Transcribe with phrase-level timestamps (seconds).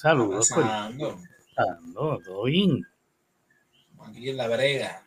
[0.00, 0.46] Saludos.
[0.46, 2.86] Saludos, todo bien.
[4.00, 5.02] Aquí en la brega.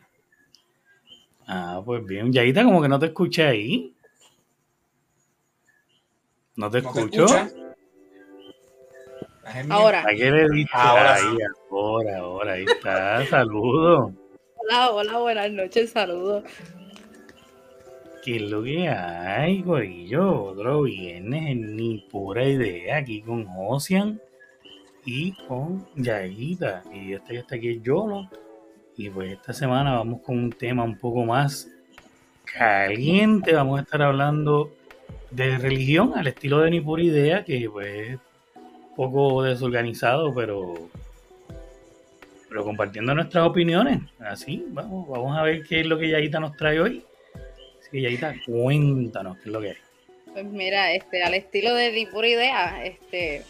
[1.46, 2.30] Ah, pues bien.
[2.30, 3.96] Yaita, como que no te escuché ahí.
[6.56, 7.24] ¿No te escucho?
[9.70, 10.04] ahora.
[10.04, 11.38] ahora, ahí,
[11.70, 13.26] ahora, ahora, ahí está.
[13.30, 14.12] Saludos.
[14.56, 16.44] Hola, hola, buenas noches, saludos.
[18.22, 20.44] ¿Qué es lo que hay, Corillo?
[20.44, 24.20] Otro viernes, ni pura idea, aquí con Ocean
[25.04, 26.82] y con Yaguita.
[26.92, 28.28] Y este que está aquí es Yolo.
[28.96, 31.68] Y pues esta semana vamos con un tema un poco más
[32.44, 33.52] caliente.
[33.54, 34.72] Vamos a estar hablando
[35.30, 40.74] de religión al estilo de Ni Pura Idea, que pues es un poco desorganizado, pero,
[42.48, 44.00] pero compartiendo nuestras opiniones.
[44.20, 47.04] Así, vamos, vamos a ver qué es lo que Yaguita nos trae hoy.
[47.92, 49.78] Y Yaita, cuéntanos qué es lo que es.
[50.32, 53.42] Pues mira, este, al estilo de Di Pura Idea, este,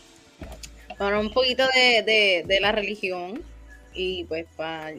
[1.02, 3.42] para un poquito de, la religión
[3.92, 4.94] y pues para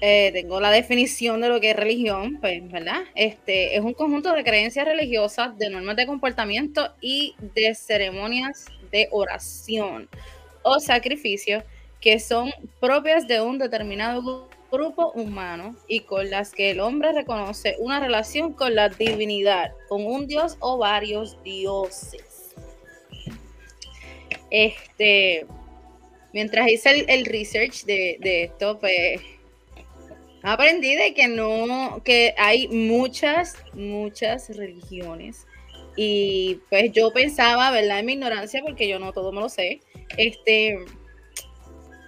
[0.00, 3.00] eh, tengo la definición de lo que es religión, pues, ¿verdad?
[3.16, 9.08] Este es un conjunto de creencias religiosas, de normas de comportamiento y de ceremonias de
[9.10, 10.08] oración
[10.62, 11.64] o sacrificio
[12.00, 17.74] que son propias de un determinado grupo humano y con las que el hombre reconoce
[17.80, 22.31] una relación con la divinidad, con un dios o varios dioses.
[24.52, 25.46] Este,
[26.34, 29.18] mientras hice el, research de, esto, pues
[30.42, 35.46] aprendí de que no, que hay muchas, muchas religiones.
[35.96, 38.00] Y pues yo pensaba, ¿verdad?
[38.00, 39.80] En mi ignorancia, porque yo no todo me lo sé.
[40.18, 40.78] Este,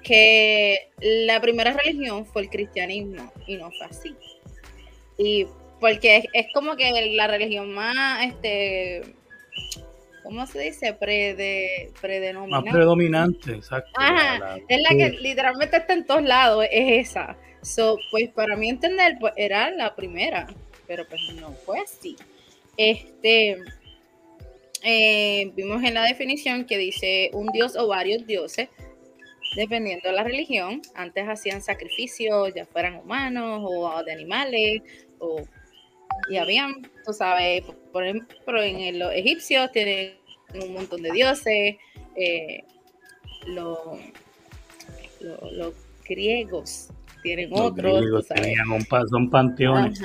[0.02, 4.14] que la primera religión fue el cristianismo y no fue así.
[5.16, 5.46] Y
[5.80, 9.02] porque es, como que la religión más, este,
[10.24, 10.92] ¿cómo se dice?
[10.94, 11.92] Prede,
[12.48, 13.92] Más predominante, exacto.
[13.94, 17.36] Ajá, es la que literalmente está en todos lados, es esa.
[17.62, 20.48] So, pues para mí entender, pues era la primera,
[20.88, 22.16] pero pues no fue así.
[22.76, 23.58] Este,
[24.82, 28.68] eh, vimos en la definición que dice un dios o varios dioses
[29.54, 34.82] dependiendo de la religión, antes hacían sacrificios, ya fueran humanos o de animales,
[35.18, 35.42] o,
[36.28, 40.14] y habían, tú sabes, por ejemplo, en los egipcios tienen
[40.54, 41.76] un montón de dioses,
[42.16, 42.64] eh,
[43.46, 43.78] los,
[46.06, 46.88] griegos
[47.22, 48.00] tienen otros.
[48.00, 50.00] Griegos tenían un, son panteones.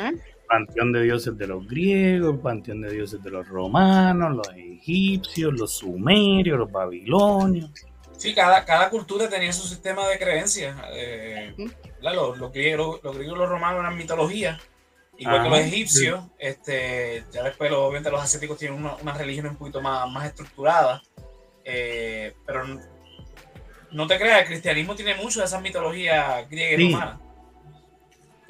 [0.47, 5.73] Panteón de dioses de los griegos, panteón de dioses de los romanos, los egipcios, los
[5.77, 7.69] sumerios, los babilonios.
[8.17, 10.75] Sí, cada, cada cultura tenía su sistema de creencias.
[10.93, 11.55] Eh,
[12.01, 14.59] los, griegos, los griegos y los romanos eran mitología,
[15.19, 16.25] igual que los egipcios.
[16.37, 21.01] Este, ya después, obviamente, los asiáticos tienen una, una religión un poquito más, más estructurada.
[21.63, 22.63] Eh, pero
[23.91, 27.19] no te creas, el cristianismo tiene mucho de esa mitología griega y romana.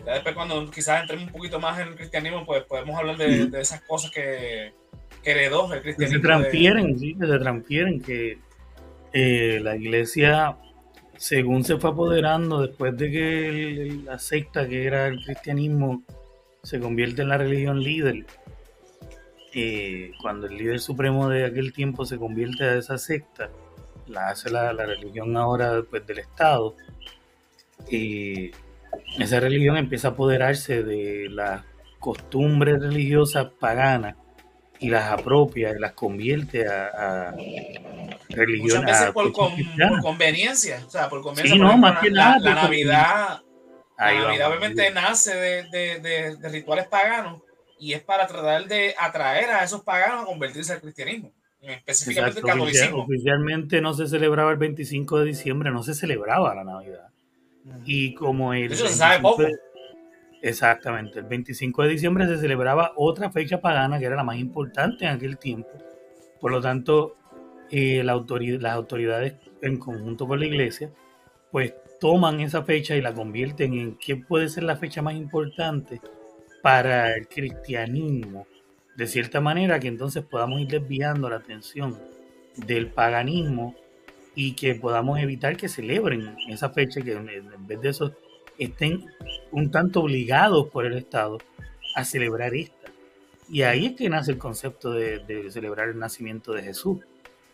[0.06, 3.47] Ya después, cuando quizás entremos un poquito más en el cristianismo, pues podemos hablar de,
[3.47, 4.74] de esas cosas que,
[5.24, 6.22] que heredó el cristianismo.
[6.22, 8.38] Que se transfieren, sí, que se transfieren, que
[9.12, 10.58] eh, la iglesia,
[11.18, 16.03] según se fue apoderando, después de que la secta que era el cristianismo
[16.69, 18.28] se convierte en la religión líder,
[19.56, 23.50] eh, cuando el líder supremo de aquel tiempo se convierte a esa secta,
[24.06, 26.75] la hace la, religión ahora después del Estado,
[27.91, 28.52] eh,
[29.18, 31.63] esa religión empieza a apoderarse de las
[31.97, 34.16] costumbres religiosas paganas
[34.79, 37.35] y las apropia y las convierte a, a
[38.29, 38.84] religión.
[38.84, 39.34] Muchas veces por,
[40.03, 41.55] conveniencia, o sea, por conveniencia.
[41.55, 42.38] Sí, no, más que nada.
[42.40, 43.41] La, la Navidad
[43.99, 45.63] obviamente nace de,
[45.99, 47.41] de, de, rituales paganos
[47.79, 51.31] y es para tratar de atraer a esos paganos a convertirse al cristianismo.
[51.61, 53.03] Específicamente el catolicismo.
[53.03, 57.09] Oficialmente no se celebraba el 25 de diciembre, no se celebraba la Navidad.
[57.85, 58.72] Y como el.
[58.72, 59.43] Eso se sabe poco.
[60.41, 61.19] Exactamente.
[61.19, 65.11] El 25 de diciembre se celebraba otra fecha pagana que era la más importante en
[65.11, 65.69] aquel tiempo.
[66.40, 67.17] Por lo tanto,
[67.69, 70.90] eh, la las autoridades en conjunto con la iglesia,
[71.51, 76.01] pues toman esa fecha y la convierten en qué puede ser la fecha más importante
[76.61, 78.47] para el cristianismo.
[78.96, 81.97] De cierta manera que entonces podamos ir desviando la atención
[82.55, 83.75] del paganismo
[84.35, 88.16] y que podamos evitar que celebren esa fecha, que en vez de eso
[88.57, 89.05] estén
[89.51, 91.37] un tanto obligados por el Estado
[91.96, 92.91] a celebrar esta.
[93.49, 96.99] Y ahí es que nace el concepto de, celebrar el nacimiento de Jesús.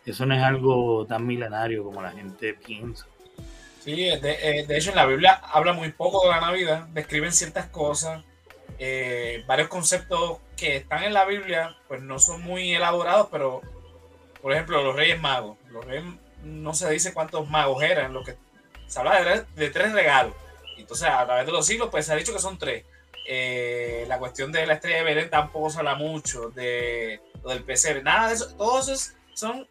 [0.04, 3.06] Eso no es algo tan milenario como la gente piensa.
[3.86, 7.66] Sí, de, eh, hecho en la Biblia habla muy poco de la Navidad, describen ciertas
[7.66, 8.24] cosas,
[8.80, 13.60] eh, varios conceptos que están en la Biblia, pues no son muy elaborados, pero
[14.42, 15.56] por ejemplo, los Reyes Magos.
[15.70, 16.04] Los Reyes
[16.42, 18.34] no se dice cuántos magos eran, lo que
[18.88, 20.34] se habla de, de tres regalos.
[20.76, 22.84] Entonces, a través de los siglos, pues se ha dicho que son tres.
[23.24, 27.62] Eh, la cuestión de la estrella de Belén tampoco se habla mucho, de lo del
[27.62, 28.52] pesebre, nada de eso.
[28.56, 29.68] Todos son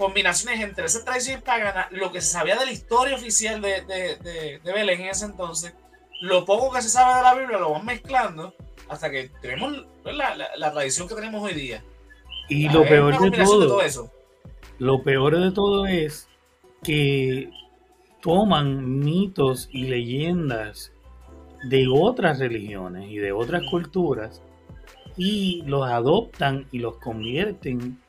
[0.00, 4.58] combinaciones entre esa tradición pagana, lo que se sabía de la historia oficial de, de,
[4.64, 5.74] de, Belén en ese entonces,
[6.22, 8.54] lo poco que se sabe de la Biblia lo van mezclando
[8.88, 11.84] hasta que tenemos la, la, tradición que tenemos hoy día.
[12.48, 14.10] Y lo peor de todo, eso.
[14.78, 16.26] lo peor de todo es
[16.82, 17.50] que
[18.22, 20.92] toman mitos y leyendas
[21.64, 24.42] de otras religiones y de otras culturas
[25.16, 28.00] y los adoptan y los convierten.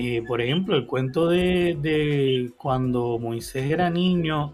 [0.00, 4.52] Eh, por ejemplo, el cuento de, cuando Moisés era niño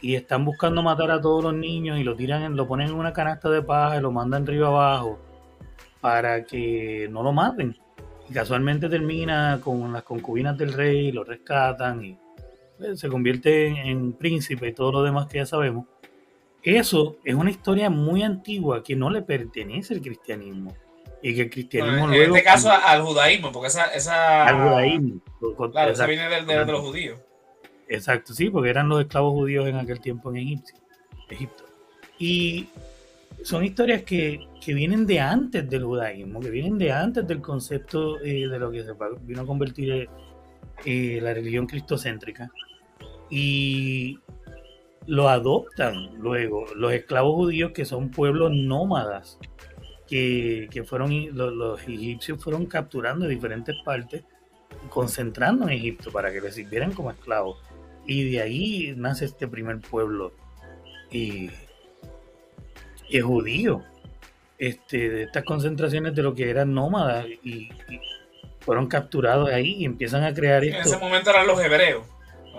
[0.00, 3.12] y están buscando matar a todos los niños y lo tiran, lo ponen en una
[3.12, 5.18] canasta de paja y lo mandan río abajo
[6.00, 7.76] para que no lo maten.
[8.30, 12.16] Y casualmente termina con las concubinas del rey, lo rescatan y
[12.78, 15.84] pues, se convierte en príncipe y todo lo demás que ya sabemos.
[16.62, 20.72] Eso es una historia muy antigua que no le pertenece al cristianismo.
[21.22, 23.86] Y que el cristianismo En este caso al judaísmo, porque esa...
[23.86, 25.20] esa al judaísmo.
[25.72, 27.20] Claro, esa viene de, los judíos.
[27.88, 30.72] Exacto, sí, porque eran los esclavos judíos en aquel tiempo en Egipto.
[31.30, 31.64] Egipto.
[32.18, 32.68] Y
[33.42, 38.20] son historias que, que, vienen de antes del judaísmo, que vienen de antes del concepto
[38.20, 38.92] eh, de lo que se
[39.22, 40.08] vino a convertir
[40.84, 42.50] eh, la religión cristocéntrica.
[43.30, 44.18] Y
[45.06, 49.38] lo adoptan luego los esclavos judíos que son pueblos nómadas
[50.08, 54.24] que, fueron los, egipcios fueron capturando de diferentes partes
[54.88, 57.62] concentrando en Egipto para que les sirvieran como esclavos.
[58.06, 60.32] Y de ahí nace este primer pueblo
[61.10, 61.50] y,
[63.10, 63.82] es judío.
[64.58, 67.68] Este, de estas concentraciones de lo que eran nómadas y,
[68.60, 70.76] fueron capturados ahí y empiezan a crear esto.
[70.76, 72.06] En ese momento eran los hebreos.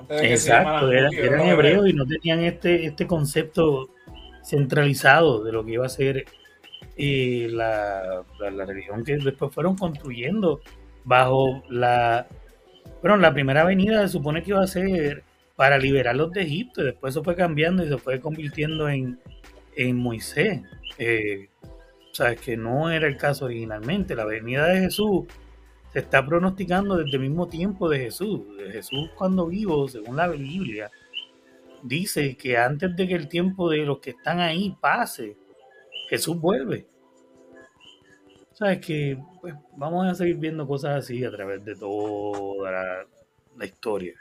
[0.09, 3.89] Exacto, eran, hebreos y no tenían este, este concepto
[4.43, 6.25] centralizado de lo que iba a ser
[7.01, 8.25] eh, la,
[8.65, 10.59] religión que después fueron construyendo
[11.05, 12.27] bajo la...
[13.01, 15.23] Bueno, la primera avenida se supone que iba a ser
[15.55, 19.17] para liberarlos de Egipto y después eso fue cambiando y se fue convirtiendo en,
[19.77, 20.61] en Moisés.
[20.97, 21.47] Eh,
[22.11, 24.13] o sea, es que no era el caso originalmente.
[24.13, 25.23] La venida de Jesús
[25.93, 28.41] se está pronosticando desde el mismo tiempo de Jesús.
[28.73, 30.91] Jesús cuando vivo, según la Biblia,
[31.81, 35.37] dice que antes de que el tiempo de los que están ahí pase,
[36.09, 36.88] Jesús vuelve.
[38.59, 43.05] Sabes que pues, vamos a seguir viendo cosas así a través de toda
[43.55, 44.13] la historia.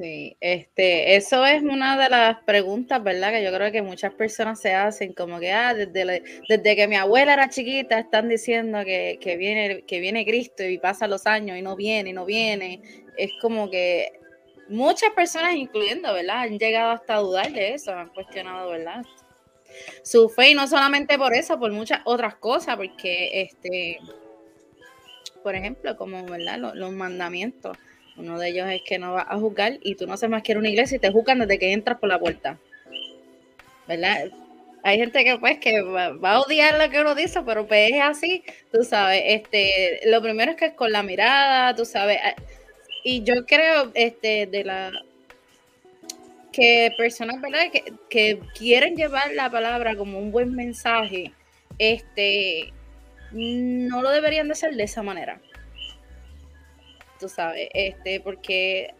[0.00, 3.32] Sí, este, eso es una de las preguntas, ¿verdad?
[3.32, 6.96] Que yo creo que muchas personas se hacen, como que, ah, desde, desde que mi
[6.96, 11.58] abuela era chiquita están diciendo que, que, viene, que viene Cristo y pasan los años
[11.58, 12.80] y no viene, no viene.
[13.18, 14.10] Es como que
[14.70, 16.44] muchas personas, incluyendo, ¿verdad?
[16.44, 19.04] Han llegado hasta a dudar de eso, han cuestionado, ¿verdad?
[20.02, 23.98] Su fe y no solamente por eso, por muchas otras cosas, porque, este,
[25.42, 26.58] por ejemplo, como, ¿verdad?
[26.74, 27.76] los mandamientos
[28.20, 30.52] uno de ellos es que no vas a juzgar y tú no haces más que
[30.52, 32.58] ir a una iglesia y te juzgan desde que entras por la puerta.
[33.88, 34.30] ¿Verdad?
[34.82, 38.00] Hay gente que pues que va, a odiar lo que uno dice, pero pues es
[38.00, 42.18] así, tú sabes, este, lo primero es que es con la mirada, tú sabes,
[43.04, 44.90] y yo creo, este, de la,
[46.52, 47.70] que personas, ¿verdad?
[47.72, 51.32] Que, que quieren llevar la palabra como un buen mensaje,
[51.78, 52.72] este,
[53.32, 55.40] no lo deberían de hacer de esa manera
[57.20, 58.94] tú sabes, este, porque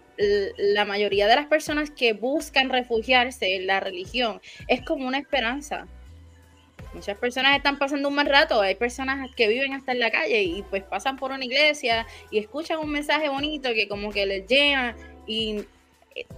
[0.59, 5.89] la mayoría de las personas que buscan refugiarse en la religión es como una esperanza.
[6.93, 10.43] Muchas personas están pasando un mal rato, hay personas que viven hasta en la calle
[10.43, 14.47] y pues pasan por una iglesia y escuchan un mensaje bonito que como que les
[14.47, 14.95] llena
[15.27, 15.65] y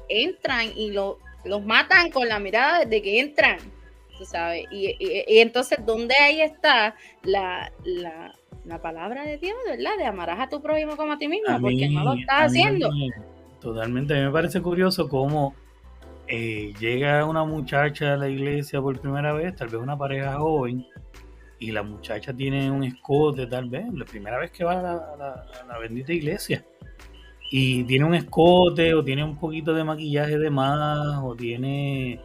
[0.09, 3.59] entran y lo, los matan con la mirada de que entran,
[4.19, 4.67] tú sabes.
[4.71, 4.97] Y,
[5.41, 9.91] entonces, ¿dónde ahí está la, la la palabra de Dios, ¿verdad?
[9.99, 12.91] De amarás a tu prójimo como a ti mismo, porque no lo estás haciendo.
[13.61, 15.55] totalmente, a mí me parece curioso cómo
[16.29, 20.87] eh, llega una muchacha a la iglesia por primera vez, tal vez una pareja joven,
[21.59, 25.17] y la muchacha tiene un escote, tal vez, la primera vez que va a
[25.67, 26.65] la, bendita iglesia.
[27.55, 32.19] Y tiene un escote, o tiene un poquito de maquillaje de más, o tiene.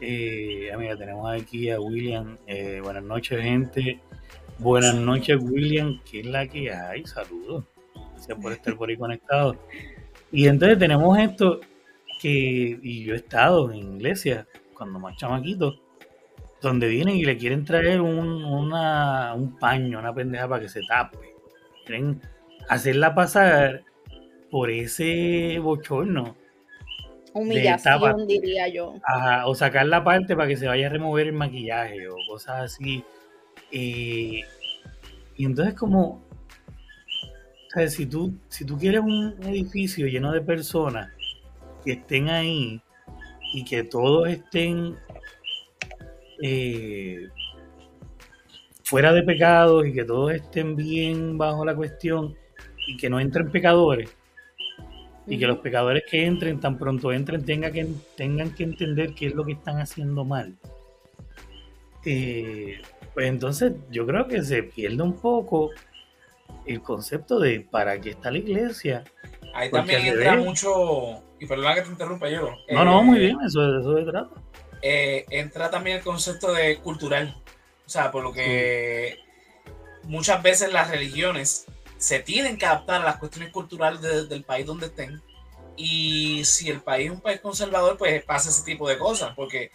[0.00, 2.36] Eh, amiga, tenemos aquí a William.
[2.44, 4.00] Eh, buenas noches, gente.
[4.58, 6.00] Buenas noches, William.
[6.10, 7.06] ¿Qué es la que hay?
[7.06, 7.66] Saludos.
[8.14, 9.56] Gracias por estar por ahí conectado.
[10.32, 11.60] Y entonces tenemos esto
[12.20, 15.76] que, y yo he estado en iglesia cuando más chamaquito,
[16.60, 20.80] donde vienen y le quieren traer un, una, un paño, una pendeja para que se
[20.82, 21.16] tape.
[21.86, 22.20] Quieren
[22.68, 23.84] hacerla pasar
[24.50, 26.36] por ese bochorno.
[27.34, 28.94] Humillación, diría yo.
[29.04, 32.72] Ajá, o sacar la parte para que se vaya a remover el maquillaje o cosas
[32.72, 33.04] así.
[33.70, 34.42] y
[35.38, 36.22] entonces como,
[37.76, 41.12] o si tú, si tú quieres un edificio lleno de personas
[41.84, 42.82] que estén ahí
[43.54, 44.96] y que todos estén
[46.42, 47.28] eh,
[48.84, 52.34] fuera de pecados y que todos estén bien bajo la cuestión
[52.86, 54.17] y que no entren pecadores
[55.28, 59.26] y que los pecadores que entren tan pronto entren tengan que, tengan que entender qué
[59.26, 60.56] es lo que están haciendo mal.
[62.04, 62.80] Eh,
[63.12, 65.70] pues entonces yo creo que se pierde un poco
[66.64, 69.04] el concepto de para qué está la iglesia.
[69.54, 72.50] Ahí también entra mucho, y perdona que te interrumpa yo.
[72.70, 74.30] No, no, muy eh, bien, eso, eso se trata.
[74.80, 77.36] Eh, entra también el concepto de cultural.
[77.84, 79.18] O sea, por lo que
[80.04, 81.66] muchas veces las religiones
[81.98, 85.20] se tienen que adaptar a las cuestiones culturales del país donde estén.
[85.76, 89.34] Y si el país es un país conservador, pues pasa ese tipo de cosas.
[89.34, 89.70] Porque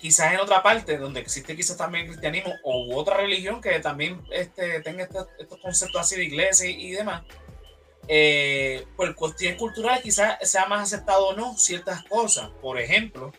[0.00, 4.80] quizás en otra parte donde existe quizás también cristianismo o otra religión que también este,
[4.80, 5.26] tenga estos,
[5.60, 7.22] conceptos así de iglesia y, demás,
[8.08, 12.50] eh, por cuestiones culturales quizás sea más aceptado o no ciertas cosas.
[12.60, 13.32] Por ejemplo,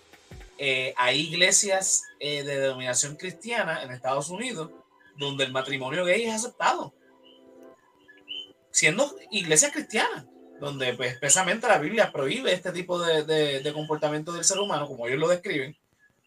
[0.57, 4.71] eh, hay iglesias eh, de denominación cristiana en Estados Unidos
[5.17, 6.93] donde el matrimonio gay es aceptado,
[8.73, 10.25] siendo iglesias cristianas,
[10.59, 13.23] donde pues, expresamente la Biblia prohíbe este tipo de,
[13.61, 15.77] de, comportamiento del ser humano, como ellos lo describen,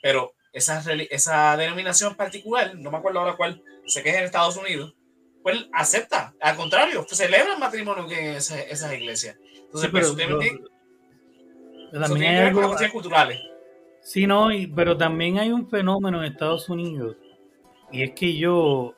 [0.01, 4.57] pero esa, esa denominación particular, no me acuerdo ahora cuál, sé que es en Estados
[4.57, 4.95] Unidos,
[5.43, 9.37] pues acepta, al contrario, celebra el matrimonio que en esas, iglesias.
[9.65, 10.39] Entonces, pero, pero,
[12.01, 13.41] también hay culturales.
[14.03, 17.17] Sí, no, pero también hay un fenómeno en Estados Unidos
[17.91, 18.96] y es que yo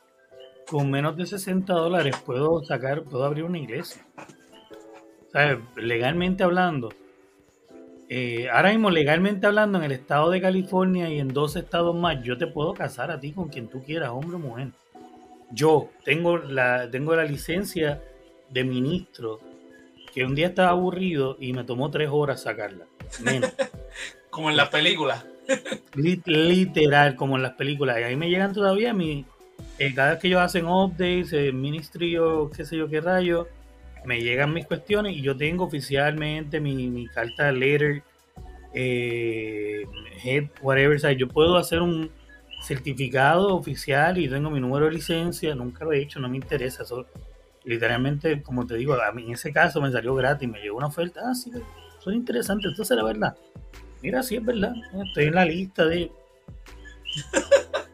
[0.69, 4.05] con menos de 60 dólares puedo sacar, puedo abrir una iglesia.
[5.31, 5.59] ¿Sabes?
[5.75, 6.89] Legalmente hablando.
[8.11, 12.23] Eh, ahora mismo, legalmente hablando, en el estado de California y en dos estados más,
[12.23, 14.69] yo te puedo casar a ti con quien tú quieras, hombre o mujer.
[15.51, 18.01] Yo tengo la, tengo la licencia
[18.49, 19.39] de ministro
[20.13, 22.85] que un día estaba aburrido y me tomó tres horas sacarla.
[23.21, 23.51] Menos.
[24.29, 25.25] Como en las películas.
[25.95, 27.97] Literal, como en las películas.
[27.99, 29.25] Y ahí me llegan todavía mi.
[29.79, 33.47] Eh, cada vez que ellos hacen updates, eh, ministry o qué sé yo qué rayo,
[34.05, 38.03] me llegan mis cuestiones y yo tengo oficialmente mi, mi carta letter,
[38.73, 39.83] eh,
[40.23, 40.97] head, whatever.
[41.03, 42.11] O yo puedo hacer un
[42.61, 45.55] certificado oficial y tengo mi número de licencia.
[45.55, 46.83] Nunca lo he hecho, no me interesa.
[46.83, 47.05] Eso,
[47.63, 50.87] literalmente, como te digo, a mí en ese caso me salió gratis, me llegó una
[50.87, 51.21] oferta.
[51.25, 51.51] Ah, sí,
[51.99, 53.35] son interesantes, esto será verdad
[54.01, 54.73] mira, sí es verdad,
[55.05, 56.11] estoy en la lista de...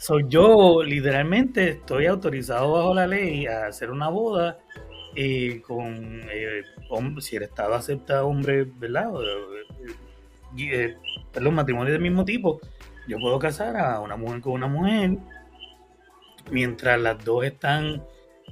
[0.00, 4.58] Soy yo, literalmente, estoy autorizado bajo la ley a hacer una boda
[5.14, 6.62] eh, con, eh,
[7.20, 9.10] si el Estado acepta hombre, ¿verdad?
[10.58, 10.96] Eh,
[11.38, 12.62] los matrimonios del mismo tipo.
[13.06, 15.18] Yo puedo casar a una mujer con una mujer
[16.50, 18.02] mientras las dos están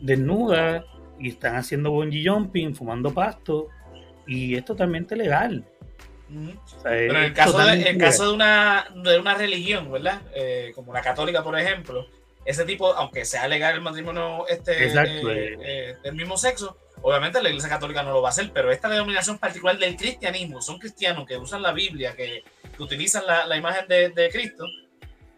[0.03, 0.85] desnudas
[1.19, 3.69] y están haciendo bungee jumping, fumando pasto,
[4.27, 5.65] y es totalmente legal.
[6.83, 10.23] Pero en el caso, de, caso de, una, de una religión, ¿verdad?
[10.35, 12.07] Eh, como la católica, por ejemplo,
[12.45, 17.49] ese tipo, aunque sea legal el matrimonio este, eh, eh, del mismo sexo, obviamente la
[17.49, 21.27] iglesia católica no lo va a hacer, pero esta denominación particular del cristianismo, son cristianos
[21.27, 22.45] que usan la Biblia, que,
[22.79, 24.65] utilizan la, la imagen de, de, Cristo,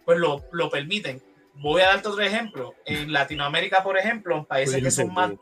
[0.04, 1.22] pues lo, lo, permiten.
[1.54, 2.74] Voy a darte otro ejemplo.
[2.84, 5.32] En Latinoamérica, por ejemplo, países que son más,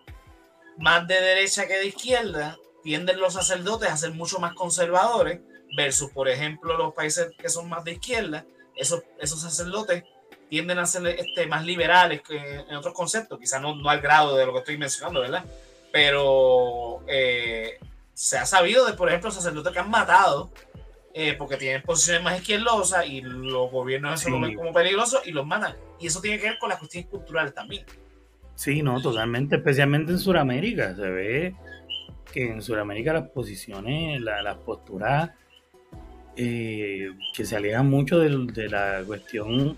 [0.76, 5.41] más de derecha que de izquierda, tienden los sacerdotes a ser mucho más conservadores
[5.77, 10.05] versus, por ejemplo, los países que son más de izquierda, esos, esos sacerdotes
[10.49, 14.37] tienden a ser este, más liberales que en otros conceptos, quizás no, no al grado
[14.37, 15.45] de lo que estoy mencionando, ¿verdad?
[15.93, 17.79] Pero eh,
[18.15, 20.51] se ha sabido de, por ejemplo, sacerdotes que han matado
[21.15, 25.33] eh, porque tienen posiciones más izquierdosas y los gobiernos eso lo ven como peligroso y
[25.33, 25.75] los matan.
[25.99, 27.85] Y eso tiene que ver con las cuestiones culturales también.
[28.55, 30.95] Sí, no, totalmente, especialmente en Sudamérica.
[30.95, 31.55] Se ve
[32.33, 35.31] que en Sudamérica las posiciones, las posturas
[36.37, 39.77] eh, que se alejan mucho de, la cuestión,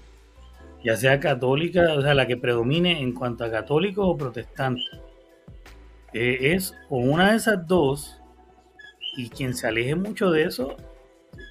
[0.85, 4.83] ya sea católica, o sea, la que predomine en cuanto a católico o protestante,
[6.13, 8.21] eh, es o una de esas dos,
[9.17, 10.77] y quien se aleje mucho de eso,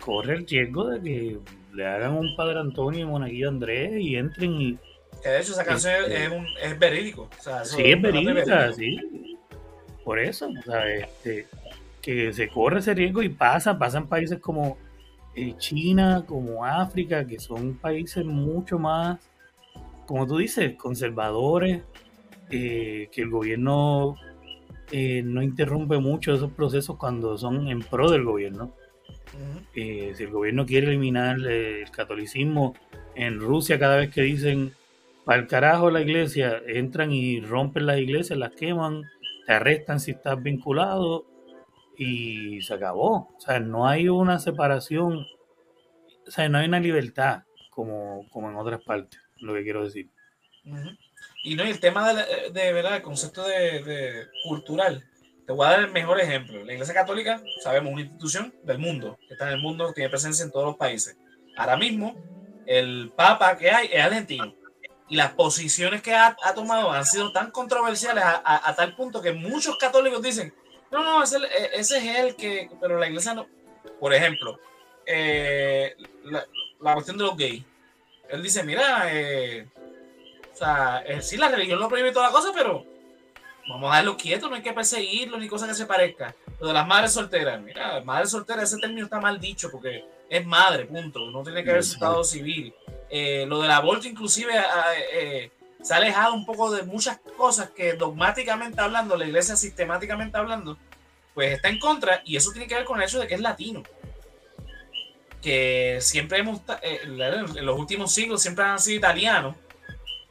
[0.03, 1.39] corre el riesgo de que
[1.73, 4.77] le hagan un Padre Antonio y Monaguillo Andrés y entren y...
[5.23, 7.29] Que de hecho esa canción es, un, es verídico.
[7.63, 8.97] sí, es verídica, sí
[10.09, 10.49] por eso,
[10.87, 11.45] este,
[12.01, 14.75] que se corre ese riesgo y pasa, pasan países como
[15.35, 19.19] eh, China, como África, que son países mucho más,
[20.07, 21.83] como tú dices, conservadores,
[22.49, 24.15] eh, que el gobierno
[24.91, 28.73] eh, no interrumpe mucho esos procesos cuando son en pro del gobierno.
[29.75, 32.73] si el gobierno quiere eliminar el catolicismo
[33.13, 34.73] en Rusia, cada vez que dicen
[35.23, 39.03] para el carajo la iglesia, entran y rompen las iglesias, las queman,
[39.49, 41.25] te arrestan si estás vinculado
[41.97, 43.33] y se acabó.
[43.35, 45.25] O sea, no hay una separación,
[46.27, 50.11] o sea, no hay una libertad como, como en otras partes, lo que quiero decir.
[51.43, 55.03] Y no, el tema de, de verdad, el concepto de, cultural,
[55.47, 56.63] te voy a dar el mejor ejemplo.
[56.63, 60.45] La Iglesia Católica, sabemos, una institución del mundo, que está en el mundo, tiene presencia
[60.45, 61.17] en todos los países.
[61.57, 62.15] Ahora mismo,
[62.67, 64.58] el Papa que hay es argentino y
[65.15, 70.21] las posiciones que ha, tomado han sido tan controversiales a, tal punto que muchos católicos
[70.21, 70.53] dicen,
[70.91, 71.37] no, no, ese,
[71.73, 73.47] es el que, pero la iglesia no.
[73.99, 74.59] Por ejemplo,
[75.05, 77.63] eh, la, cuestión de los gays.
[78.29, 79.67] Él dice, mira, eh,
[80.53, 82.85] o sea, eh, sí, la religión lo prohíbe toda la cosa, pero
[83.67, 86.35] vamos a dejarlo quieto, no hay que perseguirlo ni cosa que se parezca.
[86.59, 90.45] Lo de las madres solteras, mira, madre soltera, ese término está mal dicho porque es
[90.45, 92.73] madre, punto, no tiene que haber estado civil.
[93.09, 94.53] Eh, lo del aborto inclusive
[95.13, 95.51] eh,
[95.81, 100.77] se ha alejado un poco de muchas cosas que dogmáticamente hablando, la iglesia sistemáticamente hablando,
[101.33, 103.41] pues está en contra y eso tiene que ver con el hecho de que es
[103.41, 103.83] latino.
[105.41, 109.55] Que siempre hemos, eh, en los últimos siglos siempre han sido italianos.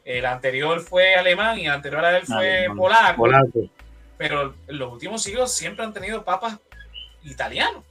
[0.05, 3.27] El anterior fue alemán y el anterior a él fue polaco,
[4.17, 6.57] Pero en los últimos siglos siempre han tenido papas
[7.23, 7.83] italianos,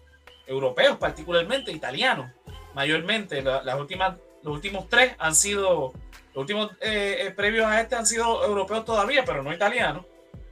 [0.47, 2.31] europeos particularmente, italianos,
[2.75, 3.43] mayormente.
[3.43, 5.93] las últimas los últimos tres han sido,
[6.35, 10.05] los últimos eh, eh, previos a este han sido europeos todavía, pero no italianos.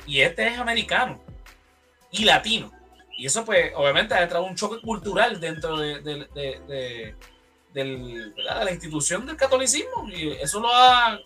[0.06, 1.20] Y este es americano
[2.10, 2.72] y latino.
[3.16, 7.14] Y eso, pues, obviamente ha traído un choque cultural dentro de, de,
[8.44, 10.08] la institución del catolicismo.
[10.08, 11.18] Y eso lo ha,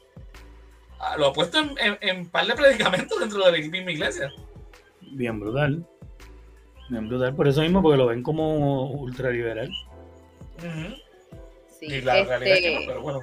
[1.18, 4.33] lo ha puesto en, en, par de predicamentos dentro de la misma iglesia.
[5.01, 5.85] Bien brutal.
[6.88, 7.35] Bien brutal.
[7.35, 9.70] Por eso mismo, porque lo ven como ultraliberal.
[11.81, 13.21] Y la realidad es que no, este, pero bueno.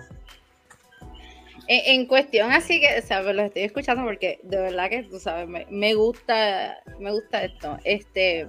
[1.70, 5.50] En, cuestión así que, o sea, lo estoy escuchando porque de verdad que tú sabes,
[5.70, 7.78] me, gusta, me gusta esto.
[7.84, 8.48] Este,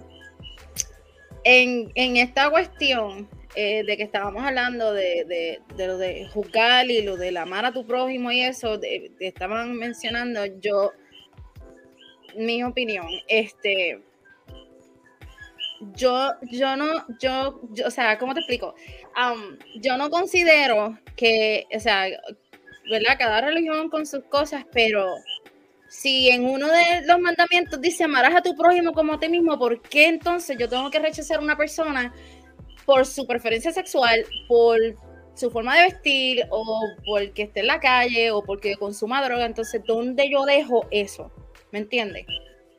[1.42, 7.36] en, esta cuestión eh, de que estábamos hablando de, lo de juzgar y lo de
[7.36, 8.78] amar a tu prójimo y eso,
[9.18, 10.92] estaban mencionando yo,
[12.36, 14.00] mi opinión, este,
[15.94, 18.74] yo, yo no, yo, o sea, ¿cómo te explico?
[19.76, 22.06] Yo no considero que, o sea,
[22.90, 23.16] ¿verdad?
[23.18, 25.06] Cada religión con sus cosas, pero
[25.88, 29.58] si en uno de los mandamientos dice amarás a tu prójimo como a ti mismo,
[29.58, 32.14] ¿por qué entonces yo tengo que rechazar a una persona
[32.84, 34.78] por su preferencia sexual, por
[35.34, 39.46] su forma de vestir o porque esté en la calle o porque consuma droga?
[39.46, 41.30] Entonces, ¿dónde yo dejo eso?
[41.72, 42.26] ¿Me entiendes?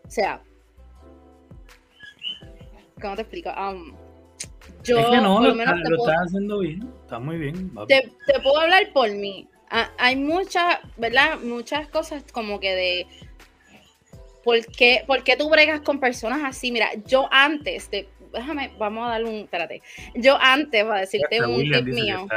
[0.05, 0.41] O sea,
[3.01, 3.51] ¿cómo te explico?
[4.83, 7.71] Yo, es que no, lo, estás haciendo bien, está muy bien.
[7.87, 8.11] Te,
[8.41, 9.47] puedo hablar por mí.
[9.97, 11.39] hay muchas, ¿verdad?
[11.39, 13.07] Muchas cosas como que de.
[14.43, 16.71] ¿por qué, ¿Por qué tú bregas con personas así?
[16.71, 18.07] Mira, yo antes de.
[18.31, 19.35] Déjame, vamos a darle un.
[19.35, 19.81] Espérate.
[20.15, 22.27] Yo antes, voy a decirte un tip mío.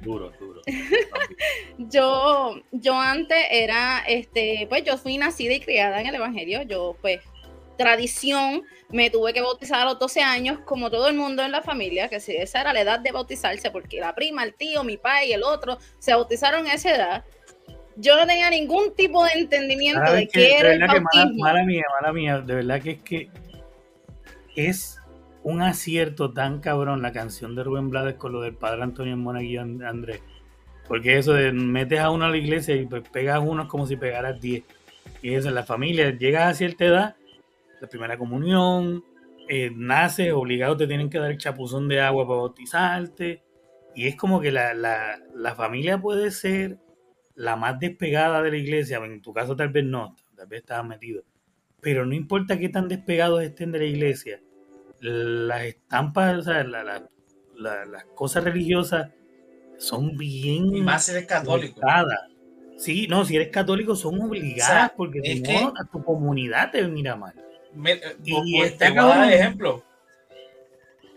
[0.00, 0.62] Duro, duro.
[1.78, 6.62] yo, yo antes era, este, pues yo fui nacida y criada en el Evangelio.
[6.62, 7.20] Yo, pues,
[7.80, 11.62] tradición, me tuve que bautizar a los 12 años, como todo el mundo en la
[11.62, 15.28] familia, que esa era la edad de bautizarse, porque la prima, el tío, mi padre
[15.28, 17.24] y el otro se bautizaron a esa edad.
[17.96, 21.42] Yo no tenía ningún tipo de entendimiento de qué era el bautismo.
[21.42, 23.30] Mala, mía, mala mía, de verdad que es que
[24.56, 24.98] es
[25.42, 29.62] un acierto tan cabrón la canción de Rubén Blades con lo del padre Antonio Monaguillo
[29.62, 30.20] Andrés.
[30.86, 33.86] Porque eso de metes a uno a la iglesia y pues pegas a uno como
[33.86, 34.64] si pegaras 10.
[35.22, 37.16] Y eso en la familia, llegas a cierta edad
[37.80, 39.04] la primera comunión,
[39.48, 43.42] eh, nace obligado, te tienen que dar el chapuzón de agua para bautizarte.
[43.94, 46.78] Y es como que la, la, familia puede ser
[47.34, 50.86] la más despegada de la iglesia, en tu caso tal vez no, tal vez estabas
[50.86, 51.24] metido,
[51.80, 54.40] pero no importa qué tan despegados estén de la iglesia,
[55.00, 59.10] las estampas, o sea, las cosas religiosas
[59.78, 60.76] son bien...
[60.76, 61.80] Y más si eres católico.
[62.76, 67.16] Sí, no, si eres católico son obligadas porque si no, a tu comunidad te mira
[67.16, 67.34] mal.
[67.86, 69.82] Eh, y pues, te voy a ejemplo.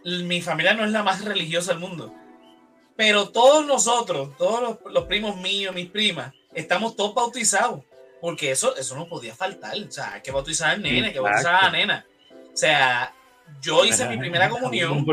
[0.03, 2.13] Mi familia no es la más religiosa del mundo.
[2.95, 7.81] Pero todos nosotros, todos los, primos míos, mis primas, estamos todos bautizados.
[8.21, 9.75] Porque eso, eso no podía faltar.
[9.77, 12.05] O sea, hay que bautizar al nene, hay que bautizar a la nena.
[12.53, 13.13] O sea,
[13.61, 15.05] yo hice mi primera comunión.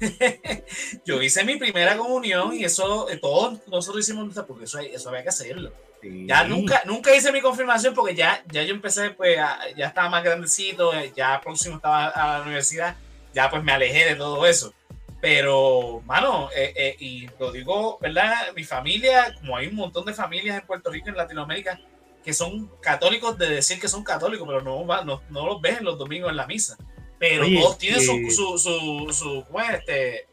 [1.04, 5.28] yo hice mi primera comunión y eso, todos nosotros hicimos porque eso, eso había que
[5.30, 5.72] hacerlo.
[6.02, 9.36] Ya nunca, nunca hice mi confirmación porque ya, ya yo empecé, pues,
[9.76, 12.96] ya estaba más grandecito, ya próximo estaba a la universidad,
[13.34, 14.72] ya pues me alejé de todo eso.
[15.20, 18.52] Pero, mano, eh, eh, y lo digo, ¿verdad?
[18.54, 21.80] Mi familia, como hay un montón de familias en Puerto Rico, en Latinoamérica,
[22.24, 25.98] que son católicos de decir que son católicos, pero no, no, no los ven los
[25.98, 26.76] domingos en la misa.
[27.18, 30.28] Pero todos tienen su, su, su, su, ¿cómo este?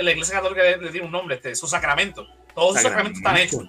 [0.00, 2.26] la iglesia católica le, tiene un nombre, este, su sacramento.
[2.54, 3.68] Todos sus sacramentos están hechos.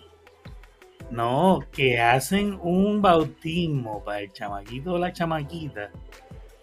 [1.12, 5.92] No, que hacen un bautismo para el chamaquito o la chamaquita,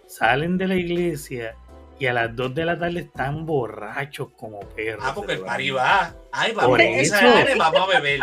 [0.06, 1.54] salen de la iglesia
[1.98, 5.04] y a las 2 de la tarde están borrachos como perros.
[5.06, 6.14] Ah, porque el pari va.
[6.32, 6.78] Ay, vamos,
[7.58, 8.20] vamos a beber.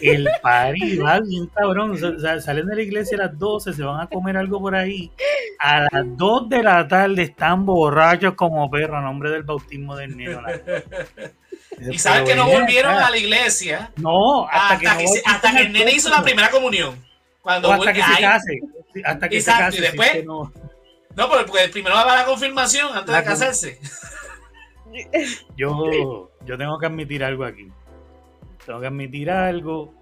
[0.00, 1.92] El pari va bien cabrón.
[1.92, 4.74] O sea, salen de la iglesia a las 12, se van a comer algo por
[4.74, 5.12] ahí.
[5.60, 10.16] A las 2 de la tarde están borrachos como perros a nombre del bautismo del
[10.16, 10.40] niño.
[11.90, 13.90] Y saben que no volvieron a la iglesia.
[13.96, 17.02] No, hasta, que, hasta que el nene hizo la primera comunión.
[17.40, 18.60] Cuando hasta que se case.
[19.04, 19.78] Hasta que se case.
[19.78, 20.52] Y después, no.
[21.16, 23.80] no, porque primero va a la confirmación antes de casarse.
[25.56, 27.66] Yo, yo tengo que admitir algo aquí.
[28.64, 29.92] Tengo que admitir algo.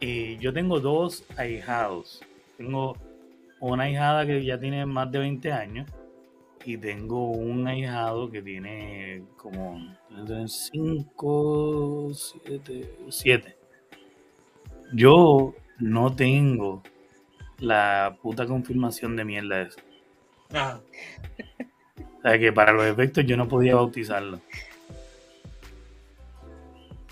[0.00, 2.22] y yo tengo dos ahijados.
[2.56, 2.96] Tengo
[3.60, 5.86] una ahijada que ya tiene más de 20 años
[6.64, 9.78] y tengo un ahijado que tiene como
[10.46, 13.56] 5, 7, 7.
[14.92, 16.82] Yo no tengo
[17.58, 19.80] la puta confirmación de mierda esa.
[20.52, 20.80] Ah.
[22.18, 24.40] O sea que para los efectos yo no podía bautizarlo.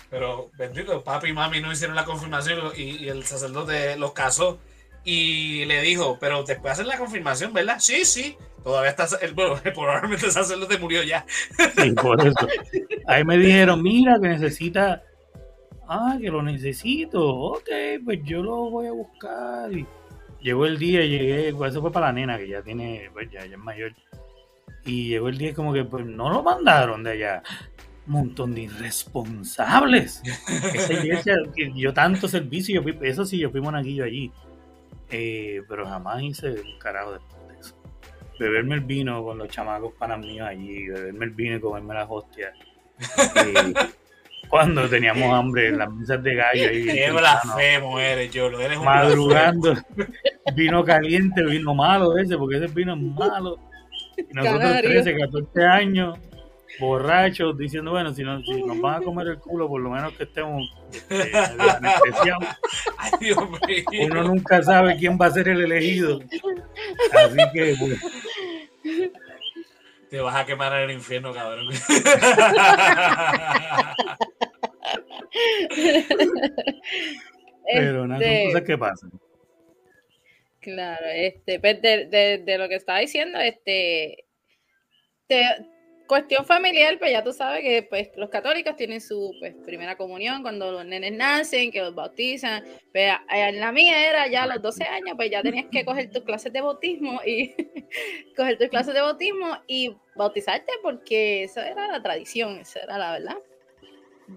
[0.09, 4.59] Pero bendito, papi y mami no hicieron la confirmación y el sacerdote los casó
[5.05, 7.77] y le dijo, pero después hacer la confirmación, ¿verdad?
[7.79, 8.37] Sí, sí.
[8.65, 11.23] Todavía está, bueno, probablemente sacerdote murió ya.
[11.77, 12.47] Sí, por eso.
[13.05, 15.03] Ahí me dijeron, mira, que necesita,
[15.87, 17.69] ah, que lo necesito, ok,
[18.03, 19.71] pues yo lo voy a buscar.
[19.71, 19.85] Y
[20.41, 23.41] llegó el día, llegué, pues eso fue para la nena, que ya tiene, pues ya,
[23.41, 23.93] es mayor.
[24.83, 27.43] Y llegó el día como que, pues no lo mandaron de allá.
[28.07, 30.23] Montón de irresponsables.
[30.73, 34.31] Esa iglesia, que yo tanto servicio, yo eso sí, yo fui monaguillo allí
[35.09, 37.34] eh, pero jamás hice un carajo después.
[38.37, 42.07] Beberme el vino con los chamacos panas míos allí, beberme el vino y comerme las
[42.09, 42.53] hostias.
[43.35, 43.73] Eh,
[44.47, 46.69] cuando teníamos hambre en las mesas de gallo.
[46.69, 49.73] Ahí, Qué blasfemo eres, yo, lo eres Madrugando,
[50.55, 53.59] vino caliente, vino malo ese, porque ese vino es malo.
[54.17, 56.17] Y nosotros 13, 14 años,
[56.79, 60.13] borrachos, diciendo, bueno, si, no, si nos van a comer el culo, por lo menos
[60.13, 60.63] que estemos
[63.29, 66.19] este, Uno nunca sabe quién va a ser el elegido.
[67.13, 67.99] Así que, pues,
[70.09, 71.67] Te vas a quemar en el infierno, cabrón.
[77.73, 79.11] Pero nada, son este, cosas que pasan.
[80.61, 84.25] Claro, este, pues de, de, de, lo que estaba diciendo, este,
[85.27, 85.45] te,
[86.07, 90.43] Cuestión familiar, pues ya tú sabes que pues, los católicos tienen su pues, primera comunión
[90.43, 92.63] cuando los nenes nacen, que los bautizan.
[92.91, 96.11] Pues, en la mía era ya a los 12 años, pues ya tenías que coger
[96.11, 97.55] tus clases de bautismo y
[98.37, 103.11] coger tus clases de bautismo y bautizarte porque esa era la tradición, esa era la
[103.13, 103.37] verdad.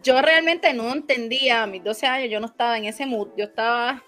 [0.03, 3.45] Yo realmente no entendía, a mis 12 años yo no estaba en ese mood, yo
[3.45, 4.05] estaba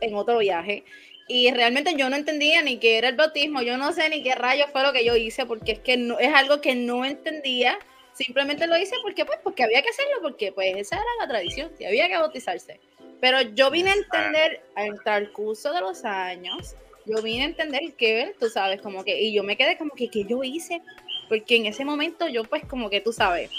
[0.00, 0.84] en otro viaje
[1.28, 4.34] y realmente yo no entendía ni qué era el bautismo, yo no sé ni qué
[4.34, 7.78] rayos fue lo que yo hice, porque es que no, es algo que no entendía,
[8.12, 11.70] simplemente lo hice porque pues porque había que hacerlo, porque pues esa era la tradición,
[11.78, 12.80] y había que bautizarse.
[13.20, 18.34] Pero yo vine a entender el curso de los años, yo vine a entender que,
[18.38, 20.82] tú sabes, como que, y yo me quedé como que, ¿qué yo hice?
[21.28, 23.50] Porque en ese momento yo pues como que tú sabes,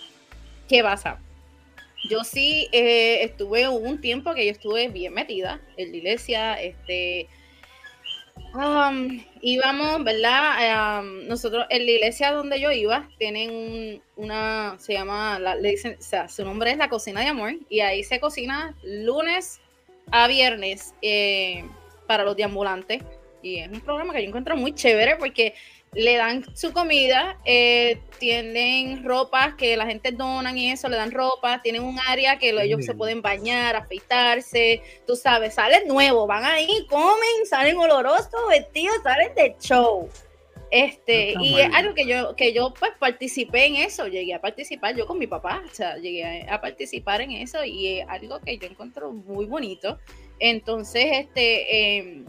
[0.70, 1.20] ¿qué pasa?
[2.10, 7.28] Yo sí eh, estuve un tiempo que yo estuve bien metida en la iglesia, este,
[8.58, 11.04] Um, íbamos, ¿verdad?
[11.28, 16.28] nosotros en la iglesia donde yo iba tienen una, se llama, le dicen, o sea,
[16.28, 19.62] su nombre es la cocina de amor y ahí se cocina lunes
[20.10, 21.66] a viernes eh,
[22.08, 23.04] para los deambulantes
[23.44, 25.54] y es un programa que yo encuentro muy chévere porque
[25.94, 31.12] le dan su comida, eh, tienen ropas que la gente donan y eso, le dan
[31.12, 36.44] ropa, tienen un área que ellos se pueden bañar, afeitarse, tú sabes, salen nuevos, van
[36.44, 40.10] ahí, comen, salen olorosos, vestidos, salen de show.
[40.70, 44.96] Este, y es algo que yo, que yo pues participé en eso, llegué a participar
[44.96, 48.58] yo con mi papá, o sea, llegué a, participar en eso y es algo que
[48.58, 49.98] yo encuentro muy bonito.
[50.40, 52.24] Entonces, este, eh,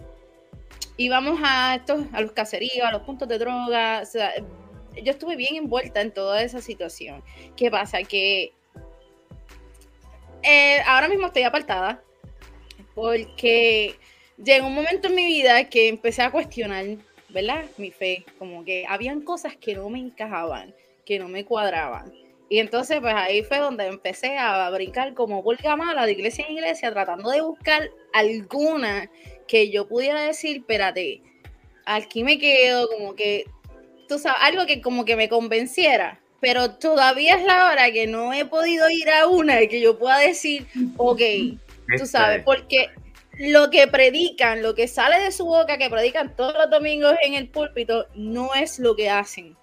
[0.99, 4.03] íbamos a estos, a los caseríos, a los puntos de droga.
[4.03, 7.23] yo estuve bien envuelta en toda esa situación.
[7.57, 8.03] ¿Qué pasa?
[8.03, 8.53] Que
[10.43, 12.03] eh, ahora mismo estoy apartada.
[12.95, 13.95] porque
[14.43, 16.85] llegó un momento en mi vida que empecé a cuestionar,
[17.29, 17.65] ¿verdad?
[17.77, 20.75] Mi fe, como que habían cosas que no me encajaban,
[21.07, 22.13] que no me cuadraban.
[22.49, 26.55] Y entonces, pues ahí fue donde empecé a brincar como pulga mala de iglesia en
[26.55, 29.09] iglesia, tratando de buscar alguna
[29.49, 31.23] que yo pudiera decir, espérate,
[31.85, 33.47] aquí me quedo, como que,
[34.09, 36.21] tú sabes, algo que como que me convenciera.
[36.41, 39.99] Pero todavía es la hora que no he podido ir a una y que yo
[39.99, 41.21] pueda decir, ok,
[41.99, 42.91] tú sabes, porque
[43.39, 47.35] lo que predican, lo que sale de su boca, que predican todos los domingos en
[47.35, 49.57] el púlpito, no es lo que hacen.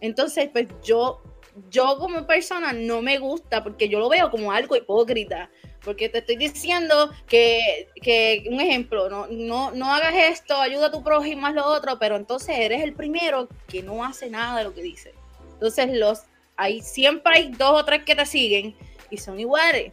[0.00, 1.22] Entonces, pues yo,
[1.70, 5.50] yo como persona no me gusta porque yo lo veo como algo hipócrita.
[5.84, 10.90] Porque te estoy diciendo que, que un ejemplo, no, no, no hagas esto, ayuda a
[10.90, 14.64] tu prójimo, más lo otro, pero entonces eres el primero que no hace nada de
[14.64, 15.14] lo que dice.
[15.52, 16.22] Entonces, los,
[16.56, 18.76] hay, siempre hay dos o tres que te siguen
[19.10, 19.92] y son iguales.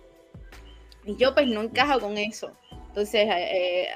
[1.05, 2.51] Y yo pues no encajo con eso.
[2.87, 3.87] Entonces, eh,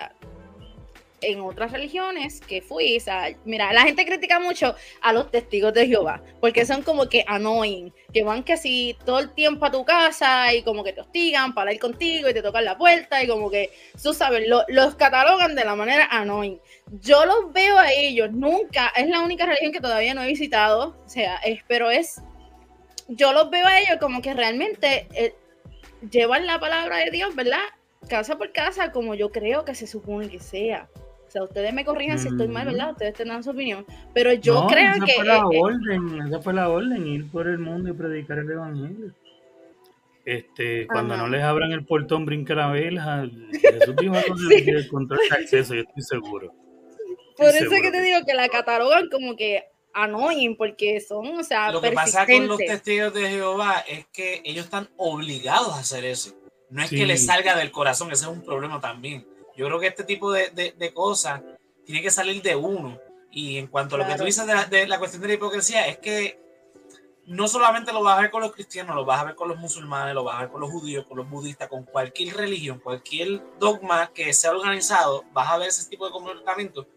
[1.21, 5.73] en otras religiones que fui, o sea, mira, la gente critica mucho a los testigos
[5.73, 9.85] de Jehová, porque son como que annoying, que van así todo el tiempo a tu
[9.85, 13.27] casa y como que te hostigan para ir contigo y te tocan la puerta y
[13.27, 16.59] como que, tú sabes, los catalogan de la manera annoying.
[17.01, 20.95] Yo los veo a ellos, nunca, es la única religión que todavía no he visitado,
[21.05, 22.21] o sea, es, pero es,
[23.07, 25.35] yo los veo a ellos como que realmente eh,
[26.09, 27.59] llevan la palabra de Dios, ¿verdad?
[28.07, 30.89] casa por casa como yo creo que se supone que sea.
[31.29, 32.89] O sea, ustedes me corrijan si estoy mal, ¿verdad?
[32.89, 33.85] Ustedes tendrán su opinión.
[34.15, 35.13] Pero yo creo esa que.
[35.13, 39.13] Fue la orden, esa fue la orden, ir por el mundo y predicar el evangelio.
[40.25, 43.29] Este, cuando no les abran el portón, brinca la vela.
[43.51, 46.51] Jesús dijo algo de el control de acceso, yo estoy seguro.
[47.37, 51.43] por eso es que te digo que la catalogan como que annoying, porque son, o
[51.43, 55.81] sea, Lo que pasa con los testigos de Jehová es que ellos están obligados a
[55.81, 56.35] hacer eso.
[56.71, 59.27] No es que les salga del corazón, ese es un problema también.
[59.59, 61.41] Yo creo que este tipo de, de, cosas
[61.85, 62.97] tiene que salir de uno.
[63.29, 65.97] Y en cuanto a lo que tú dices de la, cuestión de la hipocresía, es
[65.97, 66.39] que
[67.25, 69.57] no solamente lo vas a ver con los cristianos, lo vas a ver con los
[69.57, 73.41] musulmanes, lo vas a ver con los judíos, con los budistas, con cualquier religión, cualquier
[73.59, 76.87] dogma que sea organizado, vas a ver ese tipo de comportamiento.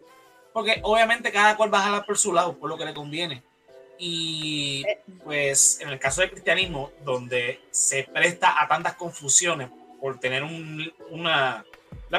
[0.53, 3.43] Porque obviamente cada cual va a jalar por su lado, por lo que le conviene.
[3.99, 4.85] Y
[5.25, 9.69] pues en el caso del cristianismo, donde se presta a tantas confusiones
[10.01, 11.65] por tener un, una...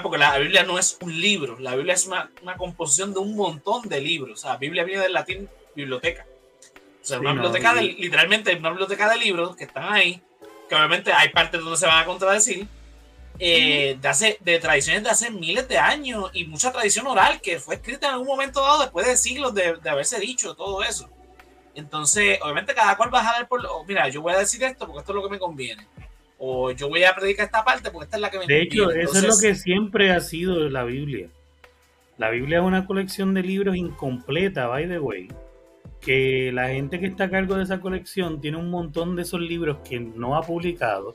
[0.01, 3.35] Porque la Biblia no es un libro, la Biblia es una, una composición de un
[3.35, 4.39] montón de libros.
[4.39, 6.25] O sea, Biblia viene del latín biblioteca.
[7.01, 10.21] O sea, una biblioteca, de, literalmente una biblioteca de libros que están ahí,
[10.67, 12.67] que obviamente hay partes donde se van a contradecir,
[13.39, 17.59] eh, de, hace, de tradiciones de hace miles de años y mucha tradición oral que
[17.59, 21.09] fue escrita en algún momento dado después de siglos de, de haberse dicho todo eso.
[21.75, 24.99] Entonces, obviamente cada cual va a jalar por, mira, yo voy a decir esto porque
[24.99, 25.87] esto es lo que me conviene.
[26.45, 28.45] O yo voy a predicar esta parte porque esta es la que me.
[28.45, 31.29] De hecho, eso es lo que siempre ha sido la Biblia.
[32.17, 35.29] La Biblia es una colección de libros incompleta, by the way.
[36.01, 39.39] Que la gente que está a cargo de esa colección tiene un montón de esos
[39.39, 41.13] libros que no ha publicado,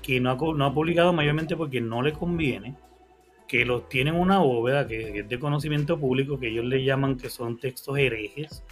[0.00, 2.76] que no ha, no ha publicado mayormente porque no le conviene,
[3.48, 7.30] que los tienen una bóveda que es de conocimiento público, que ellos le llaman que
[7.30, 8.62] son textos herejes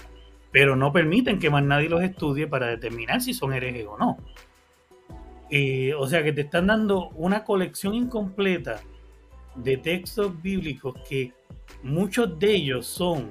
[0.54, 4.18] pero no permiten que más nadie los estudie para determinar si son herejes o no.
[5.50, 8.80] Eh, o sea que te están dando una colección incompleta
[9.54, 11.33] de textos bíblicos que
[11.83, 13.30] muchos de ellos son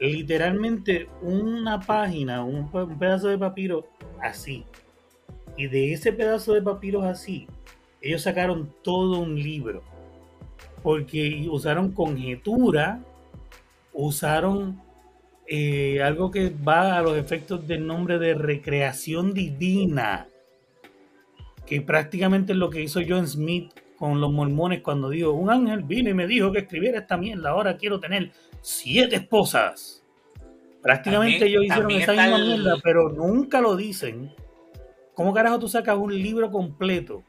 [0.00, 3.86] literalmente una página, un, pedazo de papiro
[4.20, 4.64] así.
[5.56, 7.46] Y de ese pedazo de papiro así,
[8.00, 9.82] ellos sacaron todo un libro.
[10.82, 13.00] Porque usaron conjetura,
[13.92, 14.80] usaron
[15.48, 20.28] eh, algo que va a los efectos del nombre de recreación divina,
[21.68, 25.82] que prácticamente es lo que hizo John Smith con los mormones cuando dijo, un ángel
[25.82, 28.30] vino y me dijo que escribiera esta mierda, ahora quiero tener
[28.62, 30.02] siete esposas.
[30.82, 34.32] Prácticamente ellos hicieron esa misma mierda, pero nunca lo dicen.
[35.14, 37.24] ¿Cómo carajo tú sacas un libro completo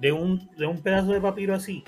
[0.00, 1.84] de un, de un pedazo de papiro así?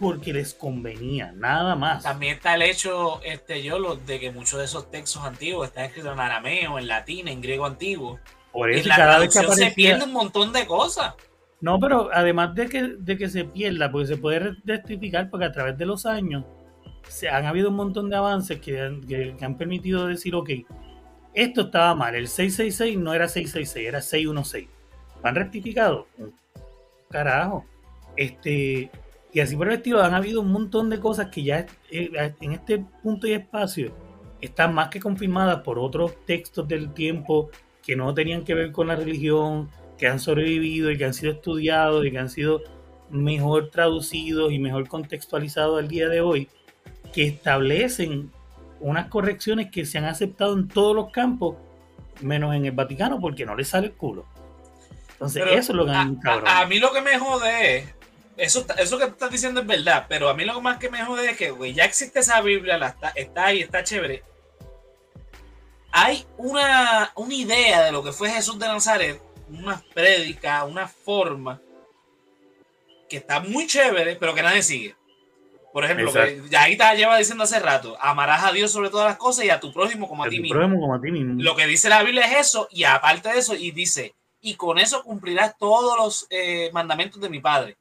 [0.00, 2.02] porque les convenía, nada más.
[2.02, 6.10] También está el hecho, este, yo, de que muchos de esos textos antiguos están escritos
[6.14, 8.18] en arameo, en latín, en griego antiguo.
[8.52, 11.14] Por eso, cada vez que se pierde un montón de cosas.
[11.60, 15.52] No, pero además de que, de que se pierda, porque se puede rectificar, porque a
[15.52, 16.44] través de los años
[17.08, 20.50] se han habido un montón de avances que han, que, han permitido decir, ok,
[21.34, 24.68] esto estaba mal, el 666 no era 666, era 616.
[25.22, 26.06] ¿Han rectificado?
[27.10, 27.66] Carajo.
[28.16, 28.90] Este,
[29.32, 32.52] y así por el estilo, han habido un montón de cosas que ya eh, en
[32.52, 33.92] este punto y espacio
[34.40, 37.50] están más que confirmadas por otros textos del tiempo
[37.90, 41.32] que no tenían que ver con la religión, que han sobrevivido y que han sido
[41.32, 42.62] estudiados y que han sido
[43.10, 46.48] mejor traducidos y mejor contextualizados al día de hoy,
[47.12, 48.30] que establecen
[48.78, 51.56] unas correcciones que se han aceptado en todos los campos,
[52.20, 54.24] menos en el Vaticano, porque no le sale el culo.
[55.14, 56.08] Entonces, eso es lo que a,
[56.46, 57.94] a, a, mí lo que me jode es,
[58.36, 61.28] eso, eso que estás diciendo es verdad, pero a mí lo más que me jode
[61.28, 64.22] es que, güey, ya existe esa Biblia, la está, está ahí, está chévere.
[65.92, 71.60] Hay una, una idea de lo que fue Jesús de Nazaret, una prédica, una forma
[73.08, 74.94] que está muy chévere, pero que nadie sigue.
[75.72, 76.12] Por ejemplo,
[76.48, 79.50] ya ahí te lleva diciendo hace rato, amarás a Dios sobre todas las cosas y
[79.50, 80.58] a tu prójimo como a, ti, mismo.
[80.58, 81.34] como a ti mismo.
[81.40, 84.78] Lo que dice la Biblia es eso, y aparte de eso, y dice, y con
[84.78, 87.76] eso cumplirás todos los eh, mandamientos de mi Padre.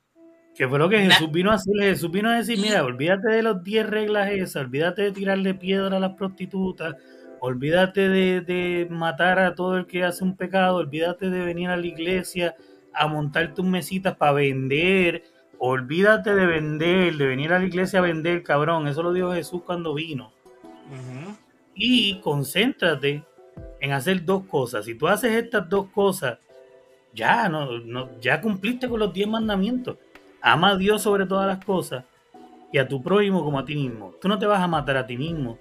[0.56, 1.74] Que fue lo que Jesús vino a decir.
[1.80, 5.98] Jesús vino a decir, mira, olvídate de los 10 reglas esas, olvídate de tirarle piedra
[5.98, 6.96] a las prostitutas,
[7.42, 11.78] olvídate de, de, matar a todo el que hace un pecado, olvídate de venir a
[11.78, 12.56] la iglesia
[12.94, 15.24] a montar tus mesitas para vender,
[15.58, 18.88] olvídate de vender, de venir a la iglesia a vender, cabrón.
[18.88, 20.32] Eso lo dijo Jesús cuando vino.
[21.76, 23.24] Y concéntrate
[23.80, 24.86] en hacer dos cosas.
[24.86, 26.40] Si tú haces estas dos cosas,
[27.14, 29.98] ya, no, no, ya cumpliste con los diez mandamientos.
[30.42, 32.04] Ama a Dios sobre todas las cosas
[32.72, 34.14] y a tu prójimo como a ti mismo.
[34.22, 35.58] Tú no te vas a matar a ti mismo.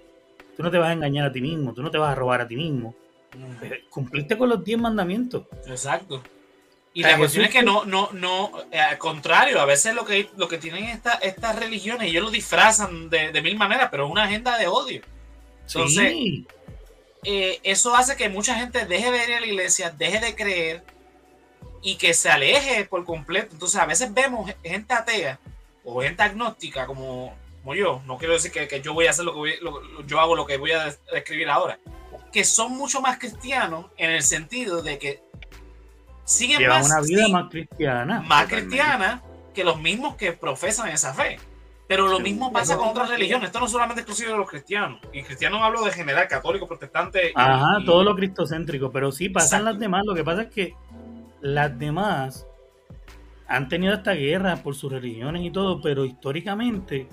[0.58, 1.72] Tú no te vas a engañar a ti mismo.
[1.72, 2.92] Tú no te vas a robar a ti mismo.
[3.62, 5.44] Eh, cumpliste con los diez mandamientos.
[5.68, 6.20] Exacto.
[6.92, 10.28] Y la cuestión es que no, no, no, eh, al contrario, a veces lo que,
[10.36, 14.10] lo que tienen esta, estas religiones, ellos lo disfrazan de, de, mil maneras, pero es
[14.10, 15.02] una agenda de odio.
[15.64, 16.12] Entonces,
[17.22, 20.82] eh, eso hace que mucha gente deje de ir a la iglesia, deje de creer
[21.84, 23.50] y que se aleje por completo.
[23.52, 25.38] Entonces, a veces vemos gente atea
[25.84, 29.24] o gente agnóstica como, como yo, no quiero decir que, que, yo voy a hacer
[29.24, 31.78] lo que voy, lo, yo hago lo que voy a describir ahora,
[32.32, 35.22] que son mucho más cristianos en el sentido de que
[36.24, 38.20] siguen Llevan más, una vida sí, más cristiana.
[38.20, 39.22] Más cristiana
[39.54, 41.38] que los mismos que profesan esa fe.
[41.88, 43.46] Pero lo mismo pasa con otras religiones.
[43.46, 45.00] Esto no es solamente exclusivo de los cristianos.
[45.10, 47.32] Y cristianos hablo de general, católico, protestante.
[47.34, 48.92] Ajá, y, todo lo cristocéntrico.
[48.92, 49.70] Pero sí, pasan Exacto.
[49.70, 50.02] las demás.
[50.04, 50.74] Lo que pasa es que
[51.40, 52.46] las demás
[53.46, 57.08] han tenido esta guerra por sus religiones y todo, pero históricamente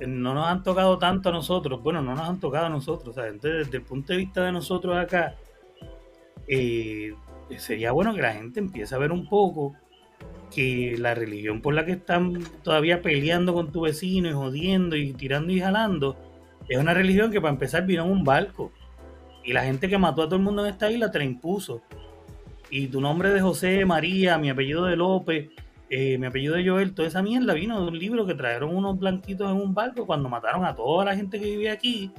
[0.00, 1.82] no nos han tocado tanto a nosotros.
[1.82, 3.16] Bueno, no nos han tocado a nosotros.
[3.16, 5.36] Entonces, desde el punto de vista de nosotros acá,
[6.46, 7.14] eh,
[7.58, 9.74] sería bueno que la gente empiece a ver un poco
[10.54, 15.12] que la religión por la que están todavía peleando con tu vecino y jodiendo y
[15.12, 16.16] tirando y jalando
[16.68, 18.72] es una religión que para empezar vino en un barco
[19.42, 21.82] y la gente que mató a todo el mundo en esta isla te la impuso
[22.70, 25.50] y tu nombre de José, María, mi apellido de López,
[25.96, 28.98] eh, mi apellido de Joel, toda esa mierda vino de un libro que trajeron unos
[28.98, 32.10] blanquitos en un barco cuando mataron a toda la gente que vivía aquí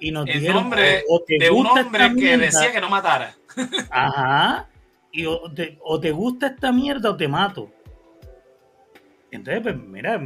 [0.00, 3.36] y nos el dijeron nombre o, te de un hombre que decía que no matara.
[3.90, 4.68] Ajá.
[5.12, 7.70] Y o te, o te, gusta esta mierda o te mato.
[9.30, 10.20] Entonces, pues mira,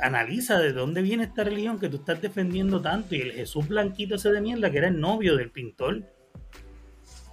[0.00, 3.14] analiza de dónde viene esta religión que tú estás defendiendo tanto.
[3.14, 6.02] Y el Jesús blanquito ese de mierda, que era el novio del pintor.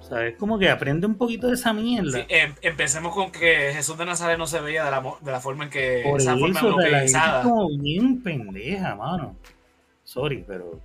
[0.09, 0.35] ¿Sabes?
[0.37, 2.19] Como que aprende un poquito de esa mierda.
[2.19, 5.39] Sí, em, empecemos con que Jesús de Nazaret no se veía de la, de la
[5.39, 6.01] forma en que.
[6.03, 9.35] Por esa eso, forma la gente es como bien pendeja, mano.
[10.03, 10.79] Sorry, pero.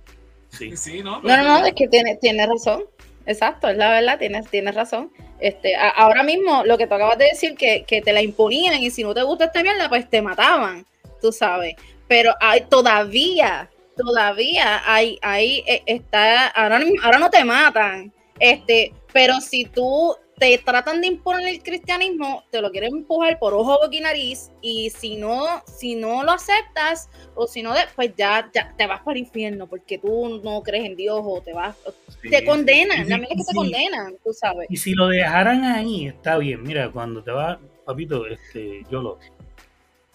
[0.49, 1.21] Sí, sí ¿no?
[1.21, 2.83] No, no, no, es que tiene, tiene razón.
[3.25, 5.11] Exacto, es la verdad, tienes, tienes razón.
[5.39, 8.81] Este, a, ahora mismo, lo que tú acabas de decir, que, que, te la imponían
[8.81, 10.85] y si no te gusta esta mierda, pues te mataban,
[11.19, 11.75] tú sabes.
[12.07, 19.39] Pero hay todavía, todavía hay, hay, eh, está, ahora, ahora no te matan, este, pero
[19.39, 23.95] si tú te tratan de imponer el cristianismo, te lo quieren empujar por ojo, boca
[23.95, 28.73] y nariz, y si no, si no lo aceptas, o si no, pues ya, ya
[28.77, 31.77] te vas para el infierno, porque tú no crees en Dios, o te vas,
[32.21, 34.67] sí, te condenan, la sí, es que te condenan, tú sabes.
[34.69, 39.17] Y si lo dejaran ahí, está bien, mira, cuando te vas, papito, este, yo lo,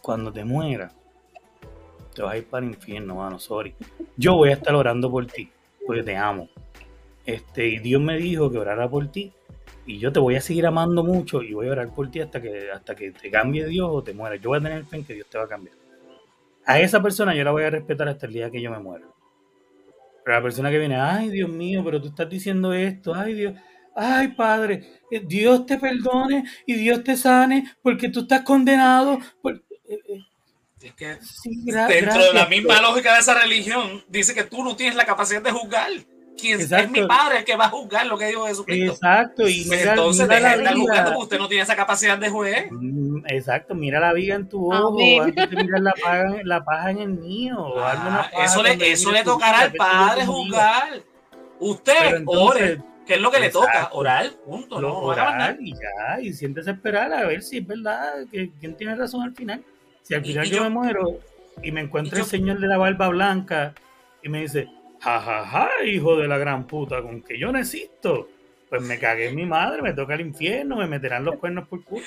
[0.03, 0.93] cuando te mueras,
[2.15, 3.75] te vas a ir para el infierno, mano, sorry.
[4.19, 5.51] Yo voy a estar orando por ti,
[5.87, 6.51] porque te amo.
[7.27, 9.33] Este, y Dios me dijo que orara por ti
[9.87, 12.41] y yo te voy a seguir amando mucho y voy a orar por ti hasta
[12.41, 14.41] que, hasta que te cambie Dios o te mueras.
[14.41, 15.77] Yo voy a tener fe en que Dios te va a cambiar.
[16.65, 19.07] A esa persona yo la voy a respetar hasta el día que yo me muera.
[20.25, 23.55] Pero la persona que viene, ay Dios mío, pero tú estás diciendo esto, ay Dios,
[23.97, 29.19] ay Padre, eh, Dios te perdone y Dios te sane porque tú estás condenado.
[29.43, 29.57] Por...
[29.89, 29.99] Eh,
[30.83, 32.89] es que sí, dentro gracias, de la misma pero...
[32.89, 35.91] lógica de esa religión, dice que tú no tienes la capacidad de juzgar
[36.41, 36.85] quien Exacto.
[36.85, 38.93] es mi padre el que va a juzgar lo que dijo Jesucristo.
[38.93, 39.49] Exacto.
[39.49, 42.19] Y pues mira, entonces mira deja de estar juzgando porque usted no tiene esa capacidad
[42.19, 42.67] de juez.
[42.71, 47.09] Mm, exacto, mira la viga en tu ojo, mirar la paja, la paja en el
[47.11, 47.75] mío.
[47.79, 51.03] Ah, eso le, eso le tocará al padre juzgar.
[51.59, 54.81] Usted, entonces, ore, que es lo que le toca, orar, punto.
[54.81, 58.77] no, orar y ya, y siéntese a esperar a ver si es verdad, que quién
[58.77, 59.63] tiene razón al final.
[60.03, 61.19] Si al final yo, me muero
[61.63, 63.75] y me encuentro el señor de la barba blanca
[64.23, 64.69] y me dice,
[65.01, 68.29] jajaja, ja, ja, hijo de la gran puta, con que yo no existo,
[68.69, 71.83] pues me cagué en mi madre, me toca el infierno, me meterán los cuernos por
[71.85, 72.05] culo.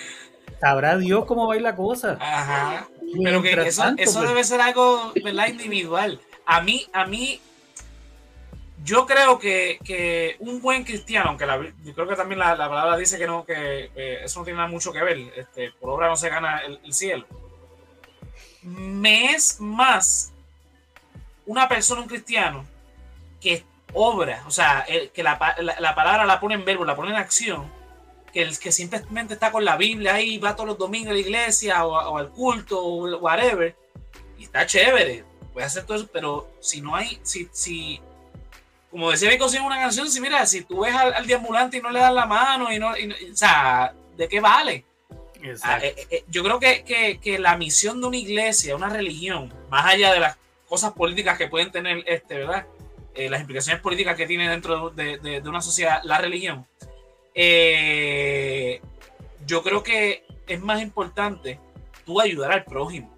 [0.60, 2.18] Sabrá Dios cómo va a ir la cosa.
[2.20, 2.88] Ajá.
[3.22, 5.48] Pero que eso, eso pues debe ser algo ¿verdad?
[5.48, 6.20] individual.
[6.46, 7.40] A mí, a mí,
[8.84, 11.46] yo creo que, un buen cristiano, aunque
[11.84, 13.92] yo creo que también la, palabra dice que no, que
[14.24, 17.26] eso no tiene nada mucho que ver, este, por obra no se gana el, cielo.
[18.62, 20.32] Me es más
[21.46, 22.66] una persona, un cristiano,
[23.44, 27.70] que obra, o sea, que la, palabra la pone en verbo, la pone en acción,
[28.32, 31.20] que el que simplemente está con la Biblia ahí, va todos los domingos a la
[31.20, 33.76] iglesia o, al culto o whatever,
[34.40, 38.02] y está chévere, puede hacer todo eso, pero si no hay, si, si
[38.90, 41.92] como decía Vico en una canción, si mira, si tú ves al, al y no
[41.92, 44.86] le das la mano, y no, o sea, ¿de qué vale?
[45.62, 49.86] Ah, eh, eh, yo creo que, que, la misión de una iglesia, una religión, más
[49.86, 50.38] allá de las
[50.70, 52.66] cosas políticas que pueden tener, este, ¿verdad?
[53.16, 56.66] Eh, las implicaciones políticas que tiene dentro de, de, de una sociedad la religión,
[59.46, 61.60] yo creo que es más importante
[62.06, 63.14] tú ayudar al prójimo.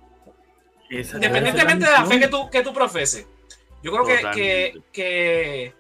[0.89, 3.28] Independientemente de la fe que tú, que tú profeses.
[3.84, 5.74] Yo creo que, que,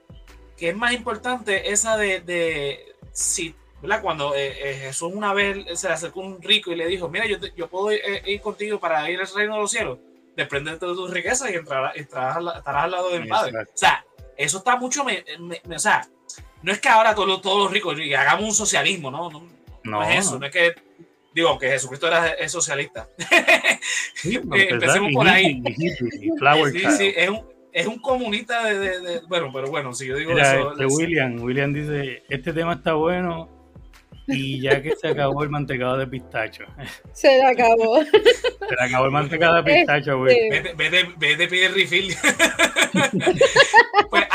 [0.57, 4.01] que, es más importante esa de, de si, ¿verdad?
[4.01, 7.25] Cuando eh, eh, Jesús una vez se le acercó un rico y le dijo, mira,
[7.25, 9.97] yo, yo puedo eh, ir, contigo para ir al reino de los cielos,
[10.35, 13.53] desprenderte de tus riquezas y entrarás, estarás, al lado de mi Padre.
[13.61, 14.05] O sea,
[14.37, 15.23] eso está mucho, me,
[15.73, 16.07] o sea,
[16.61, 19.29] no es que ahora todos, todos los ricos hagamos un socialismo, ¿no?
[19.29, 19.47] No,
[19.83, 20.45] no, es eso, no.
[20.45, 20.73] es que
[21.33, 23.07] digo que Jesucristo era es socialista.
[24.23, 25.61] Empecemos por ahí.
[25.77, 30.71] sí, sí, es un, es un comunista de, Bueno, pero bueno, si yo digo eso.
[30.71, 33.54] Este William, William dice: Este tema está bueno
[34.27, 36.63] y ya que se acabó el mantecado de pistacho.
[37.13, 38.03] Se le acabó.
[38.03, 40.49] Se le acabó el mantecado de pistacho, güey.
[40.49, 42.15] Vete, vete, vete, pide refill.
[44.09, 44.25] pues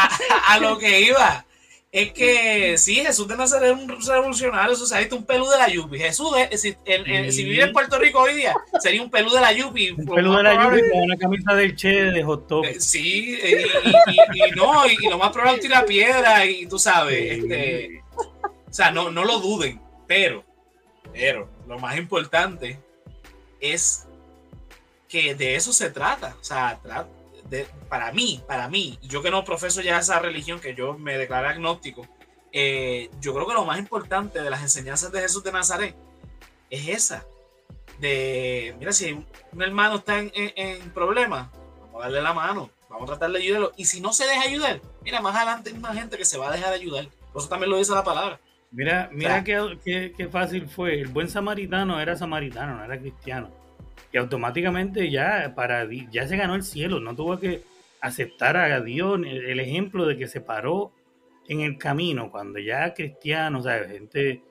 [0.48, 1.44] a, lo que iba
[1.92, 5.98] es que sí, Jesús de Nazaret es un revolucionario socialista, un pelú de la Yupi.
[5.98, 6.76] Jesús, si,
[7.30, 9.90] si viviera en Puerto Rico hoy día, sería un pelú de la Yupi.
[9.90, 12.64] Un pelú de la Yupi con una camisa del Che de Hot Top.
[12.64, 18.04] Eh, sí, y, no, y, lo más probable es tirar piedra y tú sabes, este,
[18.70, 20.44] o sea, no, no lo duden, pero,
[21.12, 22.78] pero, lo más importante
[23.60, 24.06] es
[25.08, 27.08] que de eso se trata, o sea, trata
[27.88, 31.48] para mí, para mí, yo que no profeso ya esa religión, que yo me declaré
[31.48, 32.06] agnóstico,
[32.52, 35.94] eh, yo creo que lo más importante de las enseñanzas de Jesús de Nazaret
[36.68, 37.24] es esa.
[37.98, 41.48] De, mira, si un hermano está en, en, problemas,
[41.80, 43.72] vamos a darle la mano, vamos a tratar de ayudarlo.
[43.76, 46.48] Y si no se deja ayudar, mira, más adelante hay más gente que se va
[46.48, 47.08] a dejar de ayudar.
[47.34, 48.40] Eso también lo dice la palabra.
[48.72, 51.00] Mira, mira qué, qué, fácil fue.
[51.00, 53.60] El buen samaritano era samaritano, no era cristiano
[54.12, 57.62] y automáticamente ya, para, ya se ganó el cielo, no tuvo que
[58.00, 60.92] aceptar a Dios el ejemplo de que se paró
[61.48, 64.42] en el camino cuando ya cristianos, o sea, gente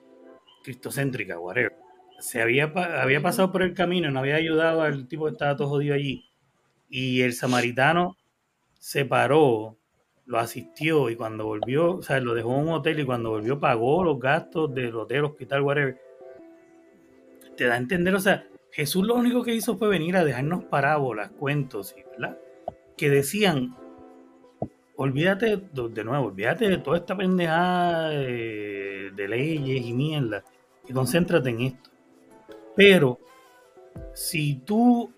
[0.62, 1.74] cristocéntrica, whatever,
[2.20, 5.68] se había, había pasado por el camino, no había ayudado al tipo que estaba todo
[5.68, 6.26] jodido allí.
[6.88, 8.16] Y el samaritano
[8.78, 9.76] se paró,
[10.30, 13.58] lo asistió y cuando volvió, o sea, lo dejó en un hotel y cuando volvió
[13.58, 16.00] pagó los gastos del hotel, hospital, whatever.
[17.56, 20.62] Te da a entender, o sea, Jesús lo único que hizo fue venir a dejarnos
[20.62, 22.38] parábolas, cuentos, ¿verdad?
[22.96, 23.74] Que decían,
[24.94, 30.44] olvídate, de nuevo, olvídate de toda esta pendejada de, leyes y mierda,
[30.88, 31.90] y concéntrate en esto.
[32.76, 33.18] Pero,
[34.14, 35.10] si tú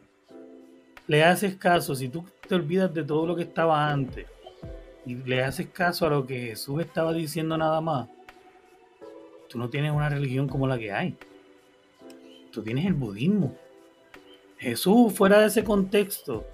[1.06, 4.31] le haces caso, si tú te olvidas de todo lo que estaba antes,
[5.04, 8.08] y le haces caso a lo que Jesús estaba diciendo nada más,
[9.48, 11.16] tú no tienes una religión como la que hay
[12.52, 13.56] tú tienes el budismo.
[14.58, 16.46] Jesús fuera de ese contexto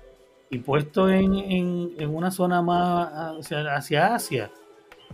[0.49, 4.51] y puesto en, una zona más hacia, Asia,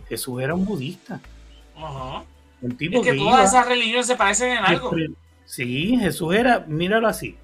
[0.09, 1.21] Jesús era un budista.
[1.77, 2.23] Ajá.
[2.63, 4.93] Un tipo es que, todas esas religiones se parecen en algo.
[5.45, 7.37] Sí, Jesús era, míralo así,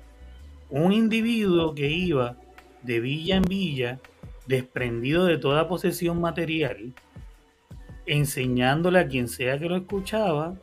[0.70, 2.36] un individuo que iba
[2.82, 3.98] de villa en villa,
[4.50, 6.92] desprendido de toda posesión material,
[8.04, 10.56] enseñándole a quien sea que lo escuchaba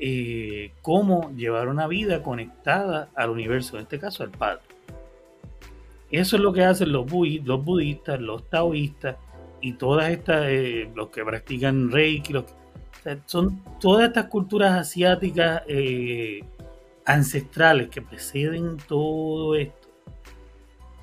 [0.00, 4.62] eh, cómo llevar una vida conectada al universo, en este caso al Padre.
[6.10, 9.16] Eso es lo que hacen los, budistas, los taoístas
[9.60, 12.34] y todas estas, eh, los que practican Reiki,
[13.26, 16.42] son todas estas culturas asiáticas eh,
[17.04, 19.79] ancestrales que preceden todo esto.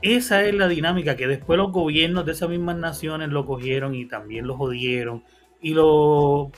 [0.02, 4.06] Esa es la dinámica que después los gobiernos de esas mismas naciones lo cogieron y
[4.06, 5.24] también lo jodieron
[5.62, 6.52] y lo,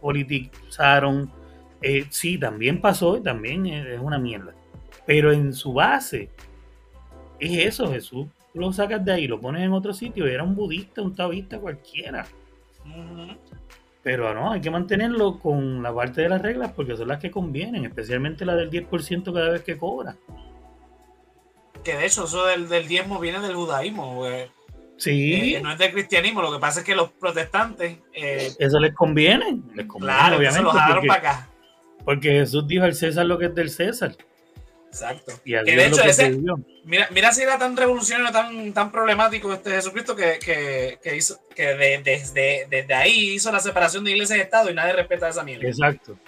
[0.00, 1.30] politizaron.
[1.82, 4.52] Eh, sí, también pasó y también es una mierda.
[5.06, 6.28] Pero en su base
[7.38, 8.26] es eso, Jesús.
[8.52, 12.26] lo sacas de ahí, lo pones en otro sitio, era un budista, un taoísta cualquiera.
[14.02, 17.30] Pero no, hay que mantenerlo con la parte de las reglas porque son las que
[17.30, 20.16] convienen, especialmente la del 10% cada vez que cobra.
[21.84, 24.26] Que de hecho, eso del, del diezmo viene del judaísmo,
[24.96, 25.54] Sí.
[25.54, 27.96] Eh, no es del cristianismo, lo que pasa es que los protestantes.
[28.12, 29.58] Eh, eso les conviene.
[29.74, 30.62] Les conviene claro, obviamente.
[30.62, 31.48] los porque, para acá.
[32.04, 34.14] Porque Jesús dijo al César lo que es del César.
[34.88, 35.32] Exacto.
[35.44, 36.36] Y que de hecho, ese,
[36.84, 41.40] mira, mira si era tan revolucionario, tan, tan problemático este Jesucristo que, que, que hizo,
[41.54, 45.44] que desde, desde ahí hizo la separación de iglesia y Estado y nadie respeta esa
[45.44, 45.66] mierda.
[45.66, 46.18] Exacto.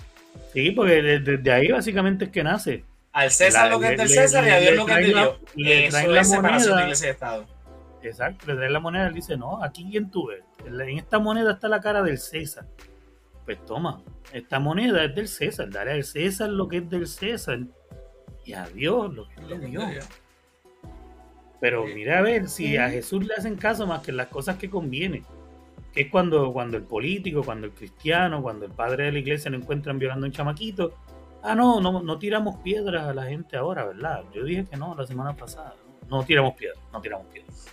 [0.52, 2.84] Sí, porque desde, ahí básicamente es que nace.
[3.12, 5.40] Al César lo que es del César y a Dios lo que es de Dios.
[5.54, 7.46] Le traen la separación de iglesia y Estado.
[8.02, 10.42] Exacto, le traen la moneda y dice, no, aquí quien tú ves.
[10.66, 12.66] En esta moneda está la cara del César.
[13.44, 14.02] Pues toma,
[14.32, 17.60] esta moneda es del César, dale al César lo que es del César
[18.44, 19.82] y a Dios lo que le dio.
[21.60, 24.68] Pero mira a ver, si a Jesús le hacen caso más que las cosas que
[24.68, 25.24] convienen,
[25.92, 29.50] que es cuando, cuando el político, cuando el cristiano, cuando el padre de la iglesia
[29.50, 30.94] lo encuentran violando a un chamaquito,
[31.42, 34.24] ah, no, no, no tiramos piedras a la gente ahora, ¿verdad?
[34.34, 35.74] Yo dije que no la semana pasada,
[36.08, 37.66] no, tiramos piedras, no tiramos piedras.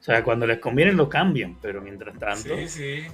[0.00, 2.56] O sea, cuando les conviene lo cambian, pero mientras tanto...
[2.56, 3.06] Sí, sí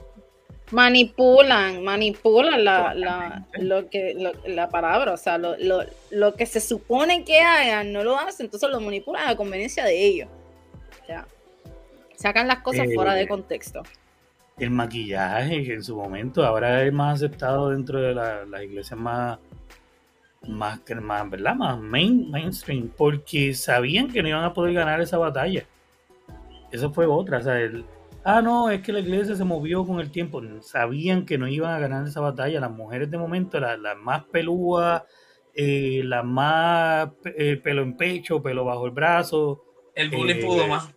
[0.71, 6.61] manipulan, manipulan la, la, lo que, la palabra, o sea, lo, lo, lo, que se
[6.61, 10.29] supone que hagan, no lo hacen, entonces lo manipulan a conveniencia de ellos.
[11.03, 11.27] O sea,
[12.17, 13.83] sacan las cosas fuera de eh, contexto.
[14.59, 19.39] El maquillaje, que en su momento ahora es más aceptado dentro de las iglesias más,
[20.49, 21.55] más, más, ¿verdad?
[21.55, 25.64] Más main, mainstream, porque sabían que no iban a poder ganar esa batalla.
[26.70, 27.84] Eso fue otra, o sea, el,
[28.24, 30.42] ah, no, es que la iglesia se movió con el tiempo.
[30.62, 32.61] Sabían que no iban a ganar esa batalla.
[32.61, 35.03] Las mujeres de momento, las, más pelúas,
[35.55, 39.62] eh, las más eh, pelo en pecho, pelo bajo el brazo.
[39.95, 40.92] El bully eh, pudo más.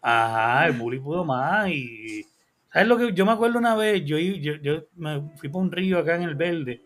[0.00, 1.70] Ajá, el bully pudo más.
[1.70, 2.24] Y,
[2.72, 3.12] ¿sabes lo que?
[3.12, 6.22] Yo me acuerdo una vez, yo, yo, yo me fui por un río acá en
[6.22, 6.82] el Verde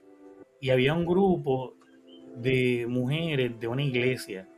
[0.61, 1.78] y había un grupo
[2.41, 4.49] de mujeres de una iglesia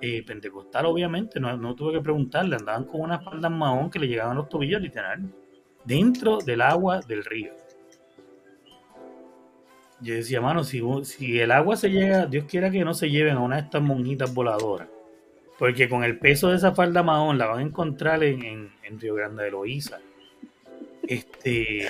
[0.00, 4.36] eh, pentecostal, obviamente, no, tuve que preguntarle, andaban con unas faldas mahón que le llegaban
[4.36, 5.32] los tobillos, literal,
[5.84, 7.52] dentro del agua del río.
[10.00, 13.36] Yo decía, mano, si, si el agua se llega, Dios quiera que no se lleven
[13.36, 14.88] a una de estas monjitas voladoras,
[15.56, 19.14] porque con el peso de esa falda mahón la van a encontrar en, en, Río
[19.14, 20.00] Grande de Loíza.
[21.06, 21.88] Este,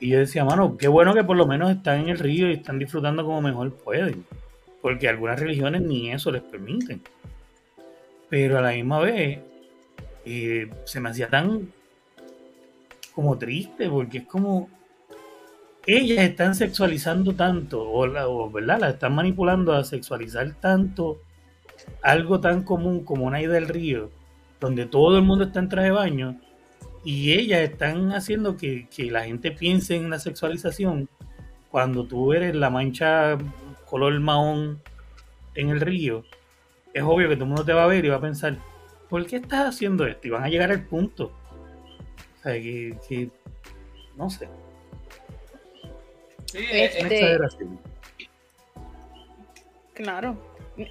[0.00, 2.54] y yo decía, mano, qué bueno que por lo menos están en el río y
[2.54, 4.24] están disfrutando como mejor pueden
[4.86, 7.02] porque algunas religiones ni eso les permiten.
[8.28, 9.40] Pero a la misma vez
[10.24, 11.72] eh, se me hacía tan
[13.12, 14.68] como triste, porque es como
[15.86, 18.78] ellas están sexualizando tanto, o, la, ¿verdad?
[18.78, 21.20] La están manipulando a sexualizar tanto
[22.00, 24.12] algo tan común como una ida del río,
[24.60, 26.40] donde todo el mundo está en traje de baño,
[27.06, 31.08] y ellas están haciendo que, que la gente piense en la sexualización
[31.70, 33.38] cuando tú eres la mancha
[33.84, 34.82] color mahón
[35.54, 36.24] en el río,
[36.92, 38.56] es obvio que todo el mundo te va a ver y va a pensar,
[39.08, 40.26] ¿por qué estás haciendo esto?
[40.26, 41.32] Y van a llegar al punto.
[42.40, 43.30] O sea, que,
[44.16, 44.48] no sé.
[46.46, 47.38] Sí, este,
[49.94, 50.36] Claro.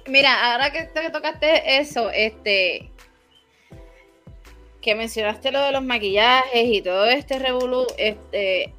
[0.08, 2.90] Mira, ahora que te tocaste eso, este
[4.86, 8.72] que mencionaste lo de los maquillajes y todo este revolú, este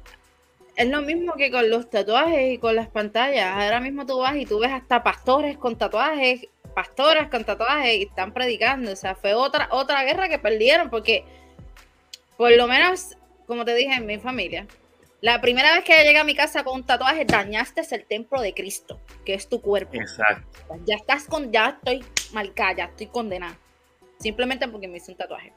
[0.74, 3.54] es lo mismo que con los tatuajes y con las pantallas.
[3.54, 8.02] Ahora mismo tú vas y tú ves hasta pastores con tatuajes, pastoras con tatuajes y
[8.04, 8.90] están predicando.
[8.90, 11.24] O sea, fue otra, otra guerra que perdieron porque,
[12.38, 14.66] por lo menos, como te dije en mi familia,
[15.20, 18.54] la primera vez que llegué a mi casa con un tatuaje, dañaste el templo de
[18.54, 19.92] Cristo, que es tu cuerpo.
[19.94, 20.74] Exacto.
[20.86, 22.02] Ya estás con, ya estoy
[22.32, 23.58] marcada, ya estoy condenada.
[24.18, 25.52] Simplemente porque me hice un tatuaje.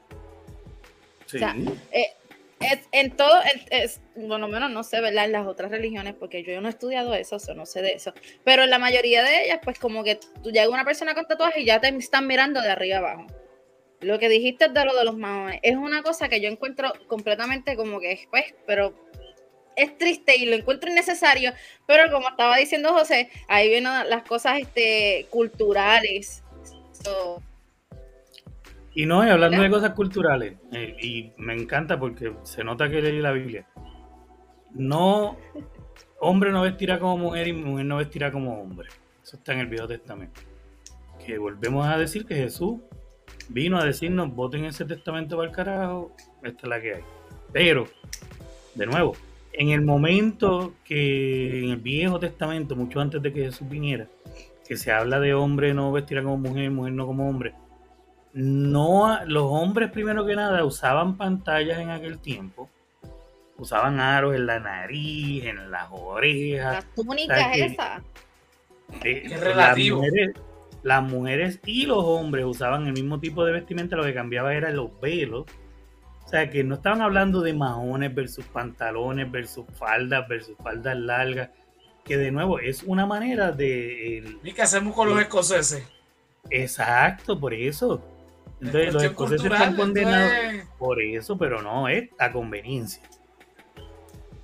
[1.32, 1.36] Sí.
[1.36, 1.56] O sea,
[1.92, 2.12] eh,
[2.92, 5.24] en todo, es, menos no sé, ¿verdad?
[5.24, 8.12] En las otras religiones, porque yo no he estudiado eso, o no sé de eso.
[8.44, 11.60] Pero en la mayoría de ellas, pues como que tú llegas una persona con tatuaje
[11.60, 13.26] y ya te están mirando de arriba abajo.
[14.00, 17.76] Lo que dijiste de lo de los maones es una cosa que yo encuentro completamente
[17.76, 18.94] como que, pues, pero
[19.76, 21.52] es triste y lo encuentro innecesario,
[21.86, 26.42] pero como estaba diciendo José, ahí vienen las cosas este, culturales.
[28.94, 33.20] Y no, hablando de cosas culturales, eh, y me encanta porque se nota que leí
[33.20, 33.66] la Biblia.
[34.74, 35.36] No,
[36.20, 38.88] hombre no vestirá como mujer y mujer no vestirá como hombre.
[39.22, 40.40] Eso está en el Viejo Testamento.
[41.24, 42.80] Que volvemos a decir que Jesús
[43.48, 47.02] vino a decirnos, voten ese testamento para el carajo, esta es la que hay.
[47.52, 47.86] Pero,
[48.74, 49.14] de nuevo,
[49.52, 54.06] en el momento que en el Viejo Testamento, mucho antes de que Jesús viniera,
[54.66, 57.54] que se habla de hombre no vestirá como mujer, mujer no como hombre,
[58.34, 62.70] no, los hombres primero que nada usaban pantallas en aquel tiempo,
[63.58, 66.74] usaban aros en la nariz, en las orejas.
[66.76, 68.02] Las túnicas esas.
[69.04, 69.24] Eh,
[69.54, 70.34] las, mujeres,
[70.82, 74.70] las mujeres y los hombres usaban el mismo tipo de vestimenta, lo que cambiaba era
[74.70, 75.46] los velos.
[76.24, 81.50] O sea, que no estaban hablando de majones versus pantalones versus faldas versus faldas largas,
[82.04, 84.38] que de nuevo es una manera de...
[84.42, 85.86] ¿Y qué hacemos con los escoceses?
[86.48, 88.02] Exacto, por eso.
[88.62, 90.32] Entonces, los escoceses están condenados
[90.78, 93.02] por eso, pero no es a conveniencia.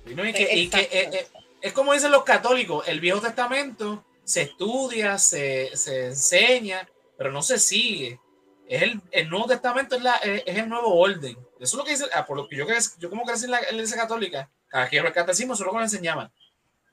[0.05, 1.27] Eh, eh,
[1.61, 5.69] es como dicen los católicos, el Viejo Testamento se estudia, se,
[6.07, 8.19] enseña, pero no se sigue.
[8.67, 11.37] Es el, Nuevo Testamento es, la, es, el nuevo orden.
[11.59, 12.65] Eso es lo que dice, ah, por lo que yo,
[12.99, 15.83] yo como crecí en la, iglesia católica, cada que el catecismo, eso es lo que
[15.83, 16.29] enseñaban.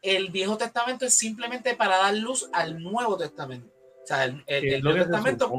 [0.00, 3.68] El Viejo Testamento es simplemente para dar luz al Nuevo Testamento.
[4.04, 5.50] O sea, el, el, Nuevo Testamento.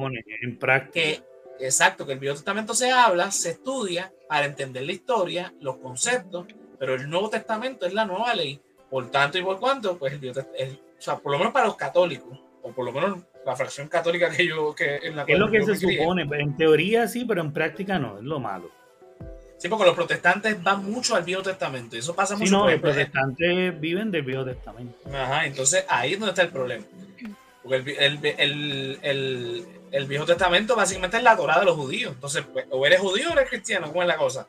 [0.42, 1.24] en práctica.
[1.60, 6.46] Exacto, que el Viejo Testamento se habla, se estudia para entender la historia, los conceptos,
[6.80, 8.60] pero el Nuevo Testamento es la nueva ley.
[8.90, 11.76] Por tanto y por cuanto, pues el Viejo o sea, por lo menos para los
[11.76, 15.50] católicos, o por lo menos la fracción católica que yo, que en la Es lo
[15.50, 18.72] que se supone, en teoría sí, pero en práctica no, es lo malo.
[19.58, 22.46] Sí, porque los protestantes van mucho al Viejo Testamento, eso pasa mucho.
[22.46, 24.98] Sí, no, los protestantes viven del Viejo Testamento.
[25.12, 26.86] Ajá, entonces ahí es donde está el problema.
[27.64, 32.14] Porque el, el, el, el Viejo Testamento básicamente es la Torah de los judíos.
[32.14, 34.48] Entonces, pues, o eres judío o eres cristiano, ¿cómo es la cosa?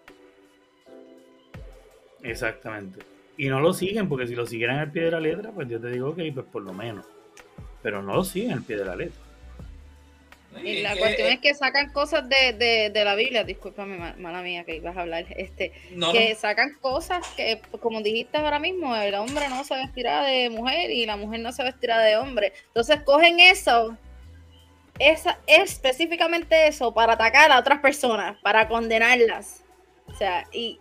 [2.22, 3.01] Exactamente.
[3.36, 5.80] Y no lo siguen, porque si lo siguieran al pie de la letra, pues yo
[5.80, 7.07] te digo que pues por lo menos.
[7.82, 9.20] Pero no lo siguen al pie de la letra.
[10.64, 14.97] Y la cuestión es que sacan cosas de, la Biblia, discúlpame, mala mía, que ibas
[14.97, 15.72] a hablar, este,
[16.12, 20.91] que sacan cosas que, como dijiste ahora mismo, el hombre no se vestirá de mujer
[20.91, 22.53] y la mujer no se vestirá de hombre.
[22.68, 23.97] Entonces cogen eso
[24.99, 29.64] esa, específicamente eso para atacar a otras personas, para condenarlas.
[30.07, 30.78] O sea, y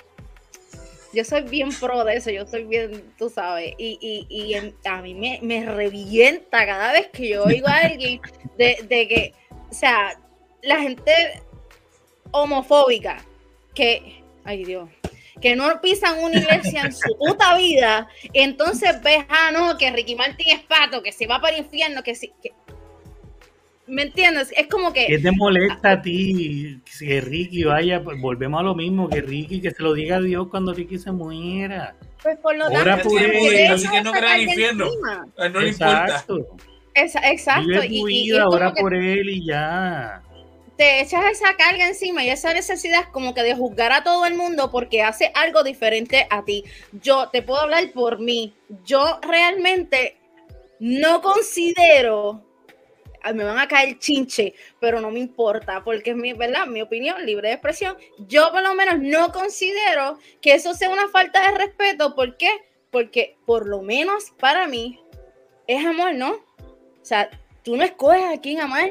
[1.14, 4.54] yo soy bien pro de eso, yo soy bien, tú sabes, y, y, y
[4.86, 8.22] a mí me, me, revienta cada vez que yo oigo a alguien
[8.58, 9.34] de, que,
[9.70, 10.20] o sea,
[10.62, 11.42] la gente
[12.32, 13.26] homofóbica,
[13.74, 14.90] que, ay Dios,
[15.42, 20.16] que no pisan una iglesia en su puta vida, entonces ves, ah, no, que Ricky
[20.16, 22.54] Martin es pato, que se va para el infierno, que, sí, que
[23.88, 24.54] ¿Me entiendes?
[24.56, 25.08] Es como que.
[25.08, 28.04] ¿Qué te molesta a ti que Ricky vaya?
[28.04, 31.00] Pues volvemos a lo mismo, que Ricky, que se lo diga a Dios cuando Ricky
[31.00, 31.96] se muera.
[32.22, 33.72] Pues por lo tanto, por él.
[33.72, 34.88] Así que no crea el infierno.
[35.38, 36.26] No le importa.
[36.96, 37.84] exacto.
[37.84, 40.22] y, vida, ora por él y ya.
[40.76, 44.36] Te echas esa carga encima y esa necesidad como que de juzgar a todo el
[44.36, 46.66] mundo porque hace algo diferente a ti.
[46.92, 48.54] Yo te puedo hablar por mí.
[48.86, 50.18] Yo realmente
[50.80, 52.47] no considero
[53.34, 56.68] me van a caer chinche, pero no me importa, porque es mi, ¿verdad?
[56.68, 57.98] mi opinión, libre de expresión.
[58.28, 62.16] Yo por lo menos no considero que eso sea una falta de respeto.
[62.16, 62.50] ¿Por qué?
[62.92, 65.00] Porque por lo menos para mí
[65.68, 66.32] es amor, ¿no?
[66.32, 67.30] O sea,
[67.64, 68.90] tú no escoges a quién amar.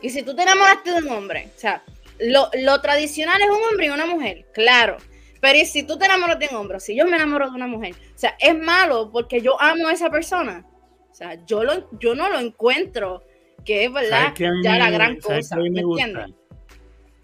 [0.00, 1.82] Y si tú te enamoraste de un hombre, o sea,
[2.18, 4.96] lo, lo tradicional es un hombre y una mujer, claro.
[5.40, 7.66] Pero ¿y si tú te enamoras de un hombre, si yo me enamoro de una
[7.66, 10.64] mujer, o sea, es malo porque yo amo a esa persona.
[11.10, 13.24] O sea, yo, lo, yo no lo encuentro
[13.64, 15.56] que es verdad ya la gran cosa.
[15.56, 16.26] A mí me, gusta?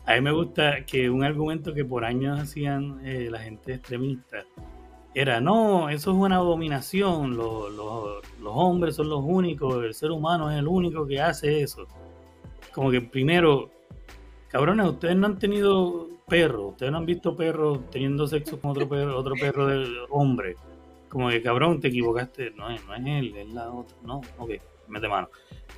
[0.07, 4.45] A mí me gusta que un argumento que por años hacían eh, la gente extremista
[5.15, 10.13] era, no, eso es una abominación, los, los, los, hombres son los únicos, el ser
[10.13, 11.87] humano es el único que hace eso.
[12.73, 13.71] Como que primero,
[14.49, 18.89] cabrones, ustedes no han tenido perros, ustedes no han visto perros teniendo sexo con otro
[18.89, 20.57] perro, otro perro del hombre.
[21.09, 24.51] Como que, cabrón, te equivocaste, no es, no es él, es la otra, no, ok,
[24.89, 25.29] mete mano.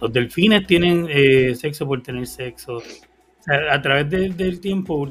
[0.00, 2.82] Los delfines tienen eh, sexo por tener sexo.
[3.70, 5.08] a través del tiempo,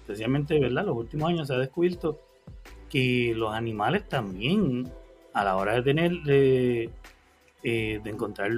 [0.00, 0.86] especialmente ¿verdad?
[0.86, 2.20] los últimos años, se ha descubierto
[2.88, 4.90] que los animales también,
[5.32, 6.90] a la hora de tener, de,
[7.62, 8.50] eh, de encontrar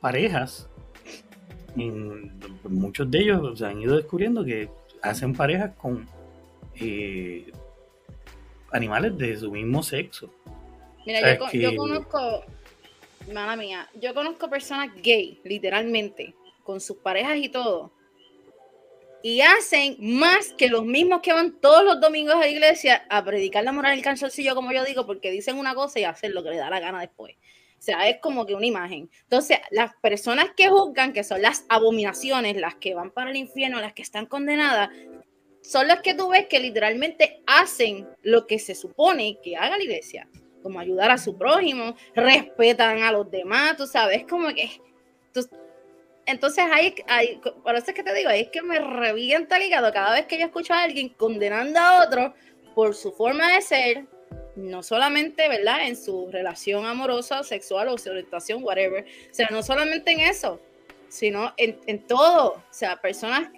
[0.00, 0.68] parejas,
[2.64, 4.68] muchos de ellos se han ido descubriendo que
[5.02, 6.06] hacen parejas con
[6.76, 7.50] eh,
[8.72, 10.30] animales de su mismo sexo.
[11.06, 12.44] Mira, yo, yo, conozco,
[13.32, 17.92] mala mía, yo conozco personas gay, literalmente, con sus parejas y todo.
[19.22, 23.24] Y hacen más que los mismos que van todos los domingos a la iglesia a
[23.24, 26.42] predicar la moral del canzoncillo, como yo digo, porque dicen una cosa y hacen lo
[26.42, 27.34] que les da la gana después.
[27.78, 29.10] O sea, es como que una imagen.
[29.22, 33.80] Entonces, las personas que juzgan, que son las abominaciones, las que van para el infierno,
[33.80, 34.90] las que están condenadas,
[35.62, 39.82] son los que tú ves que literalmente hacen lo que se supone que haga la
[39.82, 40.28] iglesia,
[40.64, 44.80] como ayudar a su prójimo, respetan a los demás, tú sabes, como que...
[46.24, 49.92] entonces hay, hay, por eso es que te digo, es que me revienta el hígado
[49.92, 52.34] cada vez que yo escucho a alguien condenando a otro
[52.74, 54.06] por su forma de ser,
[54.56, 55.86] no solamente, ¿verdad?
[55.86, 59.04] En su relación amorosa, sexual o su orientación, whatever.
[59.04, 60.58] O sea, no solamente en eso,
[61.08, 62.52] sino en, en todo.
[62.52, 63.50] O sea, personas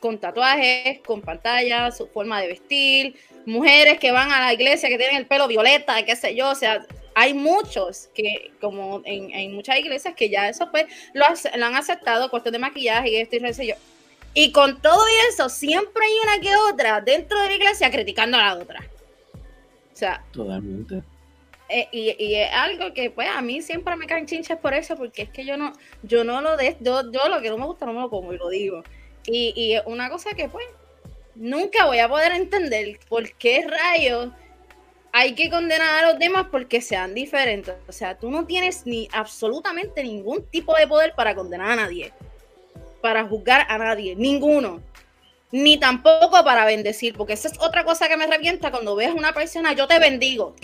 [0.00, 3.14] con tatuajes, con pantallas, su forma de vestir,
[3.46, 6.54] mujeres que van a la iglesia que tienen el pelo violeta, qué sé yo, o
[6.54, 6.84] sea,
[7.14, 11.24] hay muchos que, como en, muchas iglesias, que ya eso pues lo,
[11.56, 13.74] lo han aceptado, cuestión de maquillaje y esto y qué sé yo.
[14.32, 18.44] Y con todo eso, siempre hay una que otra dentro de la iglesia criticando a
[18.44, 18.80] la otra.
[19.92, 20.24] O sea.
[20.32, 21.02] Totalmente.
[21.68, 25.22] Eh, y, es algo que pues a mí siempre me caen chinches por eso, porque
[25.22, 25.72] es que yo no,
[26.02, 28.32] yo no lo de, yo, yo lo que no me gusta no me lo como
[28.32, 28.82] y lo digo.
[29.26, 30.66] Y, una cosa que pues
[31.34, 34.30] nunca voy a poder entender por qué rayos
[35.12, 37.74] hay que condenar a los demás porque sean diferentes.
[37.88, 42.12] O sea, tú no tienes ni absolutamente ningún tipo de poder para condenar a nadie,
[43.00, 44.80] para juzgar a nadie, ninguno.
[45.52, 49.14] Ni tampoco para bendecir, porque esa es otra cosa que me revienta cuando ves a
[49.14, 50.54] una persona, yo te bendigo.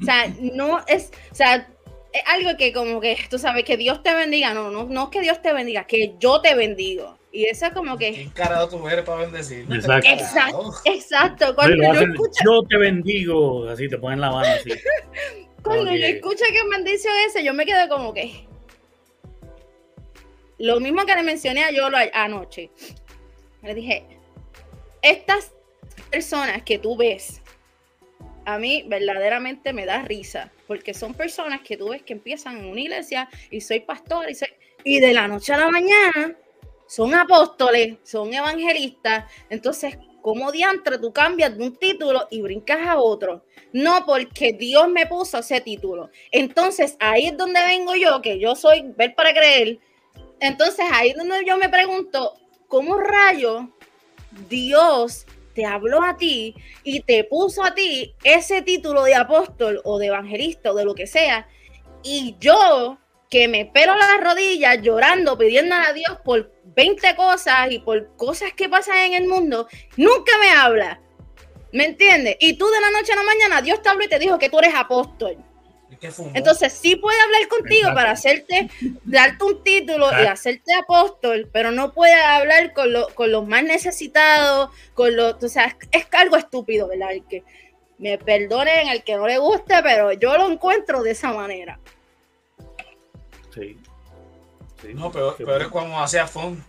[0.00, 1.68] O sea, no es, o sea,
[2.12, 5.10] es algo que como que tú sabes que Dios te bendiga, no, no, no es
[5.10, 7.18] que Dios te bendiga, que yo te bendigo.
[7.32, 8.12] Y eso es como que.
[8.12, 9.64] ¿Qué encarado tú eres para bendecir?
[9.72, 10.08] Exacto.
[10.08, 10.72] Exacto.
[10.84, 11.54] exacto.
[11.54, 12.40] Cuando yo, escucho...
[12.44, 14.70] yo te bendigo, así te ponen la mano así.
[15.62, 18.48] Cuando yo escucho que bendición ese, yo me quedo como que.
[20.58, 22.70] Lo mismo que le mencioné a yo anoche.
[23.62, 24.04] Le dije,
[25.02, 25.52] estas
[26.10, 27.40] personas que tú ves
[28.54, 32.66] a mí verdaderamente me da risa, porque son personas que tú ves que empiezan en
[32.66, 34.36] una iglesia y soy pastor y,
[34.84, 36.36] y de la noche a la mañana
[36.90, 42.98] son apóstoles, son evangelistas, entonces, ¿cómo diantre tú cambias de un título y brincas a
[42.98, 43.44] otro?
[43.72, 46.10] No porque Dios me puso ese título.
[46.32, 49.78] Entonces, ahí es donde vengo yo, que yo soy ver para creer.
[50.40, 52.34] Entonces, ahí es donde yo me pregunto,
[52.66, 53.68] ¿cómo rayo
[54.48, 55.26] Dios
[55.60, 56.54] te habló a ti
[56.84, 60.94] y te puso a ti ese título de apóstol o de evangelista o de lo
[60.94, 61.46] que sea,
[62.02, 62.98] y yo
[63.28, 68.54] que me pelo las rodillas llorando, pidiendo a Dios por 20 cosas y por cosas
[68.54, 71.02] que pasan en el mundo, nunca me habla.
[71.72, 72.36] ¿Me entiendes?
[72.40, 74.48] Y tú de la noche a la mañana, Dios te habló y te dijo que
[74.48, 75.36] tú eres apóstol.
[76.02, 78.70] Entonces sí puede hablar contigo para hacerte,
[79.04, 84.70] darte un título y hacerte apóstol, pero no puede hablar con, con los más necesitados,
[84.94, 87.12] con los, o sea, es, algo estúpido, ¿verdad?
[87.12, 87.44] El que
[87.98, 91.78] me perdonen el que no le guste, pero yo lo encuentro de esa manera.
[93.54, 93.78] Sí.
[94.94, 96.64] no, pero, pero es como hacía Fon.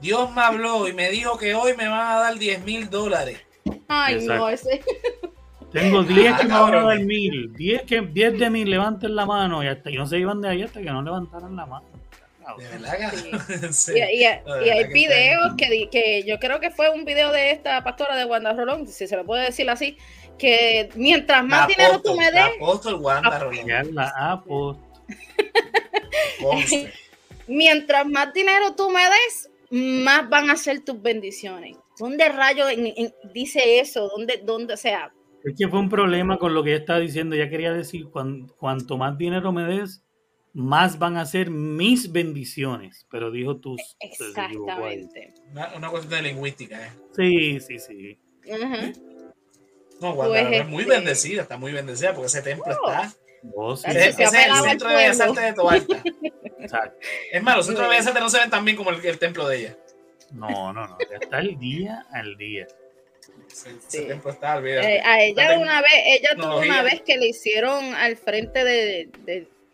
[0.00, 3.40] Dios me habló y me dijo que hoy me van a dar 10 mil dólares.
[3.88, 4.80] Ay, no, ese.
[5.72, 7.52] Tengo 10 que me van a dar mil.
[7.54, 10.48] 10, que, 10 de mil levanten la mano y, hasta, y no se iban de
[10.48, 11.86] ahí hasta que no levantaran la mano.
[13.70, 13.92] sí.
[13.94, 18.16] y, y, hay videos que, que, yo creo que fue un video de esta pastora
[18.16, 19.96] de Wanda Rolón, si se lo puede decir así,
[20.36, 22.42] que mientras más dinero tú me des.
[22.56, 23.94] Apóstol Wanda Rolón.
[23.94, 24.42] La
[27.46, 31.76] mientras más dinero tú me des, más van a ser tus bendiciones.
[31.98, 32.68] ¿Dónde rayos
[33.32, 34.08] dice eso?
[34.08, 35.12] ¿Dónde, dónde, o sea,
[35.44, 37.36] es que fue un problema con lo que ella estaba diciendo.
[37.36, 40.04] Ya quería decir, cuanto más dinero me des,
[40.52, 43.06] más van a ser mis bendiciones.
[43.10, 43.96] Pero dijo tus.
[44.00, 45.34] Exactamente.
[45.76, 46.90] Una, cuestión de lingüística, ¿eh?
[47.16, 48.18] Sí, sí, sí.
[50.00, 52.90] No, Guadalajara pues, es muy este bendecida, está muy bendecida porque ese templo oh.
[52.90, 53.12] está.
[53.54, 53.86] Oh, sí.
[53.88, 56.02] ese, es el centro de Bellas Artes de Toalta.
[57.32, 59.18] Es malo, los centros de Bellas Artes no se ven tan bien como el, el
[59.18, 59.78] templo de ella.
[60.32, 60.98] No, no, no.
[60.98, 62.66] Está el día al día.
[64.82, 69.08] Eh, a ella una vez, ella tuvo una vez que le hicieron al frente de,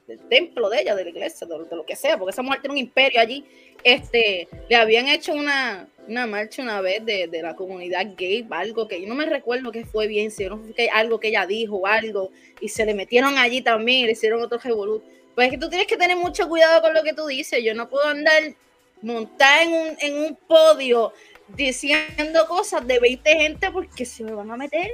[0.06, 2.74] del templo de ella, de la iglesia, de, lo que sea, porque esa mujer tiene
[2.74, 3.44] un imperio allí.
[3.84, 9.00] Este, le habían hecho una, una marcha una vez de, la comunidad gay, algo que
[9.00, 12.30] yo no me recuerdo que fue bien, si no fue algo que ella dijo, algo,
[12.60, 15.02] y se le metieron allí también, y le hicieron otro revolut.
[15.34, 17.62] Pues es que tú tienes que tener mucho cuidado con lo que tú dices.
[17.62, 18.54] Yo no puedo andar
[19.02, 21.12] montada en un, en un podio
[21.48, 24.90] diciendo cosas de 20 gente porque se me van a meter.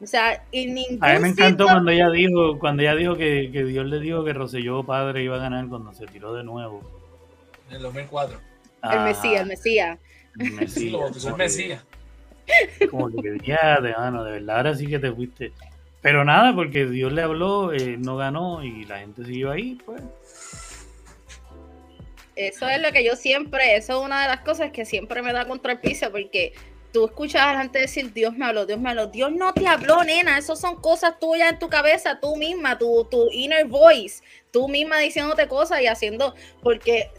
[0.00, 3.50] O sea, en ningún A mí me encantó cuando ella dijo, cuando ella dijo que,
[3.52, 6.82] que, Dios le dijo que Roselló padre iba a ganar cuando se tiró de nuevo.
[7.70, 8.38] En el 2004.
[8.82, 9.98] el Mesías, el Mesías.
[10.38, 11.26] El Mesías.
[11.26, 11.84] el Mesías.
[12.90, 15.52] Como que ya de mano, de verdad, ahora sí que te fuiste.
[16.02, 20.02] Pero nada, porque Dios le habló, eh, no ganó y la gente siguió ahí, pues.
[22.36, 25.32] Eso es lo que yo siempre, eso es una de las cosas que siempre me
[25.32, 26.52] da contra el piso, porque
[26.92, 29.08] tú escuchas a la gente decir, Dios me habló, Dios me habló.
[29.08, 30.38] Dios no te habló, nena.
[30.38, 34.22] Eso son cosas tuyas en tu cabeza, tú misma, tu, tu inner voice,
[34.52, 37.10] tú misma diciéndote cosas y haciendo, porque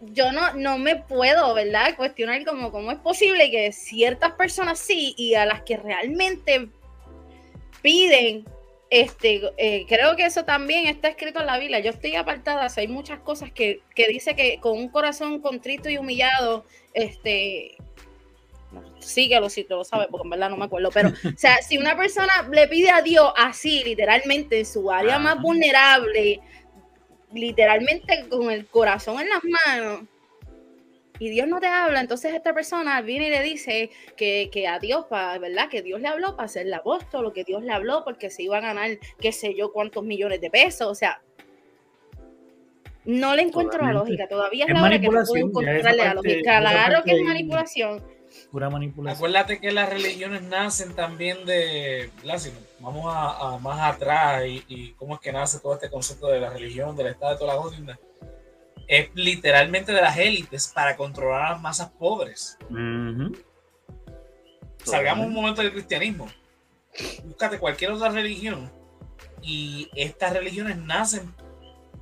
[0.00, 1.96] yo no, no me puedo, ¿verdad?
[1.96, 6.68] Cuestionar como cómo es posible que ciertas personas sí y a las que realmente
[7.80, 8.44] piden,
[8.90, 11.80] este, eh, creo que eso también está escrito en la Biblia.
[11.80, 15.98] Yo estoy apartada, hay muchas cosas que, que dice que con un corazón contrito y
[15.98, 16.64] humillado,
[16.94, 17.76] este,
[19.00, 21.78] síguelo si tú lo sabes, porque en verdad no me acuerdo, pero, o sea, si
[21.78, 26.40] una persona le pide a Dios así, literalmente, en su área más vulnerable,
[27.32, 30.02] literalmente con el corazón en las manos,
[31.18, 34.78] y Dios no te habla, entonces esta persona viene y le dice que, que a
[34.78, 35.68] Dios, ¿verdad?
[35.68, 38.42] Que Dios le habló para ser el apóstol, o que Dios le habló porque se
[38.42, 41.20] iba a ganar qué sé yo cuántos millones de pesos, o sea,
[43.04, 46.60] no le encuentro la lógica, todavía es, la hora que no puedo encontrarle la lógica,
[46.60, 48.18] claro que es manipulación
[48.50, 49.16] pura manipulación.
[49.16, 52.10] Acuérdate que las religiones nacen también de,
[52.80, 56.96] vamos a, más atrás y, cómo es que nace todo este concepto de la religión,
[56.96, 57.80] del Estado, de toda la cosas.
[58.88, 62.58] Es literalmente de las élites para controlar a las masas pobres.
[64.82, 66.26] Salgamos un momento del cristianismo.
[67.24, 68.72] Búscate cualquier otra religión
[69.42, 71.32] y estas religiones nacen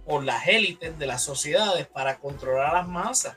[0.06, 3.36] por las élites de las sociedades para controlar a las masas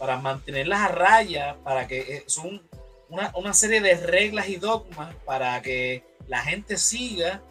[0.00, 2.62] para mantenerlas a raya, para que eh, son
[3.10, 7.42] una, serie de reglas y dogmas para que la gente siga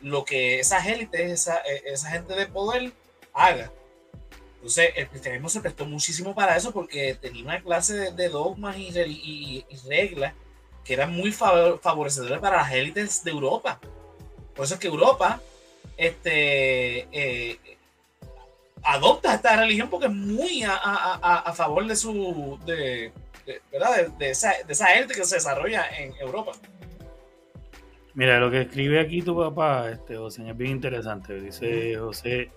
[0.00, 2.92] lo que esas élites, esa, e, esa gente de poder
[3.34, 3.70] haga.
[4.68, 9.64] Entonces, el cristianismo se prestó muchísimo para eso porque tenía una clase de, dogmas y,
[9.88, 10.34] reglas
[10.84, 13.80] que eran muy favorecedores para las élites de Europa.
[14.54, 15.40] Por eso es que Europa
[15.96, 17.58] este, eh,
[18.82, 23.10] adopta esta religión porque es muy a, favor de su, de,
[23.72, 24.06] ¿verdad?
[24.18, 26.52] De, esa, de esa élite que se desarrolla en Europa.
[28.12, 31.40] Mira, lo que escribe aquí tu papá, este, José, es bien interesante.
[31.40, 32.50] Dice José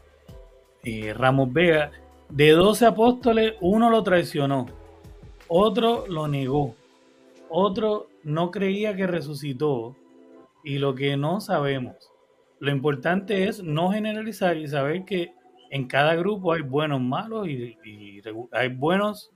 [0.84, 1.92] y Ramos Vega,
[2.30, 4.68] de 12 apóstoles, uno lo traicionó,
[5.48, 6.76] otro lo negó,
[7.50, 9.96] otro no creía que resucitó
[10.64, 11.96] y lo que no sabemos.
[12.60, 15.34] Lo importante es no generalizar y saber que
[15.72, 17.78] en cada grupo hay buenos, malos y,
[18.52, 19.32] hay buenos,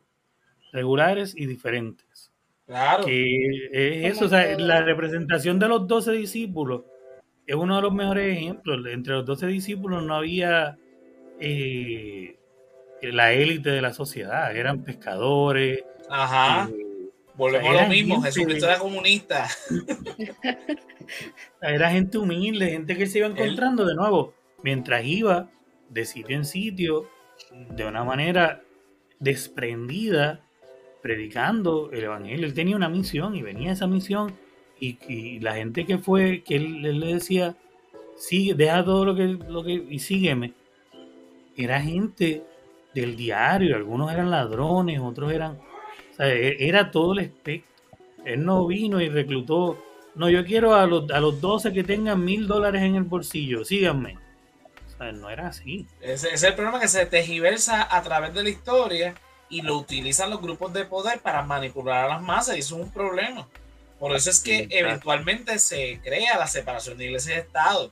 [0.71, 2.31] regulares y diferentes.
[2.65, 3.05] Claro.
[3.05, 6.83] Que eso, o sea, la representación de los doce discípulos
[7.47, 8.85] es uno de los mejores ejemplos.
[8.87, 10.77] Entre los doce discípulos no había
[11.39, 12.37] eh,
[13.01, 15.83] la élite de la sociedad, eran pescadores.
[16.09, 16.69] Ajá.
[16.69, 16.85] Eh,
[17.35, 19.47] Volvemos a lo mismo, Jesucristo era comunista.
[21.61, 24.33] era gente humilde, gente que se iba encontrando de nuevo.
[24.63, 25.49] Mientras iba,
[25.89, 27.09] de sitio en sitio,
[27.51, 28.63] de una manera
[29.19, 30.41] desprendida,
[31.01, 32.47] predicando el Evangelio.
[32.47, 34.33] Él tenía una misión y venía esa misión
[34.79, 37.55] y, la gente que fue, que él, le decía,
[38.17, 40.53] sigue, deja todo lo que, lo que y sígueme.
[41.55, 42.43] Era gente
[42.93, 45.59] del diario, algunos eran ladrones, otros eran,
[46.19, 47.71] e, era todo el espectro.
[48.25, 49.77] Él no vino y reclutó,
[50.15, 53.63] no, yo quiero a los, a los 12 que tengan mil dólares en el bolsillo,
[53.63, 54.17] síganme
[55.13, 55.87] no era así.
[56.01, 59.15] Ese, es el problema que se tejiversa a través de la historia
[59.49, 62.85] y lo utilizan los grupos de poder para manipular a las masas y eso es
[62.85, 63.47] un problema.
[63.99, 67.91] Por eso es que eventualmente se crea la separación de iglesia y Estado.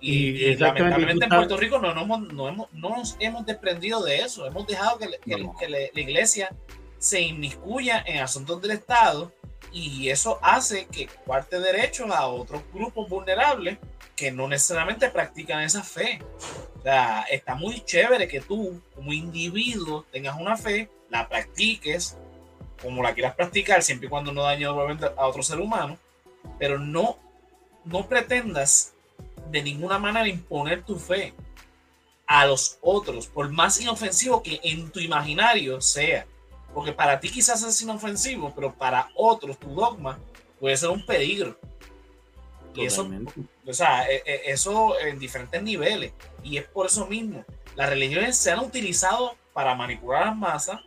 [0.00, 4.46] Y, lamentablemente en Puerto Rico no, no, hemos, nos hemos desprendido de eso.
[4.46, 6.54] Hemos dejado que, la iglesia
[6.98, 9.32] se inmiscuya en asuntos del Estado
[9.72, 13.78] y eso hace que cuarte derechos a otros grupos vulnerables
[14.16, 16.20] que no necesariamente practican esa fe.
[16.78, 22.16] O sea, está muy chévere que tú, como individuo, tengas una fe, la practiques
[22.82, 25.98] como la quieras practicar, siempre y cuando no dañe a otro ser humano,
[26.58, 27.18] pero no,
[27.84, 28.94] no pretendas
[29.50, 31.34] de ninguna manera imponer tu fe
[32.26, 36.26] a los otros, por más inofensivo que en tu imaginario sea.
[36.74, 40.18] Porque para ti quizás es inofensivo, pero para otros tu dogma
[40.60, 41.58] puede ser un peligro.
[42.74, 43.10] Y eso,
[43.66, 46.12] o sea, e, e, eso en diferentes niveles.
[46.44, 47.44] Y es por eso mismo.
[47.74, 50.80] Las religiones se han utilizado para manipular a las masas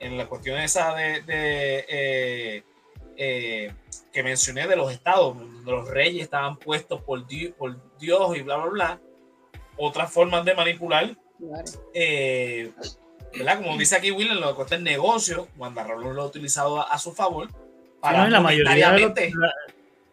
[0.00, 2.64] en la cuestión esa de, eh,
[3.16, 3.72] eh,
[4.12, 8.42] que mencioné de los estados, donde los reyes estaban puestos por Dios, por Dios y
[8.42, 9.00] bla, bla, bla.
[9.76, 11.16] Otras formas de manipular.
[11.94, 12.72] Eh,
[13.36, 13.62] ¿verdad?
[13.62, 17.12] Como dice aquí William, lo que el negocio, Juan Raúl lo ha utilizado a, su
[17.12, 17.48] favor.
[18.00, 19.12] Para la mayoría de los,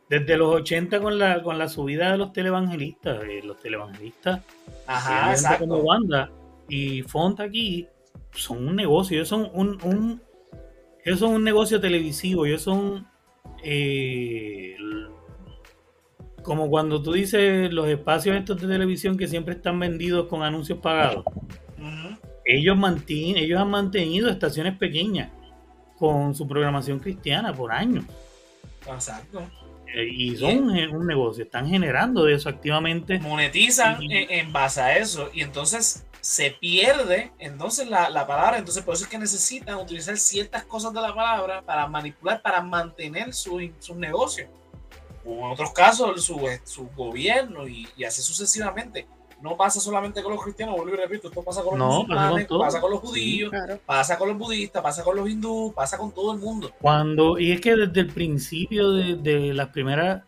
[0.09, 4.41] desde los 80 con la, con la subida de los televangelistas, eh, los televangelistas,
[4.87, 5.67] Ajá, exacto.
[5.67, 6.31] como banda
[6.67, 7.87] y Font aquí,
[8.31, 10.21] son un negocio, ellos son un, un
[11.03, 13.07] ellos son un negocio televisivo, ellos son
[13.63, 14.75] eh,
[16.45, 20.77] como cuando tú dices los espacios estos de televisión que siempre están vendidos con anuncios
[20.77, 21.25] pagados.
[22.45, 25.31] Ellos, mantienen, ellos han mantenido estaciones pequeñas
[25.97, 28.05] con su programación cristiana por años.
[28.87, 29.41] Exacto.
[29.87, 33.17] Eh, y son un, negocio, están generando de eso activamente.
[33.19, 39.05] Monetizan en, base a eso y entonces se pierde entonces la, palabra, entonces por eso
[39.05, 43.95] es que necesitan utilizar ciertas cosas de la palabra para manipular, para mantener sus su
[43.95, 44.47] negocios
[45.25, 49.07] o en otros casos su, su gobierno y, así sucesivamente.
[49.41, 52.79] No pasa solamente con los cristianos, vuelvo y repito, esto pasa con los musulmanes, pasa
[52.79, 53.51] con, los judíos,
[53.85, 56.71] pasa con los budistas, pasa con los hindúes, pasa con todo el mundo.
[56.79, 60.23] Cuando, y es que desde el principio de, de las primeras,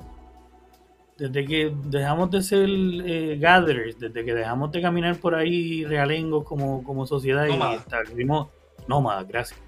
[1.17, 6.43] desde que dejamos de ser eh, gatherers, desde que dejamos de caminar por ahí realengos
[6.43, 8.49] como, como sociedad y establecimos
[8.87, 9.66] nómadas, gracias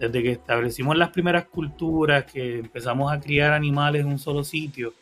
[0.00, 4.94] desde que establecimos las primeras culturas, que empezamos a criar animales en un solo sitio,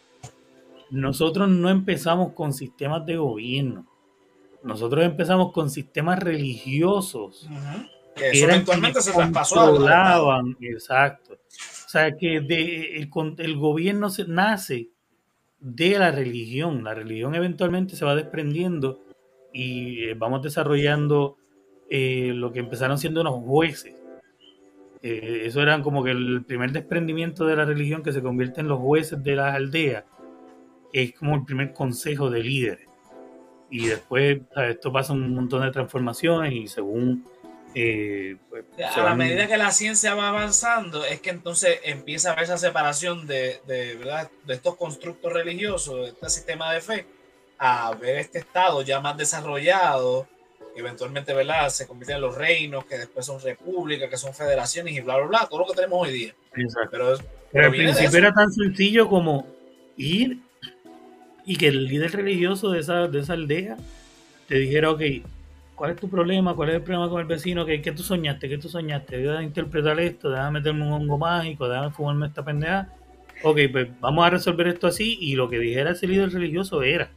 [0.91, 3.87] nosotros no empezamos con sistemas de gobierno.
[4.65, 7.49] Nosotros empezamos con sistemas religiosos.
[8.17, 11.35] Que eventualmente se traspasó a Exacto.
[11.35, 14.89] O sea, que el, el, gobierno se, nace
[15.61, 16.83] de la religión.
[16.83, 19.01] La religión eventualmente se va desprendiendo
[19.53, 21.37] y eh, vamos desarrollando
[21.89, 23.98] eh, lo que empezaron siendo unos jueces
[25.03, 28.69] eh, eso era como que el primer desprendimiento de la religión que se convierte en
[28.69, 30.05] los jueces de las aldeas.
[30.93, 32.89] Es como el primer consejo de líderes.
[33.71, 37.25] Y después esto pasa un montón de transformaciones y según...
[37.75, 42.33] Eh, pues, a la medida que la ciencia va avanzando es que entonces empieza a
[42.33, 44.31] haber esa separación de, de, ¿verdad?
[44.47, 47.07] de estos constructos religiosos, de este sistema de fe,
[47.59, 50.27] a ver este estado ya más desarrollado,
[50.81, 51.69] eventualmente, ¿verdad?
[51.69, 55.27] Se convierten en los reinos, que después son repúblicas, que son federaciones y bla, bla,
[55.27, 56.35] bla, todo lo que tenemos hoy día.
[56.55, 57.19] Exacto.
[57.53, 59.47] Pero, al principio era tan sencillo como
[59.97, 60.39] ir
[61.45, 63.77] y que el líder religioso de esa, de esa aldea
[64.49, 65.03] te dijera, ok,
[65.75, 66.55] ¿cuál es tu problema?
[66.55, 67.65] ¿Cuál es el problema con el vecino?
[67.65, 68.49] ¿Qué, qué tú soñaste?
[68.49, 69.19] ¿Qué tú soñaste?
[69.19, 72.93] Déjame interpretar esto, déjame meterme un hongo mágico, déjame fumarme esta pendeja.
[73.43, 77.11] Ok, pues vamos a resolver esto así y lo que dijera ese líder religioso era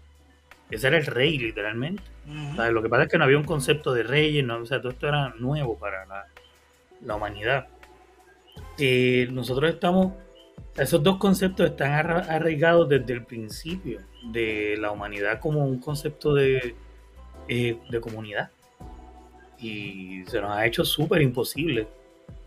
[0.71, 2.01] ese era el rey, literalmente.
[2.71, 4.93] lo que pasa es que no había un concepto de reyes, no, o sea, todo
[4.93, 7.67] esto era nuevo para la, humanidad.
[8.77, 10.13] Eh, nosotros estamos,
[10.77, 13.99] esos dos conceptos están arraigados desde el principio
[14.31, 16.73] de la humanidad como un concepto de,
[17.49, 18.49] eh, de comunidad.
[19.59, 21.87] Y se nos ha hecho súper imposible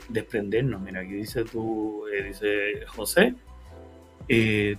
[0.08, 0.80] desprendernos.
[0.80, 3.34] Mira, aquí dice tú, eh, dice José,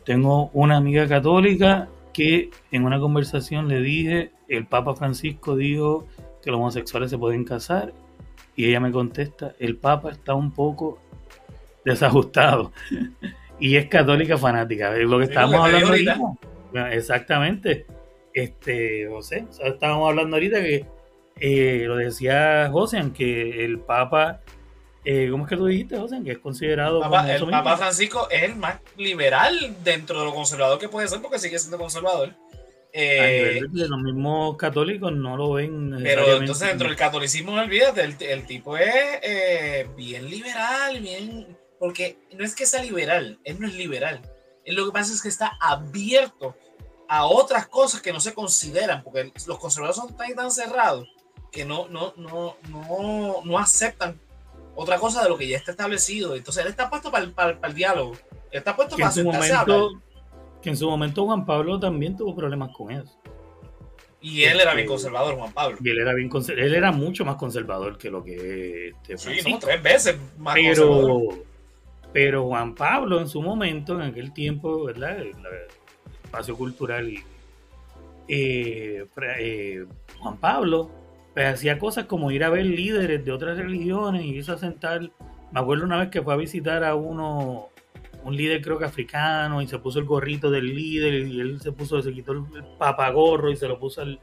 [0.04, 6.08] tengo una amiga católica que en una conversación le dije, el Papa Francisco dijo
[6.42, 7.94] que los homosexuales se pueden casar
[8.56, 10.98] y ella me contesta, el Papa está un poco
[11.84, 12.72] desajustado.
[13.58, 16.20] Y es católica fanática, es lo que estábamos hablando ahorita.
[16.92, 17.86] Exactamente,
[18.34, 20.86] este, José, estábamos hablando ahorita que
[21.40, 24.42] eh, lo decía José, que el Papa
[25.06, 26.22] eh, ¿Cómo es que tú dijiste, José?
[26.24, 27.04] Que es considerado.
[27.04, 31.40] el Papa Francisco es el más liberal dentro de lo conservador que puede ser porque
[31.40, 32.34] sigue siendo conservador.
[32.92, 36.00] Eh, los mismos católicos no lo ven.
[36.02, 41.58] Pero entonces dentro del catolicismo, no olvídate, el, tipo es eh, bien liberal, bien.
[41.78, 44.22] Porque no es que sea liberal, él no es liberal.
[44.64, 46.56] Él lo que pasa es que está abierto
[47.08, 51.08] a otras cosas que no se consideran, porque los conservadores son tan, tan cerrados
[51.52, 54.20] que no, no, no, no, no aceptan
[54.76, 56.36] otra cosa de lo que ya está establecido.
[56.36, 58.14] Entonces él está puesto para el, diálogo.
[58.52, 60.02] Él está puesto para en su momento,
[60.62, 63.18] Que en su momento Juan Pablo también tuvo problemas con eso.
[64.22, 65.78] Y él era bien este, conservador, Juan Pablo.
[65.82, 69.60] Y él era bien él era mucho más conservador que lo que este Sí, no,
[69.60, 71.46] tres veces más pero, conservador.
[72.12, 75.20] Pero Juan Pablo en su momento, en aquel tiempo, ¿verdad?
[75.20, 75.36] El,
[76.24, 77.24] espacio cultural y
[78.28, 79.06] eh,
[79.38, 79.86] eh,
[80.20, 80.90] Juan Pablo
[81.36, 85.02] pues hacía cosas como ir a ver líderes de otras religiones y irse a sentar.
[85.52, 87.68] Me acuerdo una vez que fue a visitar a uno,
[88.24, 91.74] un líder creo que africano, y se puso el gorrito del líder, y él se
[91.74, 92.44] puso, se quitó el
[92.80, 94.18] papagorro y se lo puso al.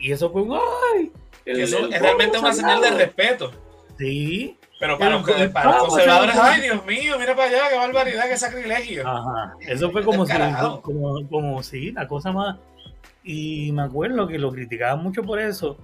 [0.00, 0.58] Y eso fue un
[0.94, 1.12] ¡ay!
[1.44, 3.52] eso es realmente una señal de respeto.
[3.96, 4.58] Sí.
[4.80, 9.06] Pero para, los, conservadores, ay Dios mío, mira para allá, qué barbaridad, qué sacrilegio.
[9.06, 9.54] Ajá.
[9.60, 10.32] Eso fue como si,
[10.82, 12.56] como, como si, la cosa más.
[13.22, 15.76] Y me acuerdo que lo criticaban mucho por eso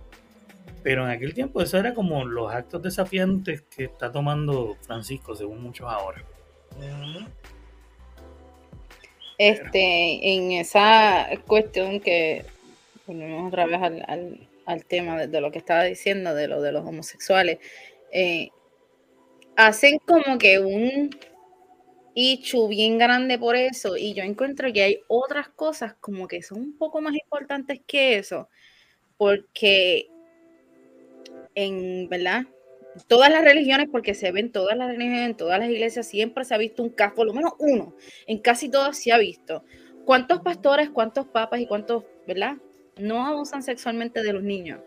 [0.86, 5.60] pero en aquel tiempo eso era como los actos desafiantes que está tomando Francisco, según
[5.60, 6.24] muchos ahora.
[9.36, 12.44] Este, en esa cuestión que
[13.04, 16.86] ponemos otra vez al, al tema de, lo que estaba diciendo, de lo de los
[16.86, 17.58] homosexuales,
[18.12, 18.50] eh,
[19.56, 21.10] hacen como que un
[22.14, 26.60] hecho bien grande por eso y yo encuentro que hay otras cosas como que son
[26.60, 28.48] un poco más importantes que eso,
[29.16, 30.10] porque
[31.56, 32.44] en, ¿verdad?
[33.08, 36.54] Todas las religiones, porque se ven todas las religiones, en todas las iglesias, siempre se
[36.54, 37.96] ha visto un caso, por lo menos uno,
[38.28, 39.64] en casi todas se ha visto.
[40.04, 42.58] ¿Cuántos pastores, cuántos papas y cuántos, ¿verdad?
[42.96, 44.80] No abusan sexualmente de los niños,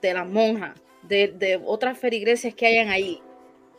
[0.00, 3.20] de las monjas, de, de otras ferigreses que hayan ahí.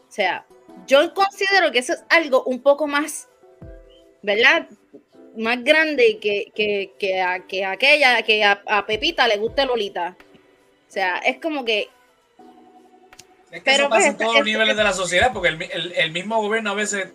[0.07, 0.45] O sea,
[0.87, 3.29] yo considero que eso es algo un poco más,
[4.21, 4.67] ¿verdad?
[5.37, 10.17] Más grande que, que, que, a, que aquella, que a, Pepita le guste Lolita.
[10.89, 11.87] O sea, es como que...
[13.51, 15.93] Es que pero eso pasa en pues, todos los niveles de la sociedad, porque el,
[15.95, 17.09] el, mismo gobierno a veces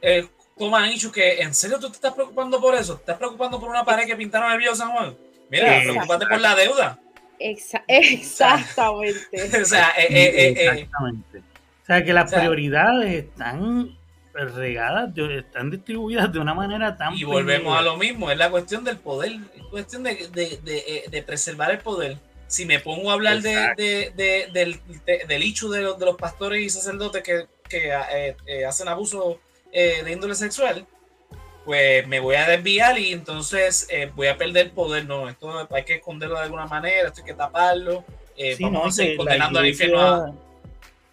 [0.00, 0.26] eh,
[0.58, 2.94] toma dicho que, ¿en serio tú te estás preocupando por eso?
[2.96, 5.16] ¿Te estás preocupando por una pared que pintaron el viejo San Juan?
[5.50, 6.98] Mira, preocupate por la deuda.
[7.88, 9.60] exactamente.
[9.62, 11.38] o sea, eh, eh, exactamente.
[11.38, 13.96] O sea, que las prioridades están
[14.32, 17.14] regadas, están distribuidas de una manera tan...
[17.14, 21.22] Y volvemos a lo mismo, es la cuestión del poder, es cuestión de, de, de,
[21.22, 22.18] preservar el poder.
[22.52, 24.80] Si me pongo a hablar de, del,
[25.26, 29.40] del hecho de los, de los pastores y sacerdotes que, que eh, eh, hacen abuso
[29.72, 30.86] eh, de índole sexual,
[31.64, 35.06] pues me voy a desviar y entonces voy a perder poder.
[35.06, 38.04] No, esto hay que esconderlo de alguna manera, esto hay que taparlo.
[38.60, 40.34] vamos a seguir condenando al infierno a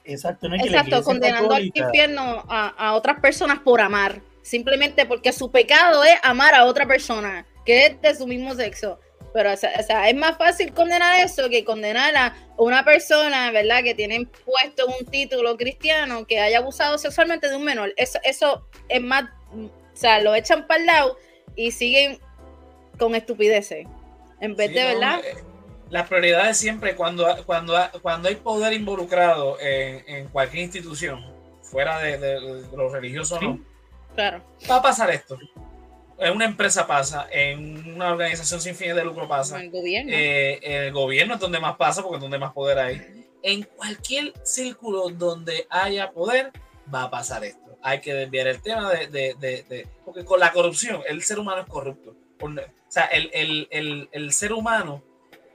[0.03, 6.15] Exacto, Exacto condenando al infierno a, otras personas por amar, simplemente porque su pecado es
[6.21, 8.99] amar a otra persona que es de su mismo sexo.
[9.33, 13.93] Pero, o sea, es más fácil condenar eso que condenar a una persona, ¿verdad?, que
[13.93, 17.93] tiene puesto un título cristiano que haya abusado sexualmente de un menor.
[17.95, 21.17] Eso, eso es más, o sea, lo echan para el lado
[21.55, 22.19] y siguen
[22.97, 23.87] con estupideces.
[24.41, 25.21] En vez de, ¿verdad?
[25.23, 25.35] Eh,
[25.89, 31.25] las prioridades siempre cuando, cuando, cuando hay poder involucrado en, cualquier institución,
[31.61, 32.39] fuera de, de,
[32.75, 33.59] lo religioso no,
[34.15, 34.41] claro.
[34.69, 35.37] va a pasar esto.
[36.19, 39.57] En una empresa pasa, en una organización sin fines de lucro pasa.
[39.57, 40.11] En el gobierno.
[40.13, 43.25] Eh, en el gobierno es donde más pasa porque es donde más poder hay.
[43.41, 46.51] En cualquier círculo donde haya poder,
[46.93, 47.77] va a pasar esto.
[47.81, 51.61] Hay que desviar el tema de, de, de, porque con la corrupción, el ser humano
[51.61, 52.15] es corrupto.
[52.41, 52.51] O
[52.89, 55.01] sea, el, el, el, el ser humano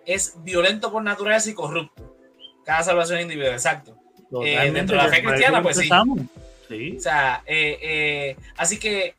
[0.07, 2.17] es violento por naturaleza y corrupto.
[2.65, 3.99] Cada salvación individual, exacto.
[4.43, 6.97] Eh, dentro de la fe cristiana, pues sí.
[6.97, 9.15] O sea, eh, eh, así que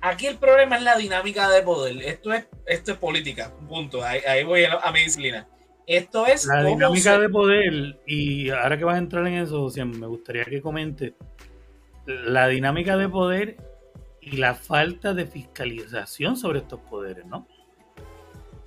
[0.00, 1.96] aquí el problema es la dinámica de poder.
[2.02, 4.02] Esto es, esto es política, punto.
[4.04, 5.48] Ahí, voy a, mi disciplina.
[5.86, 10.06] Esto es la dinámica de poder, y ahora que vas a entrar en eso, me
[10.06, 11.14] gustaría que comente
[12.06, 13.56] la dinámica de poder
[14.20, 17.46] y la falta de fiscalización sobre estos poderes, ¿no?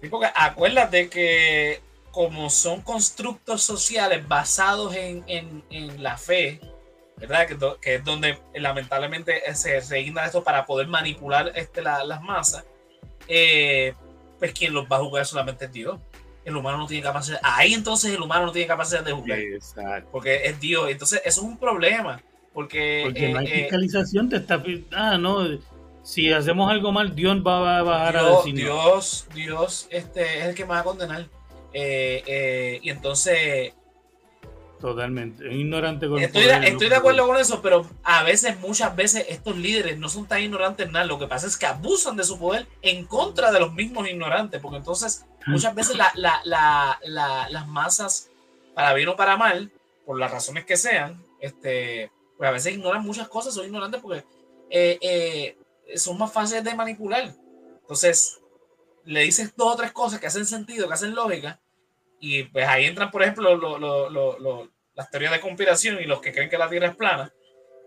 [0.10, 1.82] porque acuérdate que
[2.12, 5.64] como son constructos sociales basados en,
[5.98, 6.60] la fe,
[7.18, 7.48] ¿verdad?
[7.82, 12.66] Que, es donde lamentablemente se, se esto para poder manipular este, las masas,
[13.28, 13.94] eh,
[14.40, 16.00] pues quien los va a jugar solamente es Dios.
[16.44, 17.40] El humano no tiene capacidad.
[17.42, 19.40] Ahí entonces el humano no tiene capacidad de jugar.
[19.40, 20.10] Exacto.
[20.12, 20.90] Porque es Dios.
[20.90, 22.22] Entonces eso es un problema.
[22.54, 24.62] Porque, porque no hay eh, fiscalización, te está.
[24.92, 25.48] Ah, no
[26.04, 30.46] si hacemos algo mal, Dios va a bajar Dios, a decir Dios, Dios este, es
[30.48, 31.28] el que me va a condenar.
[31.74, 33.74] Eh, eh, y entonces.
[34.84, 38.94] Totalmente, es ignorante con Estoy, de, estoy de acuerdo con eso, pero a veces, muchas
[38.94, 41.06] veces, estos líderes no son tan ignorantes nada.
[41.06, 44.60] Lo que pasa es que abusan de su poder en contra de los mismos ignorantes,
[44.60, 48.30] porque entonces muchas veces la, la, la, las masas,
[48.76, 49.72] para bien o para mal,
[50.06, 54.26] por las razones que sean, este, pues a veces ignoran muchas cosas, son ignorantes porque
[54.70, 55.56] eh,
[55.96, 57.34] son más fáciles de manipular.
[57.80, 58.42] Entonces,
[59.06, 61.62] le dices dos o tres cosas que hacen sentido, que hacen lógica,
[62.26, 63.60] y pues ahí entran, por ejemplo,
[64.96, 67.34] las teorías de conspiración y los que creen que la Tierra es plana.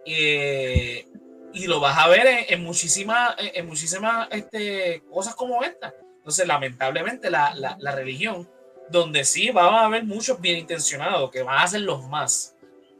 [0.04, 5.94] y lo vas a ver en, muchísimas, en muchísimas este, cosas como esta.
[6.18, 8.46] Entonces, lamentablemente, la, la, religión,
[8.90, 12.54] donde sí va a haber muchos bien intencionados, que van a ser los más.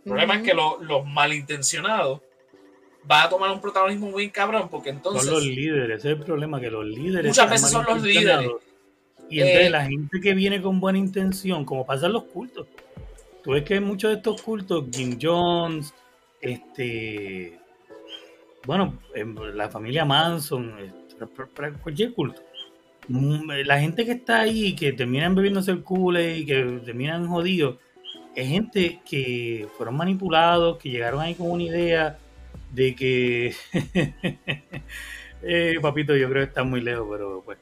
[0.07, 2.23] El problema es que los malintencionados
[3.11, 5.25] va a tomar un protagonismo muy cabrón, porque entonces.
[5.25, 7.27] Son los líderes, ese es el problema, que los líderes.
[7.27, 8.53] Muchas veces son los líderes.
[9.29, 12.67] Y entonces eh, la gente que viene con buena intención, como pasa en los cultos.
[13.43, 15.95] Tú ves que muchos de estos cultos, Jim Jones,
[16.41, 17.59] este.
[18.65, 18.99] Bueno,
[19.55, 20.75] la familia Manson,
[21.83, 22.43] cualquier culto.
[23.09, 27.77] Mm, la gente que está ahí, que terminan bebiéndose el culo y que terminan jodidos,
[28.35, 32.19] es gente que fueron manipulados, que llegaron ahí con una idea
[32.73, 33.55] de que,
[35.43, 37.59] eh, papito, yo creo que está muy lejos, pero pues,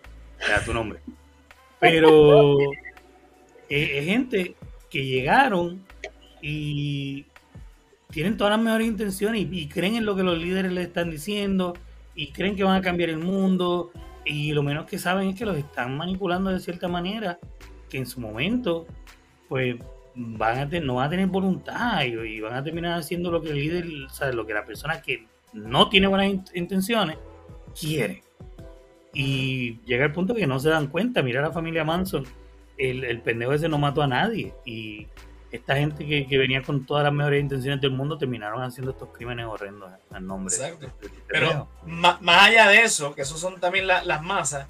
[0.49, 1.01] da tu nombre.
[1.91, 2.57] Pero
[3.69, 4.57] es gente
[4.91, 5.85] que llegaron
[6.41, 7.27] y
[8.11, 11.75] tienen todas las mejores intenciones y, creen en lo que los líderes les están diciendo
[12.15, 13.91] y creen que van a cambiar el mundo
[14.25, 17.39] y lo menos que saben es que los están manipulando de cierta manera
[17.91, 18.87] que en su momento
[19.49, 19.77] pues
[20.15, 23.57] van a no van a tener voluntad y, van a terminar haciendo lo que el
[23.57, 27.19] líder, o sea, lo que la persona que no tiene buenas intenciones
[27.79, 28.24] quiere.
[29.15, 31.23] Y llega el punto que no se dan cuenta.
[31.23, 32.27] Mira la familia Manson,
[32.77, 34.53] el, el pendejo ese no mató a nadie.
[34.65, 35.07] Y
[35.55, 39.47] esta gente que, venía con todas las mejores intenciones del mundo terminaron haciendo estos crímenes
[39.47, 40.53] horrendos en nombre.
[40.53, 40.91] Exacto.
[41.29, 44.67] Pero más, allá de eso, que esos son también las masas,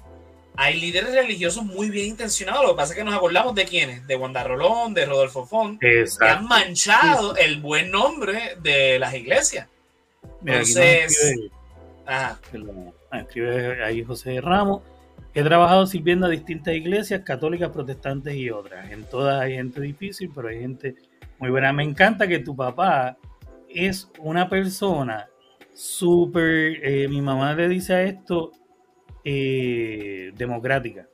[0.55, 2.63] hay líderes religiosos muy bien intencionados.
[2.63, 5.79] Lo que pasa es que nos acordamos de quiénes, de Wanda Rolón, de Rodolfo Font,
[5.79, 9.67] que han manchado el buen nombre de las iglesias.
[10.45, 11.49] Entonces,
[13.21, 14.81] escribe ahí José Ramos
[15.33, 18.89] He trabajado sirviendo a distintas iglesias, católicas, protestantes y otras.
[18.89, 20.95] En todas hay gente difícil, pero hay gente
[21.39, 21.73] muy buena.
[21.73, 23.17] Me encanta que tu papá
[23.67, 25.27] es una persona
[25.73, 28.53] súper, eh, mi mamá le dice a esto,
[29.25, 31.05] eh, democrática.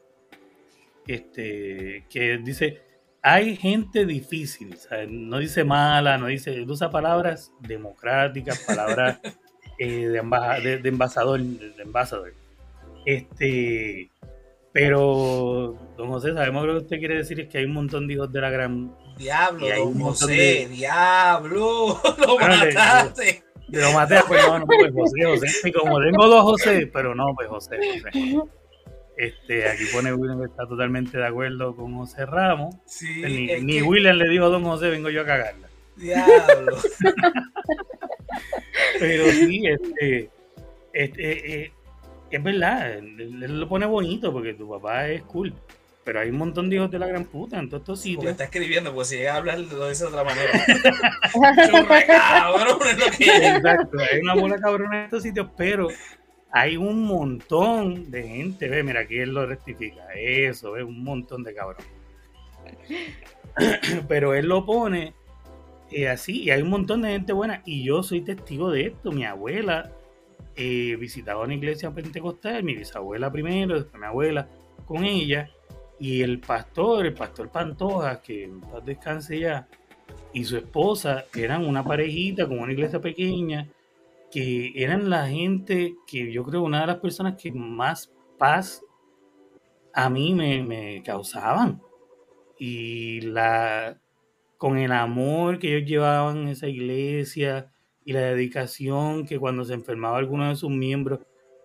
[1.08, 2.80] Este, que dice,
[3.24, 4.78] hay gente difícil,
[5.10, 9.20] no dice mala, no dice, usa palabras democráticas, palabras
[9.84, 12.34] eh, de, de, embajador, de embajador.
[13.04, 14.12] Este,
[14.72, 18.14] pero, don José, sabemos lo que usted quiere decir es que hay un montón de
[18.14, 18.96] hijos de la gran.
[19.18, 23.44] Diablo, don José, diablo, lo mataste.
[23.70, 25.68] lo maté, pues no, no, pues José, José.
[25.68, 27.80] Y como tengo dos José, pero no, pues José,
[29.18, 32.76] Este, aquí pone William que está totalmente de acuerdo con José Ramos.
[32.86, 35.68] Sí, ni, ni William le dijo a don José, vengo yo a cagarla.
[35.96, 36.78] Diablo.
[39.00, 40.30] pero sí, este,
[40.94, 41.72] este eh,
[42.32, 45.54] es verdad, él, lo pone bonito porque tu papá es cool.
[46.04, 48.18] Pero hay un montón de hijos de la gran puta en todos estos sitios.
[48.18, 50.52] Porque está escribiendo, pues si llega a hablar, lo dice de otra manera.
[51.70, 55.90] Churra, cabrón, es lo que Exacto, hay una bola cabrona en estos sitios, pero
[56.52, 58.68] hay un montón de gente.
[58.68, 60.02] Ve, mira, aquí él lo rectifica.
[60.16, 61.86] Eso, ve, un montón de cabrón.
[64.08, 65.14] Pero él lo pone
[65.92, 67.62] eh, así, y hay un montón de gente buena.
[67.66, 69.12] Y yo soy testigo de esto.
[69.12, 69.92] Mi abuela
[70.56, 74.50] eh, visitaba una iglesia pentecostal, mi bisabuela primero, después mi abuela
[74.86, 75.50] con ella,
[76.00, 79.68] y el pastor, el pastor Pantoja, que en paz descanse ya,
[80.34, 83.70] y su esposa eran una parejita con una iglesia pequeña,
[84.32, 88.84] que eran la gente que yo creo una de las personas que más paz
[89.94, 91.82] a mí me, me causaban.
[92.58, 94.01] Y la
[94.62, 97.72] con el amor que ellos llevaban en esa iglesia,
[98.06, 101.22] y la dedicación que cuando se enfermaba alguno de sus miembros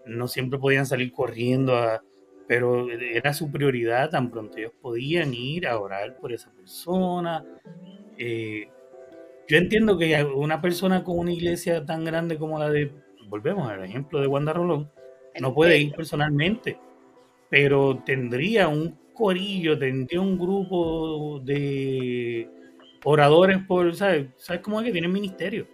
[0.06, 2.02] no siempre podían salir corriendo, a,
[2.48, 7.44] pero era su prioridad, tan pronto ellos podían ir a orar por esa persona.
[8.16, 8.70] Eh,
[9.46, 12.92] yo entiendo que una persona con una iglesia tan grande como la de,
[13.28, 14.90] volvemos al ejemplo de Wanda Rolón,
[15.38, 16.78] no puede ir personalmente,
[17.50, 22.56] pero tendría un corillo, tendría un grupo de
[23.08, 24.26] oradores por, ¿sabes?
[24.36, 25.66] ¿Sabes cómo es que tienen ministerio?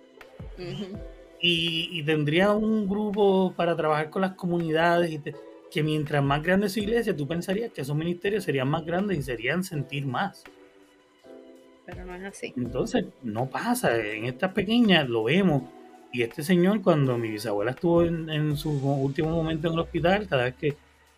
[1.40, 5.20] y, tendría un grupo para trabajar con las comunidades y
[5.72, 9.22] que mientras más grande su iglesia, tú pensarías que esos ministerios serían más grandes y
[9.22, 10.44] serían sentir más.
[11.86, 12.52] Pero no es así.
[12.54, 13.96] Entonces, no pasa.
[13.96, 15.62] En estas pequeñas lo vemos.
[16.12, 20.44] Y este señor, cuando mi bisabuela estuvo en, su último momento en el hospital, cada
[20.44, 20.76] vez que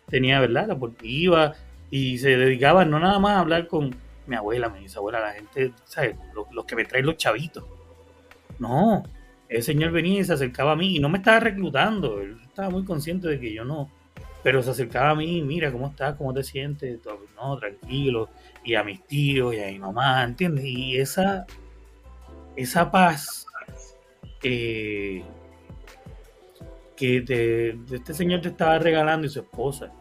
[0.09, 0.69] tenía, ¿verdad?
[0.69, 1.53] La iba
[1.91, 3.93] y se dedicaba no nada más a hablar con
[4.27, 6.15] mi abuela, mi bisabuela, la gente, ¿sabes?
[6.51, 7.63] Los, que me traen los chavitos.
[8.59, 9.03] No,
[9.49, 12.69] el señor venía y se acercaba a mí y no me estaba reclutando, él estaba
[12.69, 13.89] muy consciente de que yo no,
[14.43, 16.15] pero se acercaba a mí, mira, ¿cómo estás?
[16.15, 16.99] ¿Cómo te sientes?
[17.35, 18.29] No, tranquilo,
[18.63, 20.65] y a mis tíos y a mi mamá, ¿entiendes?
[20.65, 21.45] Y esa,
[22.55, 23.45] esa paz
[24.39, 25.23] que
[26.97, 29.91] este señor te estaba regalando y su esposa,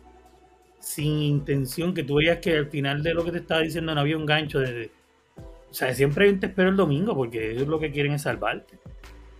[0.84, 4.00] sin intención, que tú veías que al final de lo que te estaba diciendo no
[4.00, 4.90] había un gancho de...
[5.70, 8.78] O sea, siempre te espero el domingo porque ellos lo que quieren es salvarte.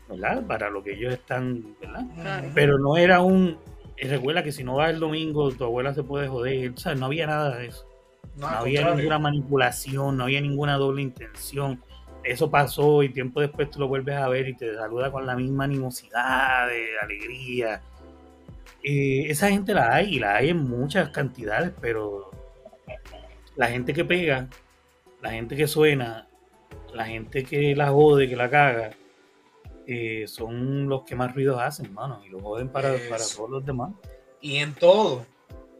[0.08, 0.46] ¿verdad?
[0.46, 2.44] Para lo que ellos están, ¿verdad?
[2.54, 3.58] Pero no era un,
[3.96, 6.94] eh, recuerda que si no vas el domingo, tu abuela se puede joder, o sea,
[6.94, 7.86] no había nada de eso.
[8.36, 11.80] No, había ninguna manipulación, no había ninguna doble intención.
[12.24, 15.36] Eso pasó y tiempo después tú lo vuelves a ver y te saluda con la
[15.36, 17.82] misma animosidad, de alegría.
[18.84, 22.30] Eh, esa gente la hay y la hay en muchas cantidades, pero
[23.56, 24.48] la gente que pega,
[25.22, 26.28] la gente que suena,
[26.92, 28.90] la gente que la jode, que la caga,
[29.86, 33.64] eh, son los que más ruidos hacen, mano, y lo joden para, para todos los
[33.64, 33.90] demás.
[34.42, 35.24] Y en todo,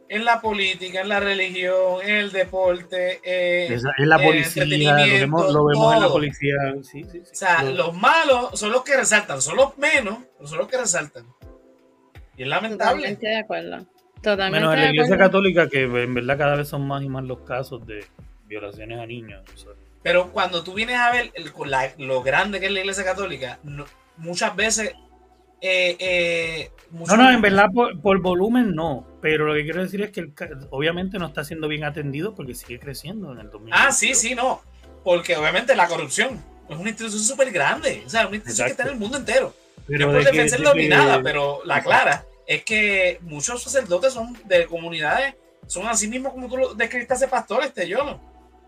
[0.09, 6.01] en la política, en la religión, en el deporte, en la policía, lo vemos, en
[6.01, 6.55] la policía.
[6.81, 10.67] Sí, sí, o sea, los malos son los que resaltan, son los menos, son los
[10.67, 11.25] que resaltan.
[12.37, 13.01] Y es lamentable.
[13.01, 13.85] Totalmente de acuerdo.
[14.21, 17.23] Totalmente Menos en la iglesia católica, que en verdad cada vez son más y más
[17.23, 18.05] los casos de
[18.47, 19.43] violaciones a niños.
[20.01, 21.31] Pero cuando tú vienes a ver
[21.97, 23.59] lo grande que es la iglesia católica,
[24.17, 24.93] muchas veces
[25.61, 30.11] eh, eh, no, no, en verdad por, volumen no, pero lo que quiero decir es
[30.11, 30.29] que
[30.69, 33.73] obviamente no está siendo bien atendido porque sigue creciendo en el 2000.
[33.75, 34.61] Ah, sí, sí, no,
[35.03, 38.83] porque obviamente la corrupción es una institución súper grande, o sea, una institución que está
[38.83, 39.55] en el mundo entero.
[39.87, 44.65] Pero no puedo defenderlo ni nada, pero la clara es que muchos sacerdotes son de
[44.65, 45.35] comunidades,
[45.67, 48.19] son así mismos como tú lo describiste hace pastor, este yo,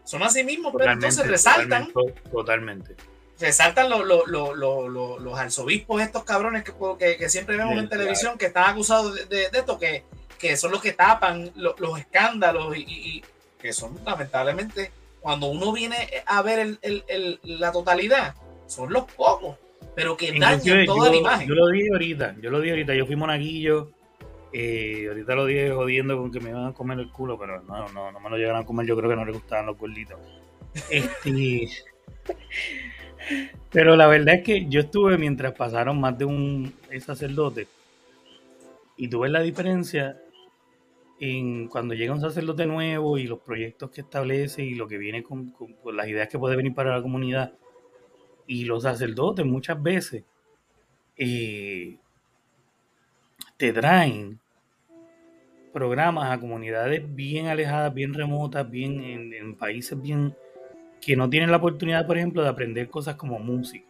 [0.03, 1.91] son así mismos, pero entonces resaltan.
[2.31, 2.95] totalmente
[3.39, 9.30] resaltan los, los, arzobispos, estos cabrones que, que, siempre vemos en televisión, que están acusados
[9.30, 10.03] de, esto, que,
[10.39, 13.23] que, son los que tapan los, escándalos y,
[13.60, 14.91] que son lamentablemente,
[15.22, 18.35] cuando uno viene a ver el, la totalidad,
[18.68, 19.57] son los pocos,
[19.98, 21.48] pero que dañan toda la imagen.
[21.48, 23.90] Yo lo dije ahorita, yo lo dije ahorita, yo fui monaguillo.
[24.53, 27.88] Eh, ahorita lo dije jodiendo con que me iban a comer el culo, pero no,
[27.90, 28.86] no, no me lo llegaron a comer.
[28.86, 30.19] Yo creo que no les gustaban los gorditos.
[30.91, 31.68] Este,
[33.72, 36.72] Pero la verdad es que yo estuve mientras pasaron más de un
[37.03, 37.68] sacerdote
[38.98, 40.22] y tuve la diferencia
[41.19, 45.24] en cuando llega un sacerdote nuevo y los proyectos que establece y lo que viene
[45.24, 45.56] con,
[45.91, 47.53] las ideas que puede venir para la comunidad.
[48.48, 50.24] Y los sacerdotes muchas veces
[51.18, 51.98] eh,
[53.57, 54.40] te traen
[55.74, 60.34] programas a comunidades bien alejadas, bien remotas, bien en países bien
[61.02, 63.86] que no tienen la oportunidad, por ejemplo, de aprender cosas como música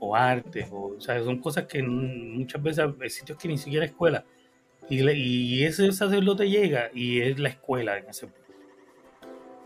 [0.00, 4.24] o arte, o, sea, son cosas que muchas veces hay sitios que ni siquiera escuela.
[4.88, 8.47] Y, y ese sacerdote llega y es la escuela en ese pueblo.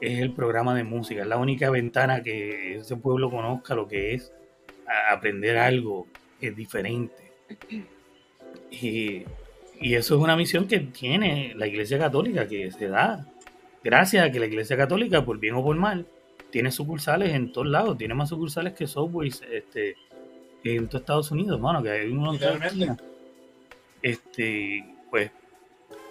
[0.02, 4.14] Es el programa de música, es la única ventana que ese pueblo conozca lo que
[4.14, 4.32] es
[5.10, 6.08] aprender algo
[6.40, 7.32] que es diferente.
[8.70, 9.24] Y,
[9.80, 13.26] y eso es una misión que tiene la Iglesia Católica, que se da.
[13.84, 16.06] Gracias a que la Iglesia Católica, por bien o por mal,
[16.50, 19.96] tiene sucursales en todos lados, tiene más sucursales que Subway este,
[20.64, 22.96] en todo Estados Unidos, mano, que hay uno en
[24.00, 25.30] Este, pues,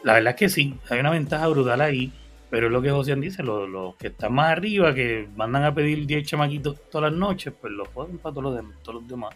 [0.03, 2.11] la verdad es que sí, hay una ventaja brutal ahí,
[2.51, 6.05] pero es lo que José dice, los, que están más arriba, que mandan a pedir
[6.05, 9.33] 10 chamaquitos todas las noches, pues los ponen para todos los, todos los demás.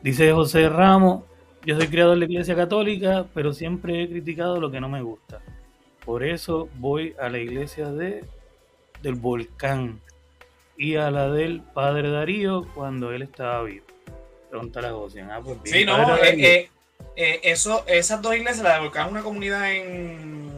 [0.00, 1.24] Dice José Ramos,
[1.66, 5.02] yo soy criado en la iglesia católica, pero siempre he criticado lo que no me
[5.02, 5.40] gusta.
[6.04, 8.24] Por eso voy a la iglesia de
[9.02, 10.00] del volcán
[10.76, 13.84] y a la del padre Darío cuando él estaba vivo.
[14.48, 15.22] Pregunta la José.
[15.22, 16.70] Ah, pues sí, no, eh, eh,
[17.16, 20.50] eh, eso, esas dos iglesias, la del volcán es una comunidad en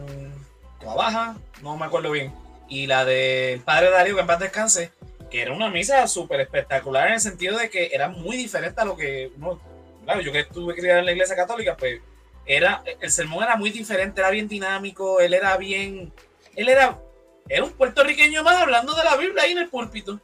[0.84, 2.32] Baja, no me acuerdo bien,
[2.68, 4.92] y la del padre Darío, que en paz descanse,
[5.30, 8.84] que era una misa súper espectacular en el sentido de que era muy diferente a
[8.84, 9.60] lo que uno,
[10.04, 12.00] claro, yo que estuve criado en la iglesia católica, pues
[12.44, 16.12] era, el sermón era muy diferente, era bien dinámico, él era bien,
[16.56, 16.98] él era
[17.48, 20.20] era un puertorriqueño más hablando de la Biblia ahí en el púlpito.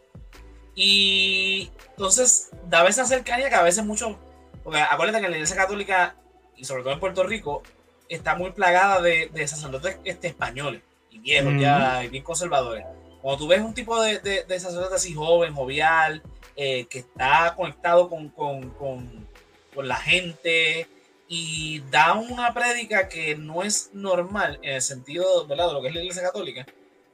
[0.74, 4.18] Y entonces daba esa cercanía que a veces mucho,
[4.62, 6.16] porque acuérdate que la iglesia católica,
[6.56, 7.62] y sobre todo en Puerto Rico,
[8.08, 12.84] está muy plagada de, de sacerdotes este, españoles y viejos ya, y bien conservadores.
[13.22, 16.22] Cuando tú ves un tipo de, de, sacerdote así joven, jovial,
[16.56, 19.26] eh, que está conectado con, con, con,
[19.74, 20.88] con la gente,
[21.28, 25.68] y da una prédica que no es normal en el sentido ¿verdad?
[25.68, 26.66] de lo que es la iglesia católica,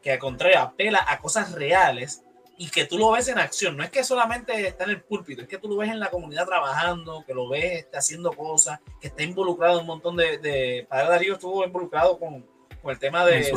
[0.03, 2.23] que al contrario apela a cosas reales
[2.57, 3.77] y que tú lo ves en acción.
[3.77, 6.11] No es que solamente está en el púlpito, es que tú lo ves en la
[6.11, 10.39] comunidad trabajando, que lo ves está haciendo cosas, que está involucrado en un montón de...
[10.39, 10.87] de...
[10.89, 12.47] Padre Darío estuvo involucrado con,
[12.83, 13.53] con el tema de...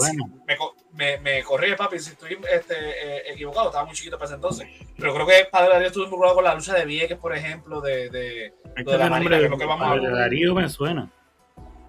[0.46, 0.58] Me,
[0.94, 4.68] me, me, corrige, papi, si estoy este, eh, equivocado, estaba muy chiquito para ese entonces.
[4.98, 8.10] Pero creo que Padre Darío estuvo involucrado con la lucha de Vieques, por ejemplo, de,
[8.10, 10.14] de, de la Marina, lo que vamos a hablar.
[10.14, 11.12] Darío me suena.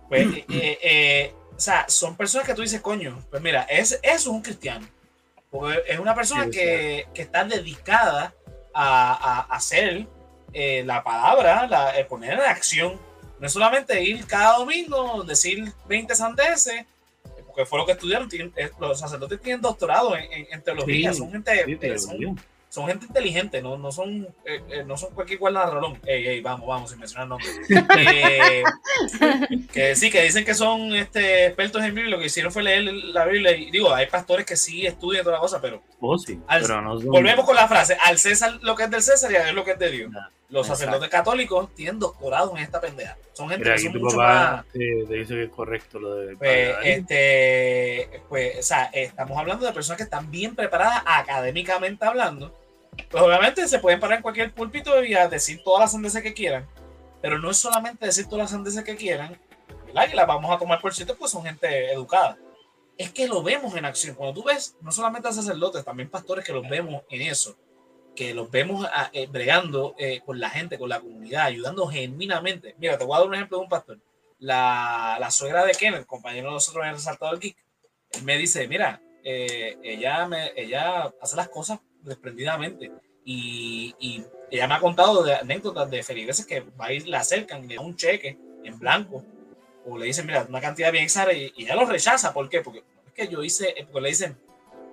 [0.09, 4.29] Pues, eh, eh o sea, son personas que tú dices, coño, pues mira, es, es
[4.29, 4.87] un cristiano.
[5.51, 8.35] Porque es una persona que, que, está dedicada
[8.75, 10.07] a, a hacer
[10.53, 13.01] eh, la palabra, la, poner en acción.
[13.39, 16.85] No es solamente ir cada domingo, decir 20 sandeces,
[17.47, 18.29] porque fue lo que estudiaron.
[18.33, 22.39] Eh, los sacerdotes tienen doctorado en, en, teología, son gente, son
[22.86, 25.99] gente inteligente, no, no son eh, eh, no son cualquier cual rolón.
[26.07, 27.59] Ey, ey, vamos, vamos, sin mencionar nombres.
[27.97, 28.62] eh,
[29.73, 32.82] que sí, que dicen que son este, expertos en Biblia, lo que hicieron fue leer
[32.85, 33.57] la Biblia.
[33.57, 35.82] Y digo, hay pastores que sí estudian toda la cosa, pero.
[36.01, 36.39] Oh, sí,
[37.05, 39.65] volvemos con la frase: al César lo que es del César y a Dios lo
[39.65, 40.12] que es de Dios.
[40.51, 43.19] Los sacerdotes católicos tienen doctorado en esta pendeja.
[43.35, 44.65] Son gente que son mucho más.
[44.73, 46.37] Te, dice que es correcto lo de.
[46.37, 52.55] Pues, este, pues, o sea, estamos hablando de personas que están bien preparadas académicamente hablando.
[53.11, 56.33] Pues obviamente se pueden parar en cualquier púlpito y a decir todas las sandeces que
[56.33, 56.66] quieran.
[57.20, 59.39] Pero no es solamente decir todas las sandeces que quieran,
[59.87, 60.09] ¿verdad?
[60.11, 62.39] Y las vamos a tomar por cierto, pues son gente educada.
[62.97, 64.16] Es que lo vemos en acción.
[64.16, 67.55] Cuando tú ves, no solamente a sacerdotes, también pastores que los vemos en eso
[68.19, 72.74] que los vemos ah, eh, bregando eh, con la gente, con la comunidad, ayudando genuinamente.
[72.77, 74.01] Mira, te voy a dar un ejemplo de un pastor.
[74.40, 77.57] La, la suegra de Kenneth, compañero de nosotros en el Resaltado del Geek,
[78.11, 82.90] él me dice, mira, eh, ella, me, ella hace las cosas desprendidamente
[83.24, 87.16] y, y, ella me ha contado de anécdotas de feligreses que va a ir, le
[87.16, 89.23] acercan y le un cheque en blanco
[89.86, 92.32] o le dicen, mira, una cantidad bien exagerada y, ella lo rechaza.
[92.35, 92.62] ¿Por qué?
[92.62, 94.36] Porque es que yo hice, porque le dicen,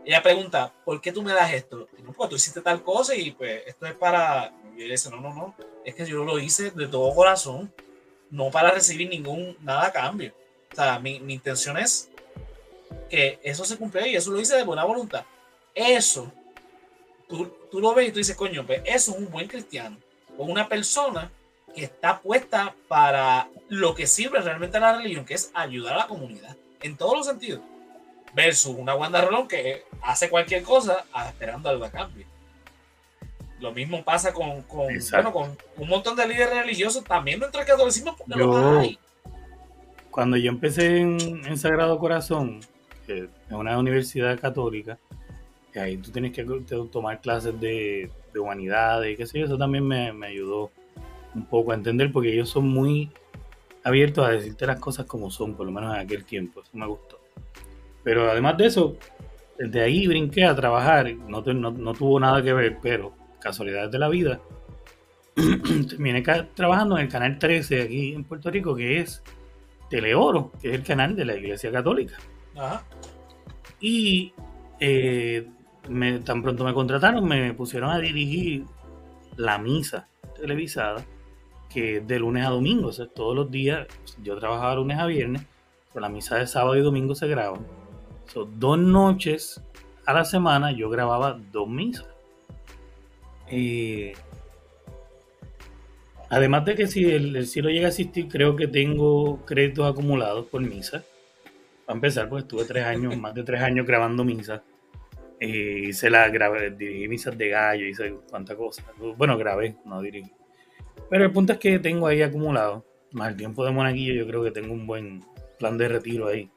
[0.05, 1.87] ella pregunta, ¿por qué tú me das esto?
[1.97, 4.53] Y no, pues tú hiciste tal cosa y pues esto es para...
[4.77, 7.73] Y él dice, no, no, no, es que yo lo hice de todo corazón,
[8.29, 10.33] no para recibir ningún, nada a cambio.
[10.71, 12.09] O sea, mi, mi intención es
[13.09, 15.25] que eso se cumple y eso lo hice de buena voluntad.
[15.73, 16.31] Eso,
[17.27, 19.97] tú, tú lo ves y tú dices, coño, pues eso es un buen cristiano.
[20.37, 21.31] O una persona
[21.73, 25.99] que está puesta para lo que sirve realmente a la religión, que es ayudar a
[25.99, 27.61] la comunidad, en todos los sentidos
[28.35, 32.25] versus una Wanda Rolón que hace cualquier cosa esperando algo a cambio.
[33.59, 34.87] Lo mismo pasa con, con,
[35.31, 38.99] con un montón de líderes religiosos también dentro del catolicismo porque lo hay.
[40.11, 42.59] Cuando yo empecé en, Sagrado Corazón,
[43.07, 44.97] en una universidad católica,
[45.71, 46.43] que ahí tú tienes que
[46.91, 50.71] tomar clases de, de humanidades y qué sé yo, eso también me, me ayudó
[51.33, 53.11] un poco a entender porque ellos son muy
[53.83, 56.87] abiertos a decirte las cosas como son, por lo menos en aquel tiempo, eso me
[56.87, 57.14] gustó.
[58.05, 58.97] Pero además de eso,
[59.57, 64.07] desde ahí brinqué a trabajar, no, no, tuvo nada que ver, pero casualidades de la
[64.09, 64.39] vida,
[65.89, 66.21] terminé
[66.53, 69.23] trabajando en el canal 13 aquí en Puerto Rico, que es
[69.89, 72.15] Teleoro, que es el canal de la Iglesia Católica.
[73.81, 74.31] Y
[74.79, 75.47] eh,
[76.23, 78.65] tan pronto me contrataron, me pusieron a dirigir
[79.35, 81.03] la misa televisada,
[81.73, 83.87] que es de lunes a domingo, o sea, todos los días,
[84.21, 85.41] yo trabajaba lunes a viernes,
[85.91, 87.57] pero la misa de sábado y domingo se graba
[88.33, 89.61] dos noches
[90.05, 92.07] a la semana yo grababa dos misas.
[96.29, 100.61] además de que si el, cielo llega a existir, creo que tengo créditos acumulados por
[100.61, 101.03] misa.
[101.85, 104.61] Para empezar, pues estuve tres años, más de tres años grabando misas.
[105.39, 108.83] Eh, hice la grabé, dirigí misas de gallo, hice cuánta cosa.
[109.17, 110.31] Bueno, grabé, no dirigí.
[111.09, 114.43] Pero el punto es que tengo ahí acumulado, más el tiempo de monaguillo, yo creo
[114.43, 115.23] que tengo un buen
[115.59, 116.49] plan de retiro ahí.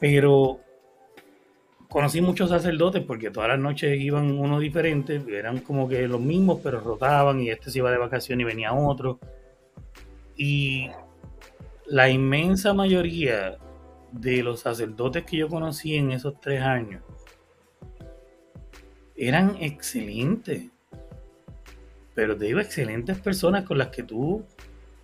[0.00, 0.60] Pero
[1.90, 6.60] conocí muchos sacerdotes porque todas las noches iban uno diferente, eran como que los mismos,
[6.62, 9.18] pero rotaban y este se iba de vacaciones y venía otro.
[10.36, 10.88] Y
[11.86, 13.58] la inmensa mayoría
[14.12, 17.02] de los sacerdotes que yo conocí en esos tres años
[19.16, 20.68] eran excelentes.
[22.14, 24.44] Pero te digo, excelentes personas con las que tú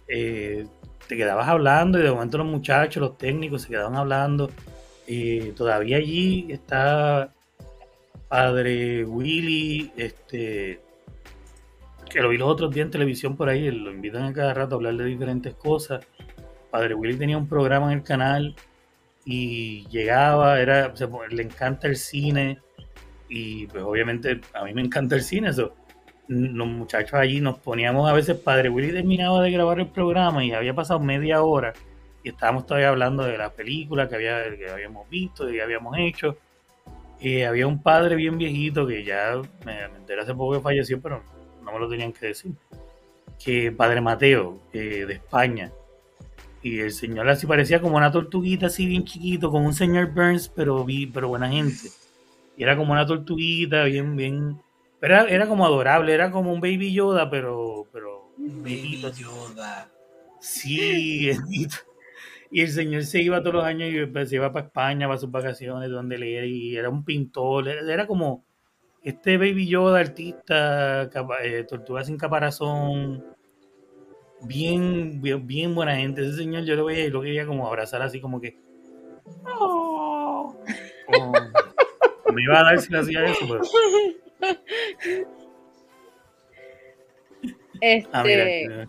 [0.09, 0.67] eh,
[1.07, 4.51] te quedabas hablando y de momento los muchachos, los técnicos se quedaban hablando
[5.07, 7.33] eh, todavía allí está
[8.29, 10.81] Padre Willy, este,
[12.11, 14.75] que lo vi los otros días en televisión por ahí, lo invitan a cada rato
[14.75, 16.05] a hablar de diferentes cosas.
[16.71, 18.57] Padre Willy tenía un programa en el canal
[19.25, 20.93] y llegaba, era,
[21.31, 22.59] le encanta el cine
[23.29, 25.75] y pues obviamente a mí me encanta el cine, eso.
[26.29, 30.53] Los muchachos allí nos poníamos a veces, Padre Willy terminaba de grabar el programa y
[30.53, 31.73] había pasado media hora
[32.27, 35.97] y estábamos todavía hablando de la película que, había, que habíamos visto, y que habíamos
[35.97, 36.37] hecho.
[37.21, 41.23] Y había un padre bien viejito que ya me, enteré hace poco que falleció, pero
[41.63, 42.51] no me lo tenían que decir.
[43.39, 45.71] Que Padre Mateo, de España.
[46.63, 50.49] Y el señor así parecía como una tortuguita así bien chiquito, como un señor Burns,
[50.49, 50.85] pero,
[51.15, 51.91] pero buena gente.
[52.57, 54.61] Y era como una tortuguita bien, bien...
[54.99, 57.87] Pero era, era como adorable, era como un Baby Yoda, pero...
[57.93, 59.89] pero baby Yoda.
[60.41, 61.31] Sí,
[62.51, 65.19] Y el señor se iba todos los años y pues, se iba para España, para
[65.19, 68.45] sus vacaciones, donde leía, y era un pintor, era, como
[69.03, 71.11] este Baby Yoda, artista,
[71.43, 73.25] eh, tortuga sin caparazón,
[74.43, 76.23] bien, bien, buena gente.
[76.23, 78.57] Ese señor yo lo veía y lo quería como abrazar así como que...
[79.45, 80.55] Oh".
[82.33, 83.63] me iba a dar si hacía eso, pero...
[87.79, 88.09] Este...
[88.11, 88.89] Ah, mira,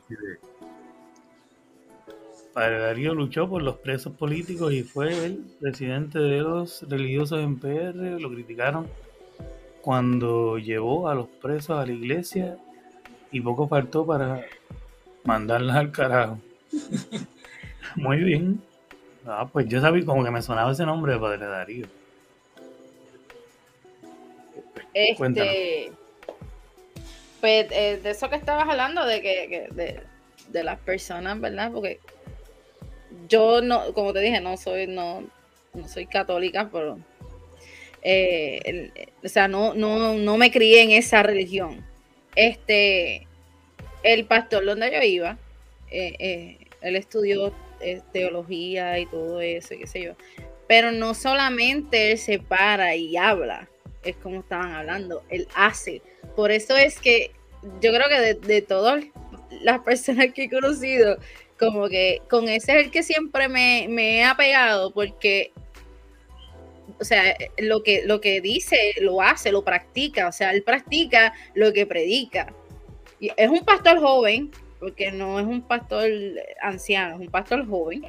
[2.57, 7.59] Padre Darío luchó por los presos políticos y fue el presidente de los religiosos en
[7.59, 8.19] PR.
[8.19, 8.87] Lo criticaron
[9.83, 12.57] cuando llevó a los presos a la iglesia
[13.31, 14.43] y poco faltó para
[15.23, 16.39] mandarlas al carajo.
[17.95, 18.59] Muy bien.
[19.27, 21.85] Ah, pues yo sabía como que me sonaba ese nombre de Padre Darío.
[24.95, 25.91] Este,
[27.39, 30.01] pues eh, de eso que estabas hablando, de que, de,
[30.49, 31.71] de, las personas, ¿verdad?
[31.71, 31.99] Porque
[33.27, 35.23] yo no, como te dije, no soy, no,
[35.73, 36.97] no soy católica, pero
[38.09, 38.91] eh,
[39.23, 41.85] o sea, no, no, no me crié en esa religión.
[42.35, 43.27] Este,
[44.03, 45.37] el pastor donde yo iba,
[45.91, 47.53] eh, eh, él estudió
[48.11, 50.13] teología y todo eso, qué sé yo.
[50.67, 53.67] Pero no solamente él se para y habla,
[54.03, 56.01] es como estaban hablando, él hace.
[56.35, 57.31] Por eso es que
[57.81, 59.03] yo creo que de, de todas
[59.61, 61.17] las personas que he conocido,
[61.59, 65.51] como que con ese es el que siempre me, me he apegado, porque
[66.99, 71.33] o sea, lo que, lo que dice, lo hace, lo practica, o sea, él practica
[71.53, 72.53] lo que predica.
[73.19, 76.09] Y es un pastor joven, porque no es un pastor
[76.61, 78.03] anciano, es un pastor joven.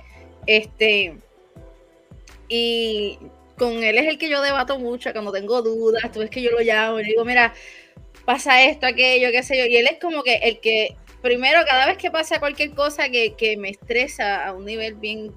[0.46, 1.16] Este,
[2.48, 3.18] y
[3.56, 6.50] con él es el que yo debato mucho cuando tengo dudas, tú ves que yo
[6.50, 7.52] lo llamo y le digo, mira,
[8.24, 11.86] pasa esto, aquello, qué sé yo, y él es como que el que, primero, cada
[11.86, 15.32] vez que pasa cualquier cosa que, que me estresa a un nivel bien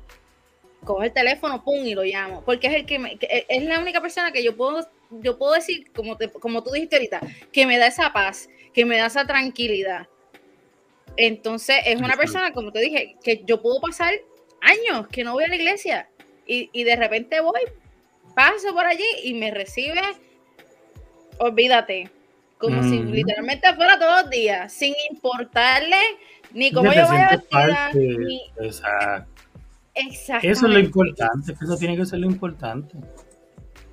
[0.84, 4.02] coge el teléfono, pum, y lo llamo, porque es el que, me, es la única
[4.02, 7.22] persona que yo puedo, yo puedo decir, como, te, como tú dijiste ahorita,
[7.52, 10.08] que me da esa paz, que me da esa tranquilidad.
[11.18, 14.14] Entonces, es una persona, como te dije, que yo puedo pasar
[14.62, 16.10] años que no voy a la iglesia.
[16.48, 17.62] Y, y de repente voy,
[18.34, 20.02] paso por allí y me recibe,
[21.38, 22.10] olvídate,
[22.62, 25.98] como si literalmente fuera todos los días, sin importarle
[26.54, 28.42] ni cómo yo vaya a ni,
[29.94, 32.96] Exacto eso es lo importante, eso tiene que ser lo importante.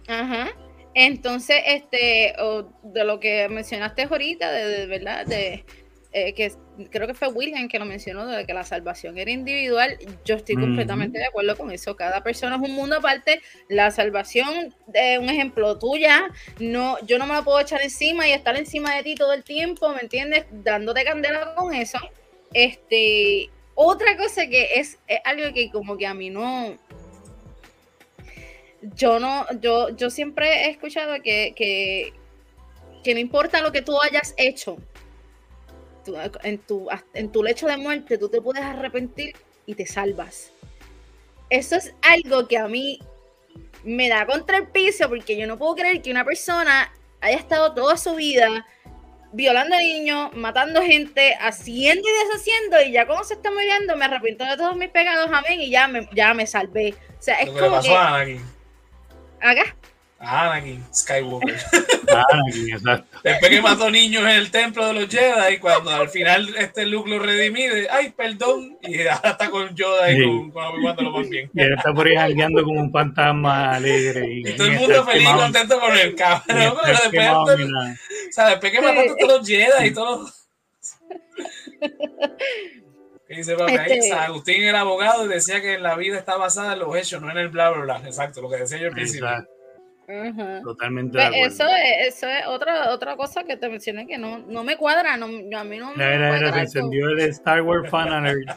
[0.06, 0.48] Ajá.
[0.94, 2.34] Entonces, este,
[2.82, 5.64] de lo que mencionaste ahorita, de, verdad, de
[6.12, 6.52] eh, que
[6.90, 10.56] creo que fue William que lo mencionó, de que la salvación era individual, yo estoy
[10.56, 11.96] completamente de acuerdo con eso.
[11.96, 13.40] Cada persona es un mundo aparte.
[13.68, 18.32] La salvación, de un ejemplo tuya, no, yo no me la puedo echar encima y
[18.32, 20.46] estar encima de ti todo el tiempo, ¿me entiendes?
[20.50, 21.98] Dándote candela con eso.
[22.52, 26.76] Este, otra cosa que es, algo que como que a mí no,
[28.96, 32.12] yo no, yo, yo siempre he escuchado que, que,
[33.14, 34.76] no importa lo que tú hayas hecho,
[36.42, 39.34] en, tu, en tu lecho de muerte, tú te puedes arrepentir
[39.66, 40.50] y te salvas.
[41.50, 43.00] Eso es algo que a mí
[43.84, 47.74] me da contra el piso porque yo no puedo creer que una persona haya estado
[47.74, 48.66] toda su vida
[49.32, 54.44] violando niños, matando gente, haciendo y deshaciendo, y ya como se está muriendo, me arrepiento
[54.44, 56.94] de todos mis pecados, amén, y ya me, ya me salvé.
[57.18, 58.42] O sea, es como pasó a Anakin.
[59.40, 59.76] ¿Acá?
[60.20, 61.56] Anakin Skywalker.
[62.32, 63.18] Anakin, exacto.
[63.22, 66.86] Después que mató niños en el templo de los Jedi, y cuando al final este
[66.86, 71.10] Luke lo redimide, ay, perdón, y ahora está con Yoda y con, con Obi-Wan lo
[71.12, 71.50] más bien.
[71.54, 74.26] Y él está por ahí jangueando como un fantasma alegre.
[74.28, 77.28] Y, todo el mundo feliz y contento con el cabrón, pero después...
[77.30, 80.34] O sea, después que mataste a todos los Jedi y todos
[83.28, 84.12] dice, este...
[84.12, 87.38] Agustín era abogado y decía que la vida está basada en los hechos, no en
[87.38, 88.02] el bla, bla, bla.
[88.04, 89.28] Exacto, lo que decía yo al principio.
[90.64, 91.18] Totalmente.
[91.18, 94.78] Pues eso, es, eso es otra, otra cosa que te mencioné que no, no me
[94.78, 95.18] cuadra.
[95.18, 98.48] No, a mí no me era, se encendió el Star Wars Fan Alert.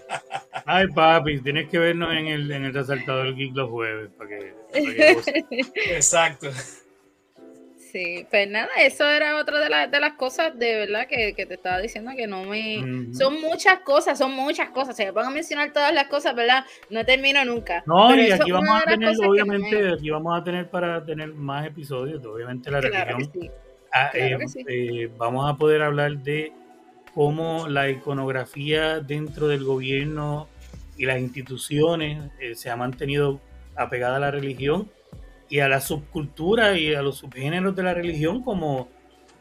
[0.66, 4.10] Ay, papi, tienes que vernos en el, en el resaltador Geek los jueves.
[4.18, 4.54] Para que,
[5.94, 6.48] Exacto.
[7.92, 11.80] Sí, pues nada, eso era otra de, de las cosas de verdad que, te estaba
[11.80, 13.14] diciendo que no me...
[13.14, 14.96] Son muchas cosas, son muchas cosas.
[14.96, 16.64] Se me van a mencionar todas las cosas, ¿verdad?
[16.90, 17.84] No termino nunca.
[17.86, 22.26] No, y aquí vamos a tener, obviamente, aquí vamos a tener para tener más episodios,
[22.26, 23.52] obviamente la religión.
[23.94, 24.38] Ah, eh,
[24.70, 26.54] eh, vamos a poder hablar de
[27.14, 30.48] cómo la iconografía dentro del gobierno
[30.98, 33.42] y las instituciones eh, se ha mantenido
[33.76, 34.90] apegada a la religión
[35.52, 38.88] y a la subcultura y a los subgéneros de la religión como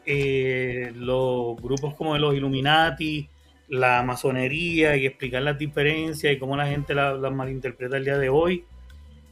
[0.05, 3.29] eh, los grupos como los Illuminati,
[3.69, 8.17] la masonería y explicar las diferencias y cómo la gente las la malinterpreta el día
[8.17, 8.65] de hoy.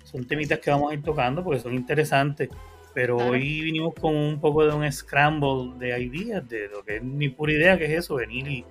[0.05, 2.47] Son temitas que vamos a ir tocando porque son interesantes,
[2.93, 7.03] pero hoy vinimos con un poco de un scramble de ideas, de lo que es
[7.03, 8.65] ni pura idea que es eso, venir y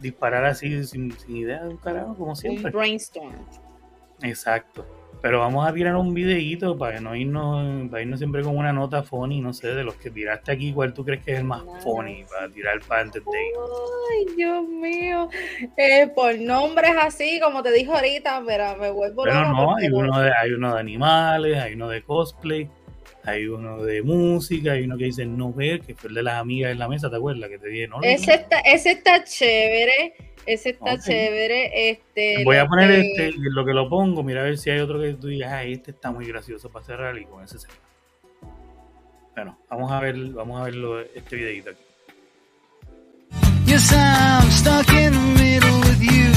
[0.00, 2.70] disparar así sin, sin idea de un carajo, como siempre.
[2.70, 3.34] brainstorm.
[4.22, 4.86] Exacto.
[5.24, 9.02] Pero vamos a tirar un videíto para no irnos, para irnos siempre con una nota
[9.02, 11.62] funny, no sé, de los que tiraste aquí, ¿cuál tú crees que es el más
[11.82, 15.30] funny para tirar para antes de Ay, Dios mío.
[15.78, 20.20] Eh, por nombres así, como te dije ahorita, pero me vuelvo Pero no, hay uno,
[20.20, 22.68] de, hay uno de animales, hay uno de cosplay,
[23.24, 26.34] hay uno de música, hay uno que dice no ver, que fue el de las
[26.34, 27.48] amigas en la mesa, ¿te acuerdas?
[27.48, 28.02] Que te dije, no.
[28.02, 31.90] Ese está, ese está chévere, ese está chévere.
[31.90, 35.00] Este, Voy a poner este, lo que lo pongo, mira a ver si hay otro
[35.00, 37.68] que tú digas, ah, este está muy gracioso para cerrar y con ese se
[39.34, 41.80] Bueno, vamos a ver, vamos a verlo, este videito aquí.
[43.66, 46.30] Yes, I'm stuck in the middle with you.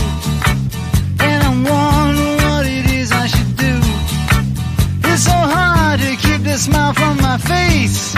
[1.19, 3.79] And I'm wondering what it is I should do.
[5.03, 8.15] It's so hard to keep the smile from my face.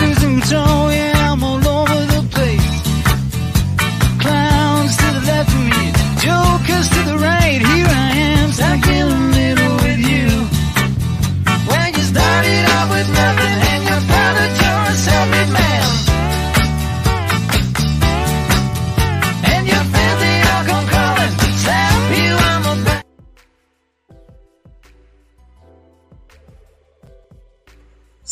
[0.00, 1.61] Losing control, yeah, I'm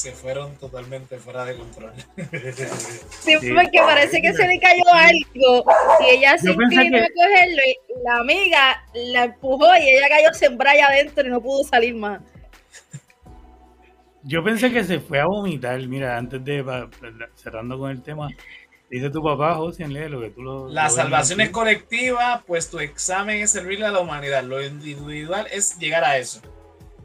[0.01, 1.93] se fueron totalmente fuera de control.
[3.21, 5.65] Sí, porque parece que se le cayó algo
[6.01, 10.87] y ella se inclinó a cogerlo y la amiga la empujó y ella cayó sembrada
[10.87, 12.23] adentro y no pudo salir más.
[14.23, 16.65] Yo pensé que se fue a vomitar, mira, antes de
[17.37, 18.29] cerrando con el tema,
[18.89, 20.69] dice tu papá, José, lee lo que tú lo...
[20.69, 25.79] La salvación es colectiva, pues tu examen es servirle a la humanidad, lo individual es
[25.79, 26.41] llegar a eso,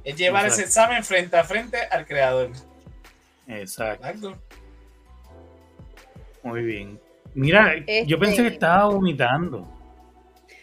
[0.06, 2.52] es llevar ese examen frente a frente al creador.
[3.48, 4.38] Exacto.
[6.44, 7.00] Muy bien.
[7.34, 9.68] Mira, yo pensé que este estaba vomitando.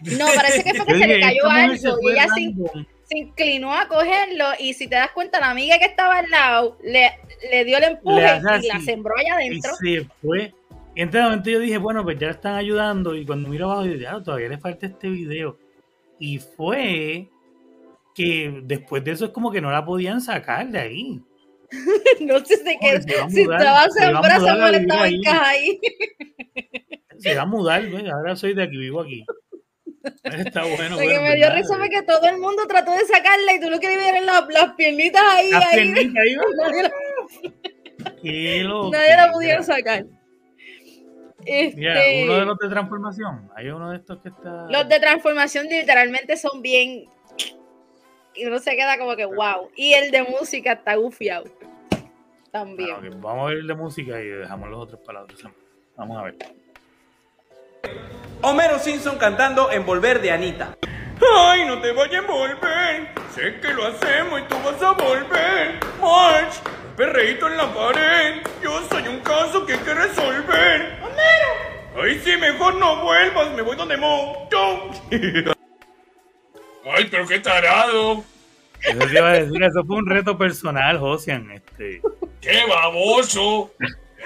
[0.00, 4.46] No, parece que fue que se le cayó algo y ella se, inclinó a cogerlo
[4.58, 7.12] y si te das cuenta, la amiga que estaba al lado le,
[7.50, 9.72] le dio el empuje y la sembró allá adentro.
[9.82, 10.54] Y se fue.
[10.94, 14.22] Y entonces yo dije, bueno, pues ya están ayudando y cuando miro abajo dije, ah,
[14.22, 15.58] todavía le falta este video.
[16.18, 17.28] Y fue
[18.14, 21.22] que después de eso es como que no la podían sacar de ahí.
[22.20, 25.80] no sé si, que, si estaba sembrada, Samuel estaba en caja ahí.
[27.18, 28.08] Se va a mudar, güey.
[28.08, 29.24] ahora soy de aquí, vivo aquí.
[30.24, 30.96] Está bueno.
[30.96, 33.70] Lo que me dio risa fue que todo el mundo trató de sacarla y tú
[33.70, 35.50] lo que vieron las, las piernitas ahí.
[35.50, 35.92] Las ahí.
[35.92, 36.36] piernitas ahí.
[38.02, 40.04] Nadie, la, nadie la pudieron sacar.
[41.44, 41.94] Este, Mira,
[42.24, 43.50] uno de los de transformación.
[43.54, 44.66] Hay uno de estos que está.
[44.68, 47.04] Los de transformación literalmente son bien
[48.34, 49.70] y uno se queda como que wow.
[49.76, 51.44] Y el de música está gufiado.
[52.50, 52.96] También.
[52.96, 55.50] Ah, vamos a ver el de música y dejamos los otros para la otra
[55.96, 56.36] Vamos a ver.
[58.42, 60.76] Homero Simpson cantando Envolver de Anita.
[61.34, 63.08] Ay, no te vayas a envolver.
[63.34, 65.78] Sé que lo hacemos y tú vas a volver.
[66.00, 66.54] March,
[66.90, 68.42] un perreíto en la pared.
[68.62, 70.98] Yo soy un caso que hay que resolver.
[71.02, 72.02] Homero.
[72.02, 73.52] Ay, sí, mejor no vuelvas.
[73.52, 74.48] Me voy donde Mo.
[76.84, 78.24] Ay, pero qué tarado.
[78.82, 81.50] Eso te iba a decir, eso fue un reto personal, Josian.
[81.52, 82.00] Este.
[82.40, 83.72] ¡Qué baboso!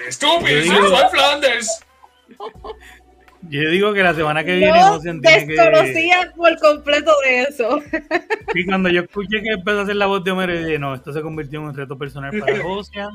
[0.07, 0.63] ¡Estúpido!
[0.65, 1.85] ¡Soy Flanders!
[3.49, 5.53] Yo digo que la semana que viene no Josian tiene que.
[5.53, 7.79] desconocía por completo de eso.
[8.53, 11.13] Y cuando yo escuché que empezó a hacer la voz de Homero, dije, no, esto
[11.13, 13.09] se convirtió en un reto personal para Josian.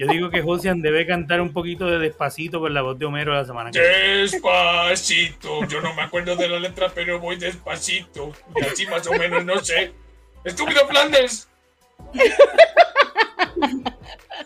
[0.00, 3.34] Yo digo que Josian debe cantar un poquito de despacito con la voz de Homero
[3.34, 3.94] la semana que viene.
[4.22, 5.66] Despacito.
[5.66, 8.32] Yo no me acuerdo de la letra, pero voy despacito.
[8.56, 9.92] Y así más o menos no sé.
[10.42, 11.50] ¡Estúpido Flanders!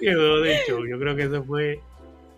[0.01, 0.85] Quedó de hecho.
[0.87, 1.81] Yo creo que esa fue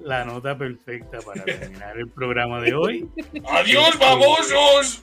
[0.01, 3.09] la nota perfecta para terminar el programa de hoy.
[3.49, 5.03] ¡Adiós, babosos!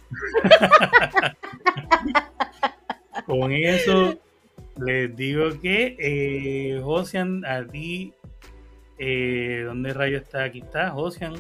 [3.26, 4.20] Con eso
[4.78, 8.14] les digo que, eh, Josian, a ti,
[8.98, 10.44] eh, ¿dónde rayo está?
[10.44, 11.36] Aquí está, Josian,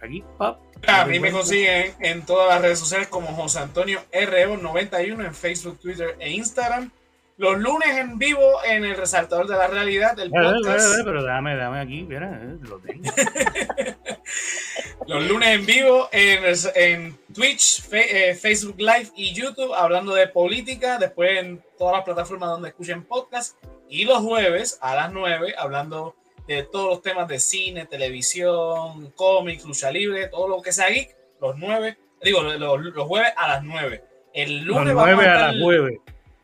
[0.00, 0.58] aquí, pop.
[0.86, 5.78] A mí me consiguen en todas las redes sociales como José Antonio RO91 en Facebook,
[5.80, 6.90] Twitter e Instagram.
[7.38, 11.02] Los lunes en vivo en el Resaltador de la Realidad del podcast.
[11.04, 13.04] pero dame, dame aquí, mira, eh, lo tengo.
[15.06, 20.98] Los lunes en vivo en, Twitch, eh, Facebook Live y YouTube hablando de política.
[20.98, 23.56] Después en todas las plataformas donde escuchen podcast.
[23.88, 26.16] Y los jueves a las 9 hablando
[26.48, 31.14] de todos los temas de cine, televisión, cómics, lucha libre, todo lo que sea geek.
[31.40, 34.02] Los 9, digo, los, jueves a las 9.
[34.32, 36.00] El lunes los 9 a, a, las 9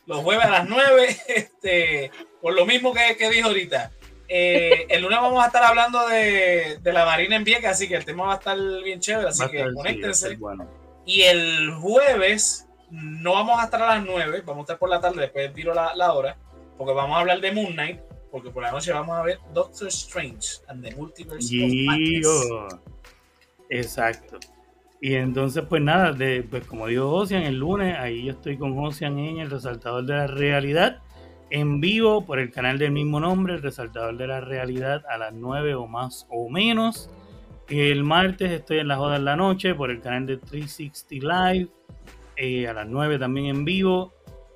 [0.06, 2.10] los jueves a las 9, este,
[2.40, 3.90] por lo mismo que, que dijo ahorita.
[4.28, 7.96] Eh, el lunes vamos a estar hablando de, de, la Marina en Vieques, así que
[7.96, 10.38] el tema va a estar bien chévere, así que conéctense.
[11.04, 15.00] Y el jueves no vamos a estar a las 9, vamos a estar por la
[15.00, 16.36] tarde, después tiro la, la hora,
[16.76, 18.00] porque vamos a hablar de Moon Knight,
[18.30, 22.74] porque por la noche vamos a ver Doctor Strange and the Multiverse of
[23.68, 24.38] Exacto.
[25.00, 28.78] Y entonces, pues nada, de, pues como dijo Ocean, el lunes, ahí yo estoy con
[28.78, 31.00] Ocean en el resaltador de la realidad.
[31.50, 35.34] en vivo por el canal del mismo nombre, el resaltador de la realidad, a las
[35.34, 37.10] 9 o más o menos.
[37.68, 41.68] El martes estoy en la joda en la noche por el canal de 360 Live,
[42.36, 44.12] eh, a las 9 también en vivo.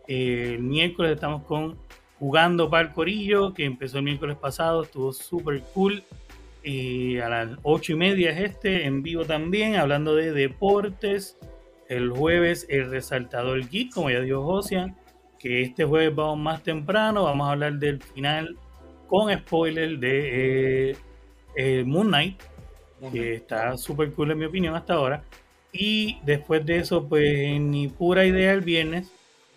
[0.06, 1.78] el miércoles estamos con
[2.18, 6.02] Jugando para Corillo, que empezó el miércoles pasado, estuvo súper cool.
[6.62, 11.38] Y a las 8 y media es este, en vivo también, hablando de deportes.
[11.88, 14.96] El jueves el resaltador geek, como ya dijo Josian
[15.38, 18.56] que este jueves vamos más temprano, vamos a hablar del final
[19.06, 20.96] con spoiler de eh,
[21.56, 21.84] eh,
[23.12, 25.22] Que está súper cool en mi opinión hasta ahora.
[25.72, 29.12] Y después de eso, pues en pura idea el viernes,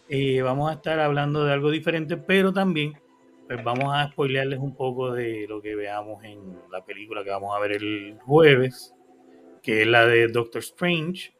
[0.09, 2.93] eh, vamos a estar hablando de algo diferente, pero también
[3.47, 6.39] pues vamos a spoilearles un poco de lo que veamos en
[6.71, 8.93] la película que vamos a ver el jueves,
[9.63, 11.33] que es la de Doctor Strange.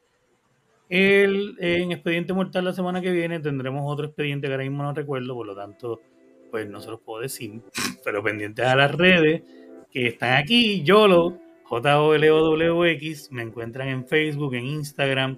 [0.89, 4.91] El, en Expediente Mortal la semana que viene tendremos otro expediente que ahora mismo no
[4.91, 6.01] recuerdo, por lo tanto,
[6.49, 7.61] pues no se los puedo decir,
[8.03, 9.43] pero pendientes a las redes
[9.91, 11.37] que están aquí, YOLO,
[11.69, 15.37] J-O-L-O-W-X, me encuentran en Facebook, en Instagram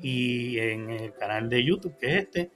[0.00, 2.50] y en el canal de YouTube, que es este.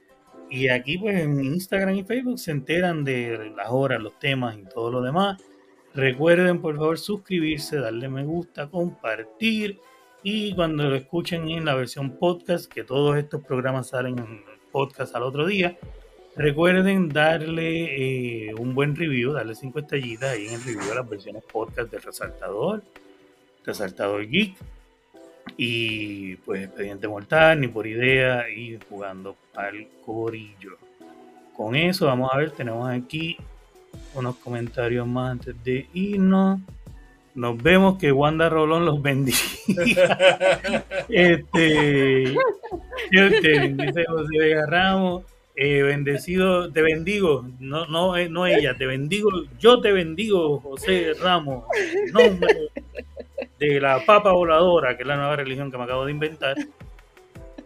[0.49, 4.63] Y aquí, pues en Instagram y Facebook se enteran de las horas, los temas y
[4.63, 5.37] todo lo demás.
[5.93, 9.79] Recuerden, por favor, suscribirse, darle me gusta, compartir
[10.23, 15.15] y cuando lo escuchen en la versión podcast, que todos estos programas salen en podcast
[15.15, 15.77] al otro día,
[16.35, 21.09] recuerden darle eh, un buen review, darle cinco estrellitas ahí en el review de las
[21.09, 22.83] versiones podcast del Resaltador,
[23.67, 24.55] Resaltador Geek
[25.57, 30.77] y pues Expediente Mortal, ni por idea y jugando al corillo.
[31.55, 33.37] Con eso vamos a ver, tenemos aquí
[34.15, 36.59] unos comentarios más antes de irnos.
[37.35, 39.37] Nos vemos que Wanda Rolón los bendiga.
[41.09, 42.35] este,
[43.11, 45.23] te dice José Vega Ramos,
[45.55, 49.29] eh, bendecido, te bendigo, no, no, eh, no ella, te bendigo,
[49.59, 51.65] yo te bendigo, José Ramos,
[52.13, 52.69] nombre
[53.59, 56.55] de la papa voladora, que es la nueva religión que me acabo de inventar.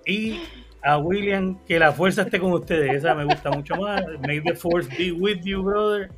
[0.06, 0.42] Y
[0.82, 4.04] a William, que la fuerza esté con ustedes, esa me gusta mucho más.
[4.26, 6.10] May the force be with you, brother.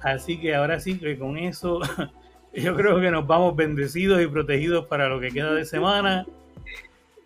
[0.00, 1.80] Así que ahora sí, que con eso
[2.54, 6.26] yo creo que nos vamos bendecidos y protegidos para lo que queda de semana.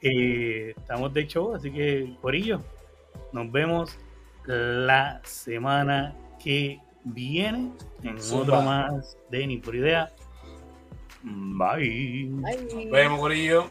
[0.02, 2.62] Eh, estamos de show, así que, Corillo,
[3.32, 3.98] nos vemos
[4.46, 10.10] la semana que viene en otro más de Ni por Idea.
[11.22, 12.28] Bye.
[12.30, 12.68] Bye.
[12.74, 13.70] Nos vemos, Corillo.